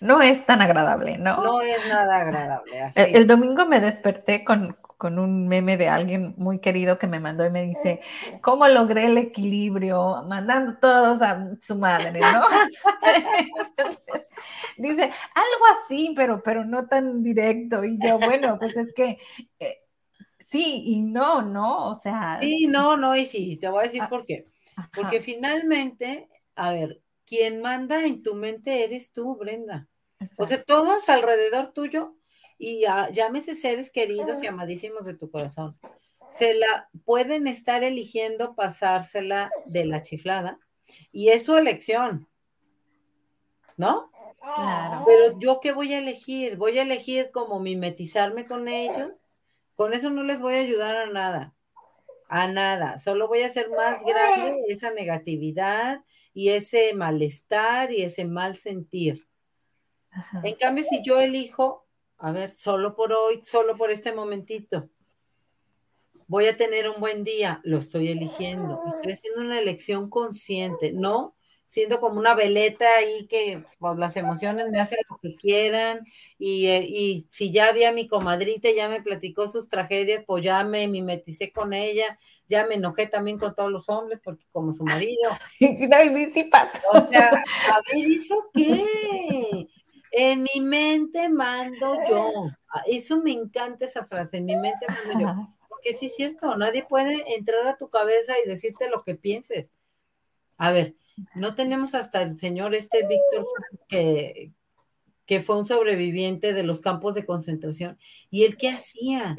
No 0.00 0.20
es 0.20 0.44
tan 0.44 0.60
agradable, 0.60 1.16
¿no? 1.18 1.42
No 1.42 1.62
es 1.62 1.86
nada 1.88 2.20
agradable. 2.20 2.90
El, 2.94 3.26
domingo 3.26 3.64
me 3.66 3.80
desperté 3.80 4.44
con, 4.44 4.76
con 4.98 5.18
un 5.18 5.48
meme 5.48 5.76
de 5.76 5.88
alguien 5.88 6.34
muy 6.36 6.58
querido 6.58 6.98
que 6.98 7.06
me 7.06 7.18
mandó 7.18 7.46
y 7.46 7.50
me 7.50 7.62
dice, 7.62 8.00
¿cómo 8.42 8.68
logré 8.68 9.06
el 9.06 9.16
equilibrio? 9.18 10.22
Mandando 10.28 10.74
todos 10.74 11.22
a 11.22 11.48
su 11.60 11.76
madre, 11.76 12.20
¿no? 12.20 12.42
dice, 14.78 15.02
algo 15.02 15.66
así, 15.78 16.12
pero, 16.16 16.42
pero 16.42 16.64
no 16.64 16.86
tan 16.86 17.22
directo. 17.22 17.84
Y 17.84 17.98
yo, 18.00 18.18
bueno, 18.18 18.58
pues 18.58 18.76
es 18.76 18.92
que 18.94 19.18
eh, 19.58 19.78
sí 20.38 20.82
y 20.86 21.02
no, 21.02 21.42
¿no? 21.42 21.90
O 21.90 21.94
sea. 21.94 22.38
Sí, 22.40 22.66
no, 22.66 22.96
no, 22.96 23.16
y 23.16 23.26
sí, 23.26 23.56
te 23.56 23.68
voy 23.68 23.80
a 23.80 23.84
decir 23.84 24.02
ah, 24.02 24.08
por 24.08 24.26
qué. 24.26 24.46
Porque 24.94 25.20
finalmente, 25.20 26.28
a 26.54 26.72
ver, 26.72 27.00
quien 27.24 27.60
manda 27.60 28.04
en 28.04 28.22
tu 28.22 28.34
mente 28.34 28.84
eres 28.84 29.12
tú, 29.12 29.36
Brenda. 29.36 29.88
O 30.38 30.46
sea, 30.46 30.62
todos 30.62 31.08
alrededor 31.08 31.72
tuyo 31.72 32.14
y 32.58 32.84
llámese 33.12 33.54
seres 33.54 33.90
queridos 33.90 34.42
y 34.42 34.46
amadísimos 34.46 35.04
de 35.04 35.14
tu 35.14 35.30
corazón, 35.30 35.78
se 36.30 36.54
la 36.54 36.88
pueden 37.04 37.46
estar 37.46 37.84
eligiendo 37.84 38.54
pasársela 38.54 39.50
de 39.66 39.84
la 39.84 40.02
chiflada 40.02 40.58
y 41.12 41.28
es 41.28 41.44
su 41.44 41.56
elección, 41.56 42.28
¿no? 43.76 44.10
Claro. 44.54 45.04
Pero 45.06 45.38
yo 45.38 45.60
qué 45.60 45.72
voy 45.72 45.92
a 45.92 45.98
elegir? 45.98 46.56
Voy 46.56 46.78
a 46.78 46.82
elegir 46.82 47.30
como 47.32 47.58
mimetizarme 47.60 48.46
con 48.46 48.68
ellos. 48.68 49.10
Con 49.74 49.92
eso 49.92 50.10
no 50.10 50.22
les 50.22 50.40
voy 50.40 50.54
a 50.54 50.60
ayudar 50.60 50.96
a 50.96 51.06
nada, 51.06 51.54
a 52.28 52.46
nada. 52.46 52.98
Solo 52.98 53.28
voy 53.28 53.42
a 53.42 53.46
hacer 53.46 53.70
más 53.70 54.02
grande 54.04 54.62
esa 54.68 54.90
negatividad 54.90 56.02
y 56.32 56.50
ese 56.50 56.94
malestar 56.94 57.92
y 57.92 58.02
ese 58.02 58.24
mal 58.24 58.56
sentir. 58.56 59.26
En 60.42 60.54
cambio, 60.54 60.84
si 60.84 61.02
yo 61.02 61.20
elijo 61.20 61.86
a 62.18 62.32
ver, 62.32 62.52
solo 62.52 62.94
por 62.94 63.12
hoy, 63.12 63.42
solo 63.44 63.76
por 63.76 63.90
este 63.90 64.12
momentito. 64.12 64.88
Voy 66.28 66.46
a 66.46 66.56
tener 66.56 66.88
un 66.88 67.00
buen 67.00 67.24
día, 67.24 67.60
lo 67.62 67.78
estoy 67.78 68.08
eligiendo. 68.08 68.82
Estoy 68.88 69.12
haciendo 69.12 69.42
una 69.42 69.60
elección 69.60 70.10
consciente, 70.10 70.92
no 70.92 71.35
siendo 71.66 72.00
como 72.00 72.18
una 72.18 72.34
veleta 72.34 72.86
ahí 72.96 73.26
que 73.26 73.64
pues, 73.78 73.98
las 73.98 74.16
emociones 74.16 74.70
me 74.70 74.80
hacen 74.80 74.98
lo 75.10 75.18
que 75.18 75.34
quieran 75.34 76.06
y, 76.38 76.68
eh, 76.68 76.86
y, 76.88 77.26
si 77.30 77.50
ya 77.50 77.72
vi 77.72 77.84
a 77.84 77.92
mi 77.92 78.06
comadrita, 78.06 78.70
ya 78.70 78.88
me 78.88 79.02
platicó 79.02 79.48
sus 79.48 79.68
tragedias, 79.68 80.22
pues 80.26 80.44
ya 80.44 80.62
me 80.64 80.86
mimeticé 80.86 81.52
con 81.52 81.72
ella, 81.72 82.18
ya 82.48 82.66
me 82.66 82.76
enojé 82.76 83.06
también 83.06 83.38
con 83.38 83.54
todos 83.54 83.70
los 83.72 83.88
hombres 83.88 84.20
porque 84.22 84.46
como 84.52 84.72
su 84.72 84.84
marido. 84.84 85.30
o 86.92 87.00
sea, 87.10 87.30
a 87.30 87.80
ver, 87.92 88.08
¿hizo 88.08 88.50
qué? 88.54 89.68
En 90.12 90.44
mi 90.44 90.60
mente 90.60 91.28
mando 91.28 91.94
yo. 92.08 92.30
Eso 92.86 93.20
me 93.20 93.32
encanta 93.32 93.86
esa 93.86 94.04
frase, 94.04 94.36
en 94.38 94.46
mi 94.46 94.56
mente 94.56 94.86
mando 94.88 95.20
yo. 95.20 95.48
Porque 95.68 95.92
sí 95.92 96.06
es 96.06 96.14
cierto, 96.14 96.56
nadie 96.56 96.86
puede 96.88 97.34
entrar 97.36 97.66
a 97.66 97.76
tu 97.76 97.90
cabeza 97.90 98.34
y 98.42 98.48
decirte 98.48 98.88
lo 98.88 99.02
que 99.02 99.14
pienses. 99.14 99.72
A 100.58 100.72
ver, 100.72 100.94
no 101.34 101.54
tenemos 101.54 101.94
hasta 101.94 102.22
el 102.22 102.38
señor 102.38 102.74
este 102.74 103.06
Víctor 103.06 103.46
que, 103.88 104.52
que 105.26 105.40
fue 105.40 105.58
un 105.58 105.66
sobreviviente 105.66 106.52
de 106.52 106.62
los 106.62 106.80
campos 106.80 107.14
de 107.14 107.26
concentración. 107.26 107.98
¿Y 108.30 108.44
él 108.44 108.56
qué 108.56 108.70
hacía? 108.70 109.36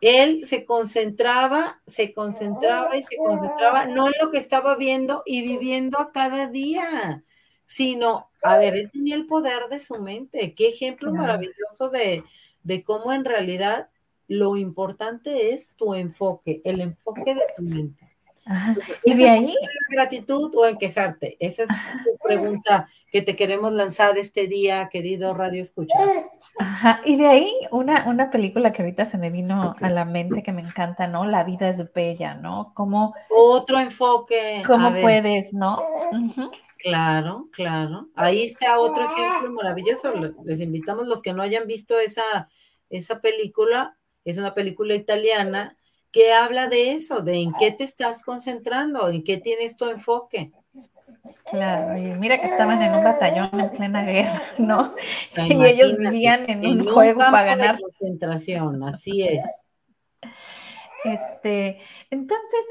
Él 0.00 0.46
se 0.46 0.64
concentraba, 0.64 1.82
se 1.86 2.12
concentraba 2.12 2.96
y 2.96 3.02
se 3.02 3.16
concentraba, 3.16 3.86
no 3.86 4.06
en 4.06 4.14
lo 4.20 4.30
que 4.30 4.38
estaba 4.38 4.76
viendo 4.76 5.22
y 5.26 5.42
viviendo 5.42 5.98
a 5.98 6.12
cada 6.12 6.46
día, 6.46 7.24
sino, 7.66 8.30
a 8.42 8.58
ver, 8.58 8.76
él 8.76 8.90
tenía 8.90 9.16
el 9.16 9.26
poder 9.26 9.68
de 9.68 9.80
su 9.80 10.00
mente. 10.00 10.54
Qué 10.54 10.68
ejemplo 10.68 11.12
maravilloso 11.12 11.90
de, 11.90 12.24
cómo 12.84 13.12
en 13.12 13.24
realidad 13.24 13.90
lo 14.28 14.56
importante 14.56 15.52
es 15.52 15.74
tu 15.74 15.94
enfoque, 15.94 16.60
el 16.64 16.80
enfoque 16.80 17.34
de 17.34 17.42
tu 17.56 17.62
mente. 17.62 18.07
Y 19.04 19.14
de 19.14 19.28
ahí. 19.28 19.50
¿En 19.50 19.96
gratitud 19.96 20.54
o 20.54 20.66
en 20.66 20.78
quejarte? 20.78 21.36
Esa 21.40 21.64
es 21.64 21.68
la 21.68 22.02
pregunta 22.22 22.88
que 23.10 23.22
te 23.22 23.36
queremos 23.36 23.72
lanzar 23.72 24.18
este 24.18 24.46
día, 24.46 24.88
querido 24.90 25.34
Radio 25.34 25.62
Escucha. 25.62 25.98
Ajá. 26.58 27.00
Y 27.04 27.16
de 27.16 27.26
ahí 27.26 27.52
una, 27.70 28.04
una 28.08 28.30
película 28.30 28.72
que 28.72 28.82
ahorita 28.82 29.04
se 29.04 29.18
me 29.18 29.30
vino 29.30 29.74
a 29.80 29.90
la 29.90 30.04
mente 30.04 30.42
que 30.42 30.52
me 30.52 30.62
encanta, 30.62 31.06
¿no? 31.06 31.24
La 31.24 31.44
vida 31.44 31.68
es 31.68 31.92
bella, 31.92 32.34
¿no? 32.34 32.72
Como 32.74 33.14
otro 33.30 33.78
enfoque. 33.78 34.62
¿Cómo 34.66 34.92
puedes, 34.92 35.54
no? 35.54 35.80
Claro, 36.78 37.48
claro. 37.52 38.08
Ahí 38.14 38.44
está 38.44 38.78
otro 38.78 39.04
ejemplo 39.04 39.52
maravilloso. 39.52 40.12
Les 40.44 40.60
invitamos 40.60 41.06
los 41.06 41.22
que 41.22 41.32
no 41.32 41.42
hayan 41.42 41.66
visto 41.66 41.98
esa, 41.98 42.48
esa 42.88 43.20
película. 43.20 43.96
Es 44.24 44.38
una 44.38 44.54
película 44.54 44.94
italiana 44.94 45.76
que 46.18 46.32
habla 46.32 46.66
de 46.66 46.92
eso, 46.92 47.20
de 47.20 47.42
en 47.42 47.52
qué 47.60 47.70
te 47.70 47.84
estás 47.84 48.24
concentrando, 48.24 49.08
en 49.08 49.22
qué 49.22 49.36
tienes 49.36 49.76
tu 49.76 49.88
enfoque. 49.88 50.50
Claro, 51.48 51.96
y 51.96 52.10
mira 52.18 52.40
que 52.40 52.48
estaban 52.48 52.82
en 52.82 52.92
un 52.92 53.04
batallón 53.04 53.48
en 53.52 53.70
plena 53.70 54.02
guerra, 54.02 54.42
¿no? 54.58 54.94
y 55.36 55.64
ellos 55.64 55.96
vivían 55.96 56.50
en, 56.50 56.66
un, 56.66 56.84
juego 56.84 57.20
para 57.20 57.44
ganar. 57.44 57.78
concentración, 57.80 58.82
así 58.82 59.22
es. 59.22 59.64
Este, 61.04 61.78
entonces, 62.10 62.66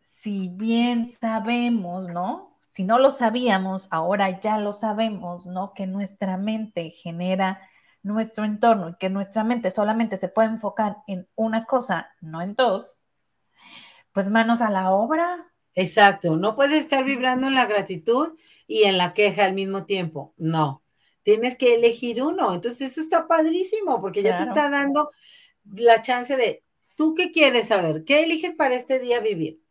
si 0.00 0.48
bien 0.48 1.10
sabemos, 1.10 2.08
¿no? 2.08 2.58
si 2.66 2.82
no 2.82 2.98
lo 2.98 3.12
sabíamos, 3.12 3.86
ahora 3.92 4.40
ya 4.40 4.58
lo 4.58 4.72
sabemos, 4.72 5.46
¿no? 5.46 5.74
Que 5.74 5.86
nuestra 5.86 6.36
mente 6.36 6.90
genera 6.90 7.60
nuestro 8.04 8.44
entorno 8.44 8.90
y 8.90 8.94
que 8.94 9.10
nuestra 9.10 9.42
mente 9.42 9.70
solamente 9.70 10.16
se 10.16 10.28
puede 10.28 10.48
enfocar 10.48 10.98
en 11.08 11.26
una 11.34 11.64
cosa, 11.64 12.10
no 12.20 12.42
en 12.42 12.54
dos, 12.54 12.94
pues 14.12 14.30
manos 14.30 14.60
a 14.60 14.70
la 14.70 14.92
obra. 14.92 15.50
Exacto, 15.74 16.36
no 16.36 16.54
puedes 16.54 16.78
estar 16.78 17.02
vibrando 17.02 17.48
en 17.48 17.54
la 17.54 17.66
gratitud 17.66 18.38
y 18.68 18.84
en 18.84 18.98
la 18.98 19.14
queja 19.14 19.46
al 19.46 19.54
mismo 19.54 19.86
tiempo, 19.86 20.34
no, 20.36 20.82
tienes 21.22 21.56
que 21.56 21.74
elegir 21.74 22.22
uno, 22.22 22.54
entonces 22.54 22.92
eso 22.92 23.00
está 23.00 23.26
padrísimo 23.26 24.00
porque 24.00 24.22
ya 24.22 24.36
te 24.36 24.44
está 24.44 24.70
dando 24.70 25.10
la 25.64 26.00
chance 26.02 26.36
de, 26.36 26.62
¿tú 26.94 27.14
qué 27.14 27.32
quieres 27.32 27.68
saber? 27.68 28.04
¿Qué 28.04 28.22
eliges 28.22 28.52
para 28.52 28.76
este 28.76 29.00
día 29.00 29.18
vivir? 29.18 29.64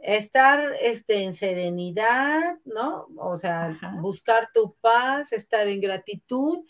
estar 0.00 0.74
este, 0.80 1.24
en 1.24 1.34
serenidad, 1.34 2.58
¿no? 2.64 3.08
O 3.16 3.36
sea, 3.36 3.76
buscar 4.00 4.48
tu 4.54 4.74
paz, 4.80 5.32
estar 5.32 5.66
en 5.66 5.80
gratitud, 5.80 6.60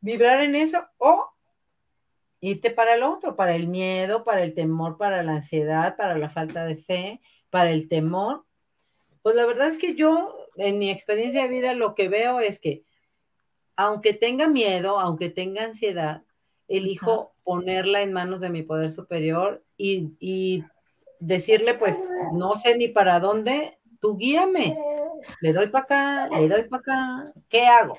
vibrar 0.00 0.40
en 0.42 0.54
eso 0.54 0.86
o 0.98 1.30
irte 2.40 2.70
para 2.70 2.94
el 2.94 3.02
otro, 3.02 3.36
para 3.36 3.54
el 3.54 3.68
miedo, 3.68 4.24
para 4.24 4.42
el 4.42 4.54
temor, 4.54 4.96
para 4.96 5.22
la 5.22 5.32
ansiedad, 5.32 5.96
para 5.96 6.16
la 6.16 6.30
falta 6.30 6.64
de 6.64 6.76
fe, 6.76 7.20
para 7.50 7.70
el 7.70 7.88
temor. 7.88 8.44
Pues 9.22 9.36
la 9.36 9.44
verdad 9.46 9.68
es 9.68 9.76
que 9.76 9.94
yo, 9.94 10.34
en 10.56 10.78
mi 10.78 10.90
experiencia 10.90 11.42
de 11.42 11.48
vida, 11.48 11.74
lo 11.74 11.94
que 11.94 12.08
veo 12.08 12.40
es 12.40 12.58
que, 12.58 12.84
aunque 13.76 14.14
tenga 14.14 14.48
miedo, 14.48 14.98
aunque 14.98 15.28
tenga 15.28 15.64
ansiedad, 15.64 16.22
elijo 16.68 17.32
ponerla 17.44 18.02
en 18.02 18.12
manos 18.12 18.40
de 18.40 18.48
mi 18.48 18.62
poder 18.62 18.90
superior 18.90 19.62
y, 19.76 20.12
y 20.18 20.64
decirle, 21.18 21.74
pues, 21.74 22.02
no 22.32 22.54
sé 22.54 22.76
ni 22.76 22.88
para 22.88 23.20
dónde, 23.20 23.78
tú 24.00 24.16
guíame. 24.16 24.76
Le 25.40 25.52
doy 25.52 25.68
para 25.68 25.84
acá, 25.84 26.28
le 26.28 26.48
doy 26.48 26.64
para 26.64 26.80
acá, 26.80 27.32
¿qué 27.48 27.66
hago? 27.66 27.94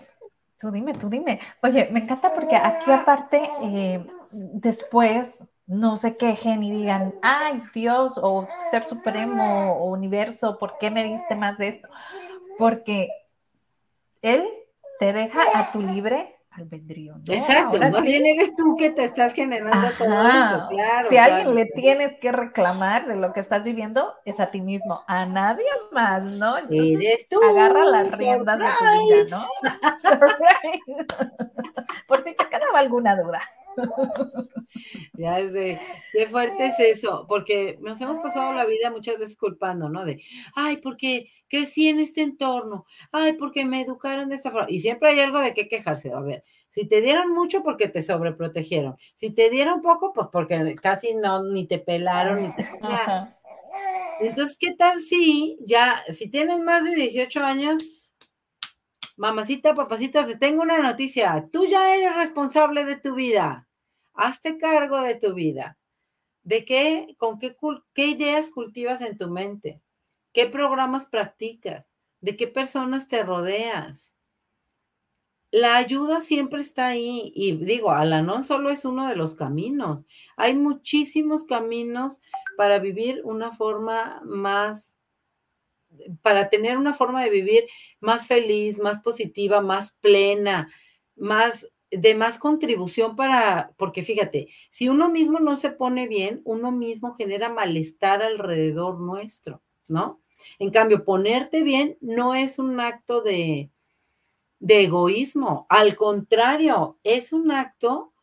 Tú 0.61 0.69
dime, 0.69 0.93
tú 0.93 1.09
dime. 1.09 1.39
Oye, 1.63 1.89
me 1.91 2.01
encanta 2.01 2.35
porque 2.35 2.55
aquí 2.55 2.91
aparte, 2.91 3.49
eh, 3.63 4.05
después 4.29 5.43
no 5.65 5.95
se 5.95 6.17
quejen 6.17 6.61
y 6.61 6.71
digan, 6.71 7.15
ay 7.23 7.63
Dios, 7.73 8.19
o 8.21 8.47
ser 8.69 8.83
supremo, 8.83 9.73
o 9.73 9.89
universo, 9.89 10.59
¿por 10.59 10.77
qué 10.77 10.91
me 10.91 11.03
diste 11.03 11.33
más 11.33 11.57
de 11.57 11.69
esto? 11.69 11.87
Porque 12.59 13.09
Él 14.21 14.47
te 14.99 15.13
deja 15.13 15.41
a 15.55 15.71
tu 15.71 15.81
libre 15.81 16.37
albedrío. 16.51 17.15
¿no? 17.15 17.33
Exacto, 17.33 17.77
más 17.79 18.01
bien 18.03 18.25
eres 18.25 18.55
tú 18.55 18.75
que 18.77 18.89
te 18.89 19.05
estás 19.05 19.33
generando 19.33 19.87
todo 19.97 20.27
eso, 20.27 20.65
claro. 20.69 21.09
Si 21.09 21.17
a 21.17 21.25
alguien 21.25 21.55
le 21.55 21.65
tienes 21.65 22.17
que 22.19 22.31
reclamar 22.31 23.07
de 23.07 23.15
lo 23.15 23.33
que 23.33 23.39
estás 23.39 23.63
viviendo, 23.63 24.13
es 24.25 24.39
a 24.39 24.51
ti 24.51 24.61
mismo, 24.61 25.01
a 25.07 25.25
nadie 25.25 25.65
más, 25.91 26.23
¿no? 26.23 26.57
Entonces, 26.57 26.95
eres 26.95 27.27
tú. 27.27 27.41
Agarra 27.41 27.85
las 27.85 28.17
riendas 28.17 28.59
de 28.59 28.65
tu 28.65 29.05
vida, 29.05 29.25
¿no? 29.31 29.47
Por 32.07 32.21
si 32.21 32.35
te 32.35 32.45
quedaba 32.49 32.79
alguna 32.79 33.15
duda. 33.15 33.39
ya 35.13 35.49
sé, 35.49 35.79
qué 36.11 36.27
fuerte 36.27 36.67
es 36.67 36.79
eso, 36.79 37.25
porque 37.27 37.77
nos 37.81 37.99
hemos 38.01 38.19
pasado 38.19 38.53
la 38.53 38.65
vida 38.65 38.91
muchas 38.91 39.17
veces 39.17 39.37
culpando, 39.37 39.89
¿no? 39.89 40.05
De, 40.05 40.21
ay, 40.55 40.77
porque 40.77 41.29
crecí 41.47 41.87
en 41.87 41.99
este 41.99 42.21
entorno, 42.21 42.85
ay, 43.11 43.33
porque 43.33 43.65
me 43.65 43.81
educaron 43.81 44.29
de 44.29 44.35
esta 44.35 44.51
forma, 44.51 44.67
y 44.69 44.79
siempre 44.79 45.09
hay 45.09 45.19
algo 45.19 45.39
de 45.39 45.53
qué 45.53 45.67
quejarse, 45.67 46.11
a 46.13 46.19
ver, 46.19 46.43
si 46.69 46.85
te 46.87 47.01
dieron 47.01 47.33
mucho 47.33 47.63
porque 47.63 47.87
te 47.87 48.01
sobreprotegieron, 48.01 48.95
si 49.15 49.31
te 49.31 49.49
dieron 49.49 49.81
poco, 49.81 50.13
pues 50.13 50.27
porque 50.31 50.75
casi 50.75 51.15
no, 51.15 51.43
ni 51.43 51.67
te 51.67 51.79
pelaron, 51.79 52.43
ni 52.43 52.55
te... 52.55 52.67
entonces, 54.21 54.57
¿qué 54.57 54.73
tal 54.73 55.01
si 55.01 55.57
ya, 55.65 56.03
si 56.09 56.29
tienes 56.29 56.59
más 56.59 56.83
de 56.83 56.95
18 56.95 57.43
años, 57.43 58.10
Mamacita, 59.21 59.75
papacito, 59.75 60.25
te 60.25 60.35
tengo 60.35 60.63
una 60.63 60.79
noticia. 60.79 61.47
Tú 61.51 61.65
ya 61.65 61.93
eres 61.95 62.15
responsable 62.15 62.85
de 62.85 62.95
tu 62.95 63.13
vida. 63.13 63.67
hazte 64.15 64.57
cargo 64.57 64.99
de 64.99 65.13
tu 65.13 65.35
vida. 65.35 65.77
¿De 66.41 66.65
qué, 66.65 67.13
con 67.19 67.37
qué, 67.37 67.55
qué 67.93 68.07
ideas 68.07 68.49
cultivas 68.49 68.99
en 69.01 69.17
tu 69.17 69.29
mente? 69.29 69.79
¿Qué 70.33 70.47
programas 70.47 71.05
practicas? 71.05 71.93
¿De 72.19 72.35
qué 72.35 72.47
personas 72.47 73.07
te 73.09 73.21
rodeas? 73.21 74.15
La 75.51 75.77
ayuda 75.77 76.21
siempre 76.21 76.61
está 76.61 76.87
ahí 76.87 77.31
y 77.35 77.57
digo, 77.57 77.91
Alanón 77.91 78.43
solo 78.43 78.71
es 78.71 78.85
uno 78.85 79.07
de 79.07 79.15
los 79.15 79.35
caminos. 79.35 80.03
Hay 80.35 80.55
muchísimos 80.55 81.43
caminos 81.43 82.21
para 82.57 82.79
vivir 82.79 83.21
una 83.23 83.51
forma 83.51 84.19
más, 84.25 84.97
para 86.21 86.49
tener 86.49 86.77
una 86.77 86.93
forma 86.93 87.23
de 87.23 87.29
vivir 87.29 87.65
más 87.99 88.27
feliz, 88.27 88.79
más 88.79 88.99
positiva, 89.01 89.61
más 89.61 89.93
plena, 90.01 90.71
más 91.15 91.67
de 91.91 92.15
más 92.15 92.39
contribución 92.39 93.15
para, 93.17 93.73
porque 93.77 94.01
fíjate, 94.01 94.47
si 94.69 94.87
uno 94.87 95.09
mismo 95.09 95.39
no 95.39 95.57
se 95.57 95.71
pone 95.71 96.07
bien, 96.07 96.41
uno 96.45 96.71
mismo 96.71 97.13
genera 97.15 97.49
malestar 97.49 98.23
alrededor 98.23 98.99
nuestro, 98.99 99.61
¿no? 99.87 100.21
En 100.57 100.71
cambio, 100.71 101.03
ponerte 101.03 101.63
bien 101.63 101.97
no 101.99 102.33
es 102.33 102.59
un 102.59 102.79
acto 102.79 103.21
de, 103.21 103.69
de 104.59 104.83
egoísmo, 104.83 105.67
al 105.69 105.95
contrario, 105.95 106.97
es 107.03 107.33
un 107.33 107.51
acto 107.51 108.13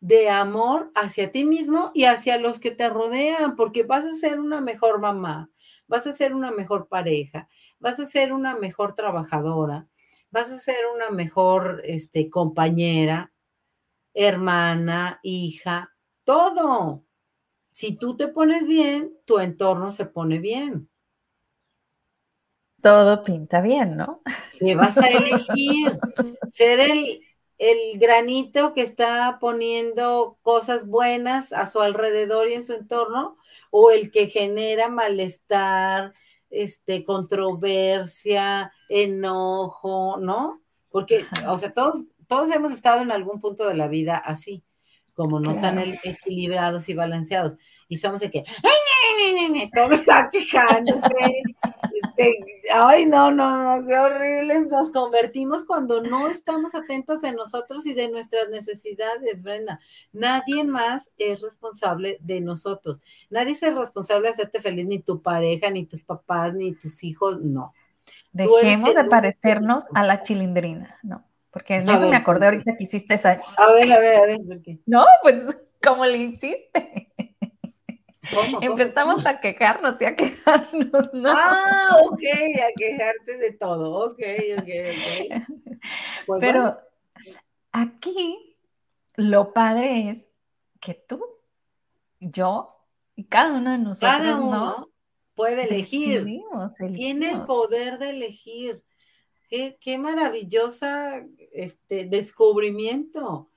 de 0.00 0.28
amor 0.28 0.92
hacia 0.94 1.32
ti 1.32 1.44
mismo 1.44 1.90
y 1.94 2.04
hacia 2.04 2.38
los 2.38 2.60
que 2.60 2.70
te 2.70 2.88
rodean, 2.90 3.56
porque 3.56 3.82
vas 3.82 4.04
a 4.04 4.14
ser 4.14 4.38
una 4.38 4.60
mejor 4.60 5.00
mamá, 5.00 5.50
vas 5.86 6.06
a 6.06 6.12
ser 6.12 6.34
una 6.34 6.50
mejor 6.50 6.88
pareja, 6.88 7.48
vas 7.78 8.00
a 8.00 8.06
ser 8.06 8.32
una 8.32 8.56
mejor 8.56 8.94
trabajadora, 8.94 9.88
vas 10.30 10.50
a 10.50 10.58
ser 10.58 10.86
una 10.94 11.10
mejor 11.10 11.82
este, 11.84 12.28
compañera, 12.30 13.32
hermana, 14.14 15.20
hija, 15.22 15.92
todo. 16.24 17.04
Si 17.70 17.96
tú 17.96 18.16
te 18.16 18.28
pones 18.28 18.66
bien, 18.66 19.12
tu 19.24 19.38
entorno 19.38 19.92
se 19.92 20.06
pone 20.06 20.38
bien. 20.38 20.88
Todo 22.80 23.24
pinta 23.24 23.60
bien, 23.60 23.96
¿no? 23.96 24.22
¿Qué 24.58 24.74
vas 24.74 24.96
a 24.98 25.06
elegir? 25.08 25.98
Ser 26.48 26.80
el, 26.80 27.20
el 27.58 27.98
granito 27.98 28.74
que 28.74 28.82
está 28.82 29.38
poniendo 29.40 30.38
cosas 30.42 30.86
buenas 30.86 31.52
a 31.52 31.66
su 31.66 31.80
alrededor 31.80 32.48
y 32.48 32.54
en 32.54 32.64
su 32.64 32.74
entorno, 32.74 33.38
o 33.78 33.90
el 33.90 34.10
que 34.10 34.28
genera 34.28 34.88
malestar, 34.88 36.14
este, 36.48 37.04
controversia, 37.04 38.72
enojo, 38.88 40.16
¿no? 40.18 40.62
Porque, 40.88 41.26
o 41.46 41.58
sea, 41.58 41.74
todos, 41.74 42.06
todos 42.26 42.50
hemos 42.52 42.72
estado 42.72 43.02
en 43.02 43.12
algún 43.12 43.38
punto 43.38 43.68
de 43.68 43.74
la 43.74 43.86
vida 43.86 44.16
así, 44.16 44.64
como 45.12 45.40
no 45.40 45.60
tan 45.60 45.78
equilibrados 45.78 46.88
y 46.88 46.94
balanceados. 46.94 47.56
Y 47.86 47.98
somos 47.98 48.20
de 48.20 48.30
que, 48.30 48.44
todo 49.74 49.92
está 49.92 50.30
quejándose. 50.32 51.42
Ay, 52.72 53.06
no, 53.06 53.30
no, 53.30 53.78
no, 53.78 53.86
qué 53.86 53.96
horrible. 53.96 54.66
Nos 54.66 54.90
convertimos 54.90 55.64
cuando 55.64 56.02
no 56.02 56.28
estamos 56.28 56.74
atentos 56.74 57.22
de 57.22 57.32
nosotros 57.32 57.86
y 57.86 57.94
de 57.94 58.08
nuestras 58.10 58.48
necesidades, 58.48 59.42
Brenda. 59.42 59.78
Nadie 60.12 60.64
más 60.64 61.10
es 61.18 61.40
responsable 61.40 62.18
de 62.20 62.40
nosotros. 62.40 62.98
Nadie 63.30 63.52
es 63.52 63.74
responsable 63.74 64.28
de 64.28 64.32
hacerte 64.32 64.60
feliz, 64.60 64.86
ni 64.86 64.98
tu 64.98 65.22
pareja, 65.22 65.70
ni 65.70 65.86
tus 65.86 66.02
papás, 66.02 66.54
ni 66.54 66.74
tus 66.74 67.04
hijos, 67.04 67.40
no. 67.40 67.74
Dejemos 68.32 68.94
de 68.94 69.04
parecernos 69.04 69.86
a 69.94 70.04
la 70.04 70.22
chilindrina, 70.22 70.98
¿no? 71.02 71.24
Porque 71.50 71.76
eso 71.76 72.10
me 72.10 72.16
acordé 72.16 72.46
ahorita 72.46 72.76
que 72.76 72.84
hiciste 72.84 73.14
esa. 73.14 73.40
A 73.56 73.72
ver, 73.72 73.90
a 73.90 73.98
ver, 73.98 74.16
a 74.16 74.26
ver. 74.26 74.40
No, 74.84 75.04
pues, 75.22 75.42
¿cómo 75.82 76.04
le 76.04 76.18
hiciste? 76.18 77.10
Empezamos 78.60 79.24
a 79.26 79.40
quejarnos 79.40 80.00
y 80.00 80.04
a 80.04 80.16
quejarnos, 80.16 81.14
¿no? 81.14 81.30
Ah, 81.30 81.96
ok, 82.04 82.22
a 82.22 82.72
quejarte 82.76 83.36
de 83.38 83.52
todo, 83.52 84.10
ok, 84.10 84.20
ok, 84.58 84.68
ok. 84.92 85.58
Pues 86.26 86.40
Pero 86.40 86.78
aquí 87.72 88.56
lo 89.16 89.52
padre 89.52 90.10
es 90.10 90.30
que 90.80 90.94
tú, 90.94 91.24
yo 92.20 92.76
y 93.14 93.24
cada 93.24 93.54
uno 93.54 93.72
de 93.72 93.78
nosotros, 93.78 94.12
cada 94.12 94.36
uno 94.36 94.90
puede 95.34 95.64
elegir. 95.64 96.26
Tiene 96.92 97.30
el 97.30 97.42
poder 97.44 97.98
de 97.98 98.10
elegir. 98.10 98.84
Qué, 99.48 99.78
qué 99.80 99.96
maravillosa 99.96 101.24
este 101.52 102.04
descubrimiento. 102.04 103.50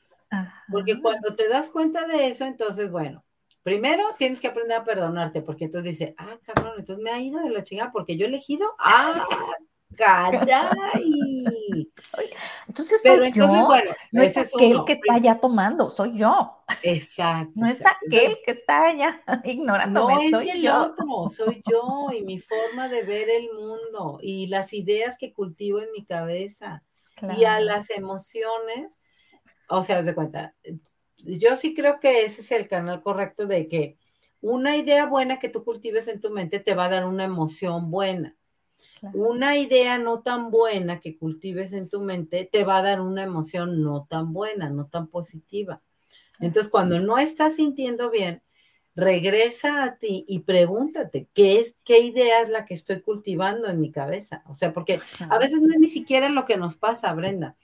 Porque 0.72 1.02
cuando 1.02 1.36
te 1.36 1.48
das 1.48 1.70
cuenta 1.70 2.06
de 2.06 2.28
eso, 2.28 2.46
entonces, 2.46 2.92
bueno, 2.92 3.24
Primero 3.64 4.04
tienes 4.18 4.40
que 4.40 4.48
aprender 4.48 4.78
a 4.78 4.84
perdonarte, 4.84 5.42
porque 5.42 5.66
entonces 5.66 5.98
dice, 5.98 6.16
ah, 6.18 6.38
cabrón, 6.44 6.74
entonces 6.78 7.04
me 7.04 7.12
ha 7.12 7.20
ido 7.20 7.42
de 7.42 7.50
la 7.50 7.64
chingada 7.64 7.92
porque 7.92 8.18
yo 8.18 8.26
he 8.26 8.30
elegido, 8.30 8.74
ah, 8.80 9.26
caray. 9.96 10.42
Entonces 12.68 13.02
soy 13.02 13.32
yo, 13.32 13.48
no 14.12 14.22
es 14.22 14.38
aquel 14.38 14.86
que 14.86 14.94
está 14.94 15.16
allá 15.16 15.40
tomando, 15.40 15.90
soy 15.90 16.18
yo. 16.18 16.64
Exacto. 16.84 17.52
No 17.56 17.68
es 17.68 17.84
aquel 17.86 18.38
que 18.46 18.52
está 18.52 18.88
allá 18.88 19.22
ignorando. 19.44 20.08
No 20.08 20.20
es 20.22 20.34
el 20.34 20.68
otro, 20.70 21.28
soy 21.30 21.62
yo 21.70 22.08
y 22.16 22.24
mi 22.24 22.40
forma 22.40 22.88
de 22.88 23.04
ver 23.04 23.30
el 23.30 23.50
mundo 23.54 24.20
y 24.22 24.48
las 24.48 24.74
ideas 24.74 25.18
que 25.18 25.34
cultivo 25.34 25.80
en 25.80 25.92
mi 25.92 26.06
cabeza 26.06 26.84
y 27.38 27.44
a 27.44 27.60
las 27.60 27.90
emociones. 27.90 29.00
O 29.68 29.84
sea, 29.84 30.02
de 30.02 30.16
cuenta, 30.16 30.56
yo 31.38 31.56
sí 31.56 31.74
creo 31.74 32.00
que 32.00 32.26
ese 32.26 32.42
es 32.42 32.52
el 32.52 32.68
canal 32.68 33.02
correcto 33.02 33.46
de 33.46 33.68
que 33.68 33.98
una 34.42 34.78
idea 34.78 35.06
buena 35.06 35.40
que 35.40 35.50
tú 35.50 35.64
cultives 35.64 36.08
en 36.08 36.20
tu 36.20 36.30
mente 36.30 36.60
te 36.60 36.74
va 36.74 36.86
a 36.86 36.90
dar 36.90 37.06
una 37.06 37.26
emoción 37.26 37.92
buena. 37.92 38.36
Una 39.14 39.58
idea 39.58 39.98
no 39.98 40.22
tan 40.22 40.52
buena 40.52 41.00
que 41.00 41.18
cultives 41.18 41.72
en 41.72 41.88
tu 41.88 42.02
mente 42.02 42.50
te 42.52 42.66
va 42.66 42.78
a 42.78 42.82
dar 42.82 43.00
una 43.00 43.24
emoción 43.24 43.82
no 43.82 44.06
tan 44.10 44.34
buena, 44.34 44.70
no 44.70 44.88
tan 44.88 45.08
positiva. 45.08 45.82
Entonces, 46.40 46.70
cuando 46.70 47.00
no 47.00 47.18
estás 47.18 47.56
sintiendo 47.56 48.10
bien, 48.10 48.42
regresa 48.96 49.84
a 49.84 49.98
ti 49.98 50.26
y 50.28 50.40
pregúntate 50.40 51.30
qué 51.34 51.60
es, 51.60 51.78
qué 51.84 52.00
idea 52.00 52.42
es 52.42 52.50
la 52.50 52.66
que 52.66 52.74
estoy 52.74 53.02
cultivando 53.02 53.68
en 53.68 53.80
mi 53.80 53.92
cabeza. 53.92 54.44
O 54.48 54.54
sea, 54.54 54.74
porque 54.74 55.02
a 55.30 55.38
veces 55.38 55.62
no 55.62 55.72
es 55.72 55.80
ni 55.80 55.90
siquiera 55.90 56.30
lo 56.30 56.46
que 56.46 56.58
nos 56.58 56.78
pasa, 56.78 57.14
Brenda, 57.14 57.56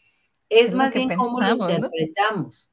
es, 0.50 0.74
más 0.74 0.94
bien 0.94 1.16
cómo 1.16 1.42
lo 1.42 1.54
interpretamos. 1.54 2.70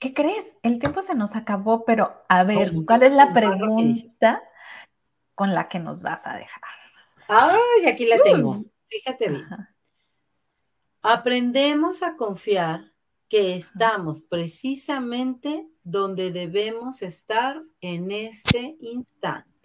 ¿Qué 0.00 0.14
crees? 0.14 0.56
El 0.62 0.78
tiempo 0.78 1.02
se 1.02 1.14
nos 1.14 1.36
acabó, 1.36 1.84
pero 1.84 2.24
a 2.28 2.44
ver, 2.44 2.72
¿cuál 2.86 3.02
es 3.02 3.14
la 3.14 3.32
pregunta 3.32 4.42
con 5.34 5.54
la 5.54 5.68
que 5.68 5.78
nos 5.78 6.02
vas 6.02 6.26
a 6.26 6.36
dejar? 6.36 6.62
Ay, 7.28 7.86
aquí 7.86 8.06
la 8.06 8.22
tengo. 8.22 8.64
Fíjate 8.86 9.28
bien. 9.28 9.46
Aprendemos 11.02 12.02
a 12.02 12.16
confiar 12.16 12.92
que 13.28 13.54
estamos 13.54 14.22
precisamente 14.22 15.68
donde 15.84 16.30
debemos 16.30 17.02
estar 17.02 17.62
en 17.80 18.10
este 18.10 18.76
instante. 18.80 19.57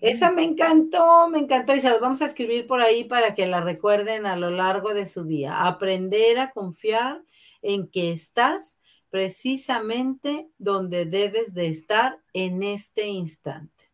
Esa 0.00 0.30
me 0.30 0.44
encantó, 0.44 1.28
me 1.28 1.40
encantó 1.40 1.74
y 1.74 1.80
se 1.80 1.90
las 1.90 2.00
vamos 2.00 2.22
a 2.22 2.26
escribir 2.26 2.66
por 2.66 2.80
ahí 2.80 3.04
para 3.04 3.34
que 3.34 3.46
la 3.46 3.60
recuerden 3.60 4.26
a 4.26 4.36
lo 4.36 4.50
largo 4.50 4.94
de 4.94 5.06
su 5.06 5.24
día. 5.24 5.66
Aprender 5.66 6.38
a 6.38 6.52
confiar 6.52 7.22
en 7.62 7.88
que 7.88 8.12
estás 8.12 8.80
precisamente 9.10 10.48
donde 10.58 11.04
debes 11.04 11.52
de 11.52 11.66
estar 11.66 12.20
en 12.32 12.62
este 12.62 13.08
instante. 13.08 13.90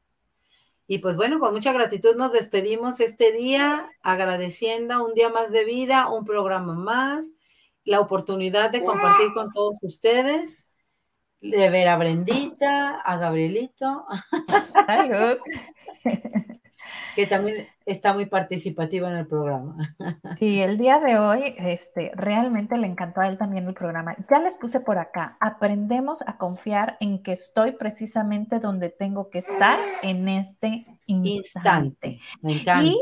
Y 0.87 0.99
pues 0.99 1.17
bueno, 1.17 1.41
con 1.41 1.53
mucha 1.53 1.73
gratitud 1.73 2.15
nos 2.17 2.33
despedimos 2.33 3.01
este 3.01 3.33
día, 3.33 3.91
agradeciendo 4.03 5.05
un 5.05 5.15
día 5.15 5.31
más 5.31 5.51
de 5.51 5.65
vida, 5.65 6.11
un 6.11 6.25
programa 6.25 6.75
más, 6.75 7.33
la 7.85 8.01
oportunidad 8.01 8.71
de 8.71 8.85
compartir 8.85 9.33
con 9.33 9.51
todos 9.53 9.79
ustedes 9.83 10.69
de 11.41 11.71
ver 11.71 11.89
a 11.89 11.97
Brendita, 11.97 13.01
a 13.01 13.17
Gabrielito, 13.17 14.05
que 17.17 17.27
también 17.27 17.67
está 17.85 18.13
muy 18.13 18.27
participativa 18.27 19.11
en 19.11 19.17
el 19.17 19.27
programa. 19.27 19.77
Sí, 20.39 20.61
el 20.61 20.77
día 20.77 20.99
de 20.99 21.19
hoy 21.19 21.55
este, 21.57 22.13
realmente 22.15 22.77
le 22.77 22.87
encantó 22.87 23.23
a 23.23 23.29
él 23.29 23.39
también 23.39 23.67
el 23.67 23.73
programa. 23.73 24.15
Ya 24.31 24.39
les 24.39 24.59
puse 24.59 24.81
por 24.81 24.99
acá, 24.99 25.39
aprendemos 25.41 26.23
a 26.27 26.37
confiar 26.37 26.99
en 27.01 27.23
que 27.23 27.33
estoy 27.33 27.73
precisamente 27.73 28.59
donde 28.59 28.91
tengo 28.91 29.31
que 29.31 29.39
estar 29.39 29.79
en 30.03 30.29
este 30.29 30.85
instante. 31.07 32.21
Me 32.43 32.61
encanta. 32.61 32.85
Y 32.85 33.01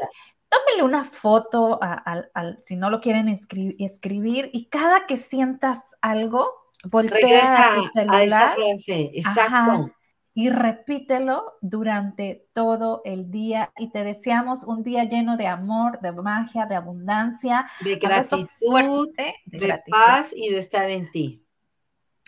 tómenle 0.48 0.84
una 0.84 1.04
foto 1.04 1.80
al, 1.82 2.58
si 2.62 2.76
no 2.76 2.90
lo 2.90 3.00
quieren 3.00 3.28
escribir 3.28 4.50
y 4.52 4.66
cada 4.66 5.06
que 5.06 5.16
sientas 5.16 5.96
algo, 6.00 6.48
voltea 6.84 7.72
a 7.72 7.74
tu 7.74 7.82
celular. 7.84 8.56
exacto. 8.86 9.90
y 10.34 10.50
repítelo 10.50 11.54
durante 11.60 12.48
todo 12.52 13.02
el 13.04 13.30
día 13.30 13.72
y 13.78 13.90
te 13.90 14.02
deseamos 14.02 14.64
un 14.64 14.82
día 14.82 15.04
lleno 15.04 15.36
de 15.36 15.46
amor, 15.46 16.00
de 16.00 16.12
magia, 16.12 16.66
de 16.66 16.74
abundancia, 16.74 17.66
de 17.80 17.96
gratitud, 17.96 19.08
de, 19.16 19.82
paz 19.88 20.30
y 20.34 20.50
de 20.50 20.58
estar 20.58 20.90
en 20.90 21.10
ti. 21.10 21.44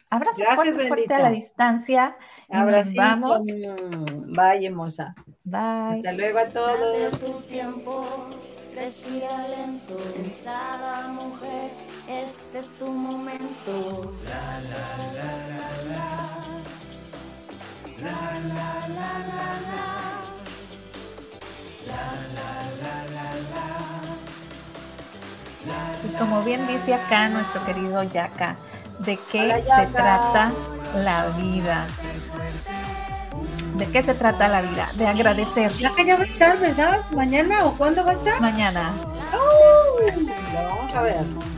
Abrazo 0.08 0.44
fuerte, 0.54 0.86
fuerte, 0.86 1.14
a 1.14 1.18
la 1.18 1.30
distancia. 1.30 2.16
Abrazo. 2.48 2.92
Vamos. 2.94 3.44
Bye, 3.44 4.66
hermosa. 4.66 5.14
Bye. 5.42 5.98
Hasta 5.98 6.12
luego 6.12 6.38
a 6.38 6.46
todos. 6.46 7.18
Tu 7.18 7.40
tiempo, 7.48 8.06
respira 8.74 9.48
lento, 9.48 9.96
pensada 10.14 11.08
mujer, 11.08 11.70
este 12.08 12.58
es 12.58 12.78
tu 12.78 12.86
momento. 12.86 14.12
La, 14.24 14.60
la, 14.60 14.86
la, 15.16 15.30
la, 15.52 15.68
la. 15.90 16.06
La, 17.98 18.10
la, 18.12 18.70
la, 18.88 19.10
la, 19.28 19.50
la. 19.66 19.86
La, 21.86 22.02
la, 22.34 22.50
la, 22.82 22.96
la, 23.12 23.66
Y 26.04 26.08
como 26.16 26.42
bien 26.42 26.66
dice 26.66 26.94
acá 26.94 27.28
nuestro 27.28 27.64
querido 27.64 28.02
Yaka, 28.04 28.56
¿de 29.00 29.18
qué 29.32 29.62
se 29.64 29.86
trata 29.92 30.52
la 30.94 31.26
vida? 31.38 31.86
¿De 33.76 33.86
qué 33.86 34.02
se 34.02 34.14
trata 34.14 34.48
la 34.48 34.62
vida? 34.62 34.88
De 34.94 35.06
agradecer. 35.06 35.74
Yaka 35.74 36.02
ya 36.02 36.16
va 36.16 36.22
a 36.22 36.26
estar, 36.26 36.58
¿verdad? 36.58 37.00
¿Mañana 37.14 37.64
o 37.64 37.72
cuándo 37.72 38.04
va 38.04 38.12
a 38.12 38.14
estar? 38.14 38.40
Mañana. 38.40 38.92
vamos 40.54 40.94
a 40.94 41.02
ver. 41.02 41.55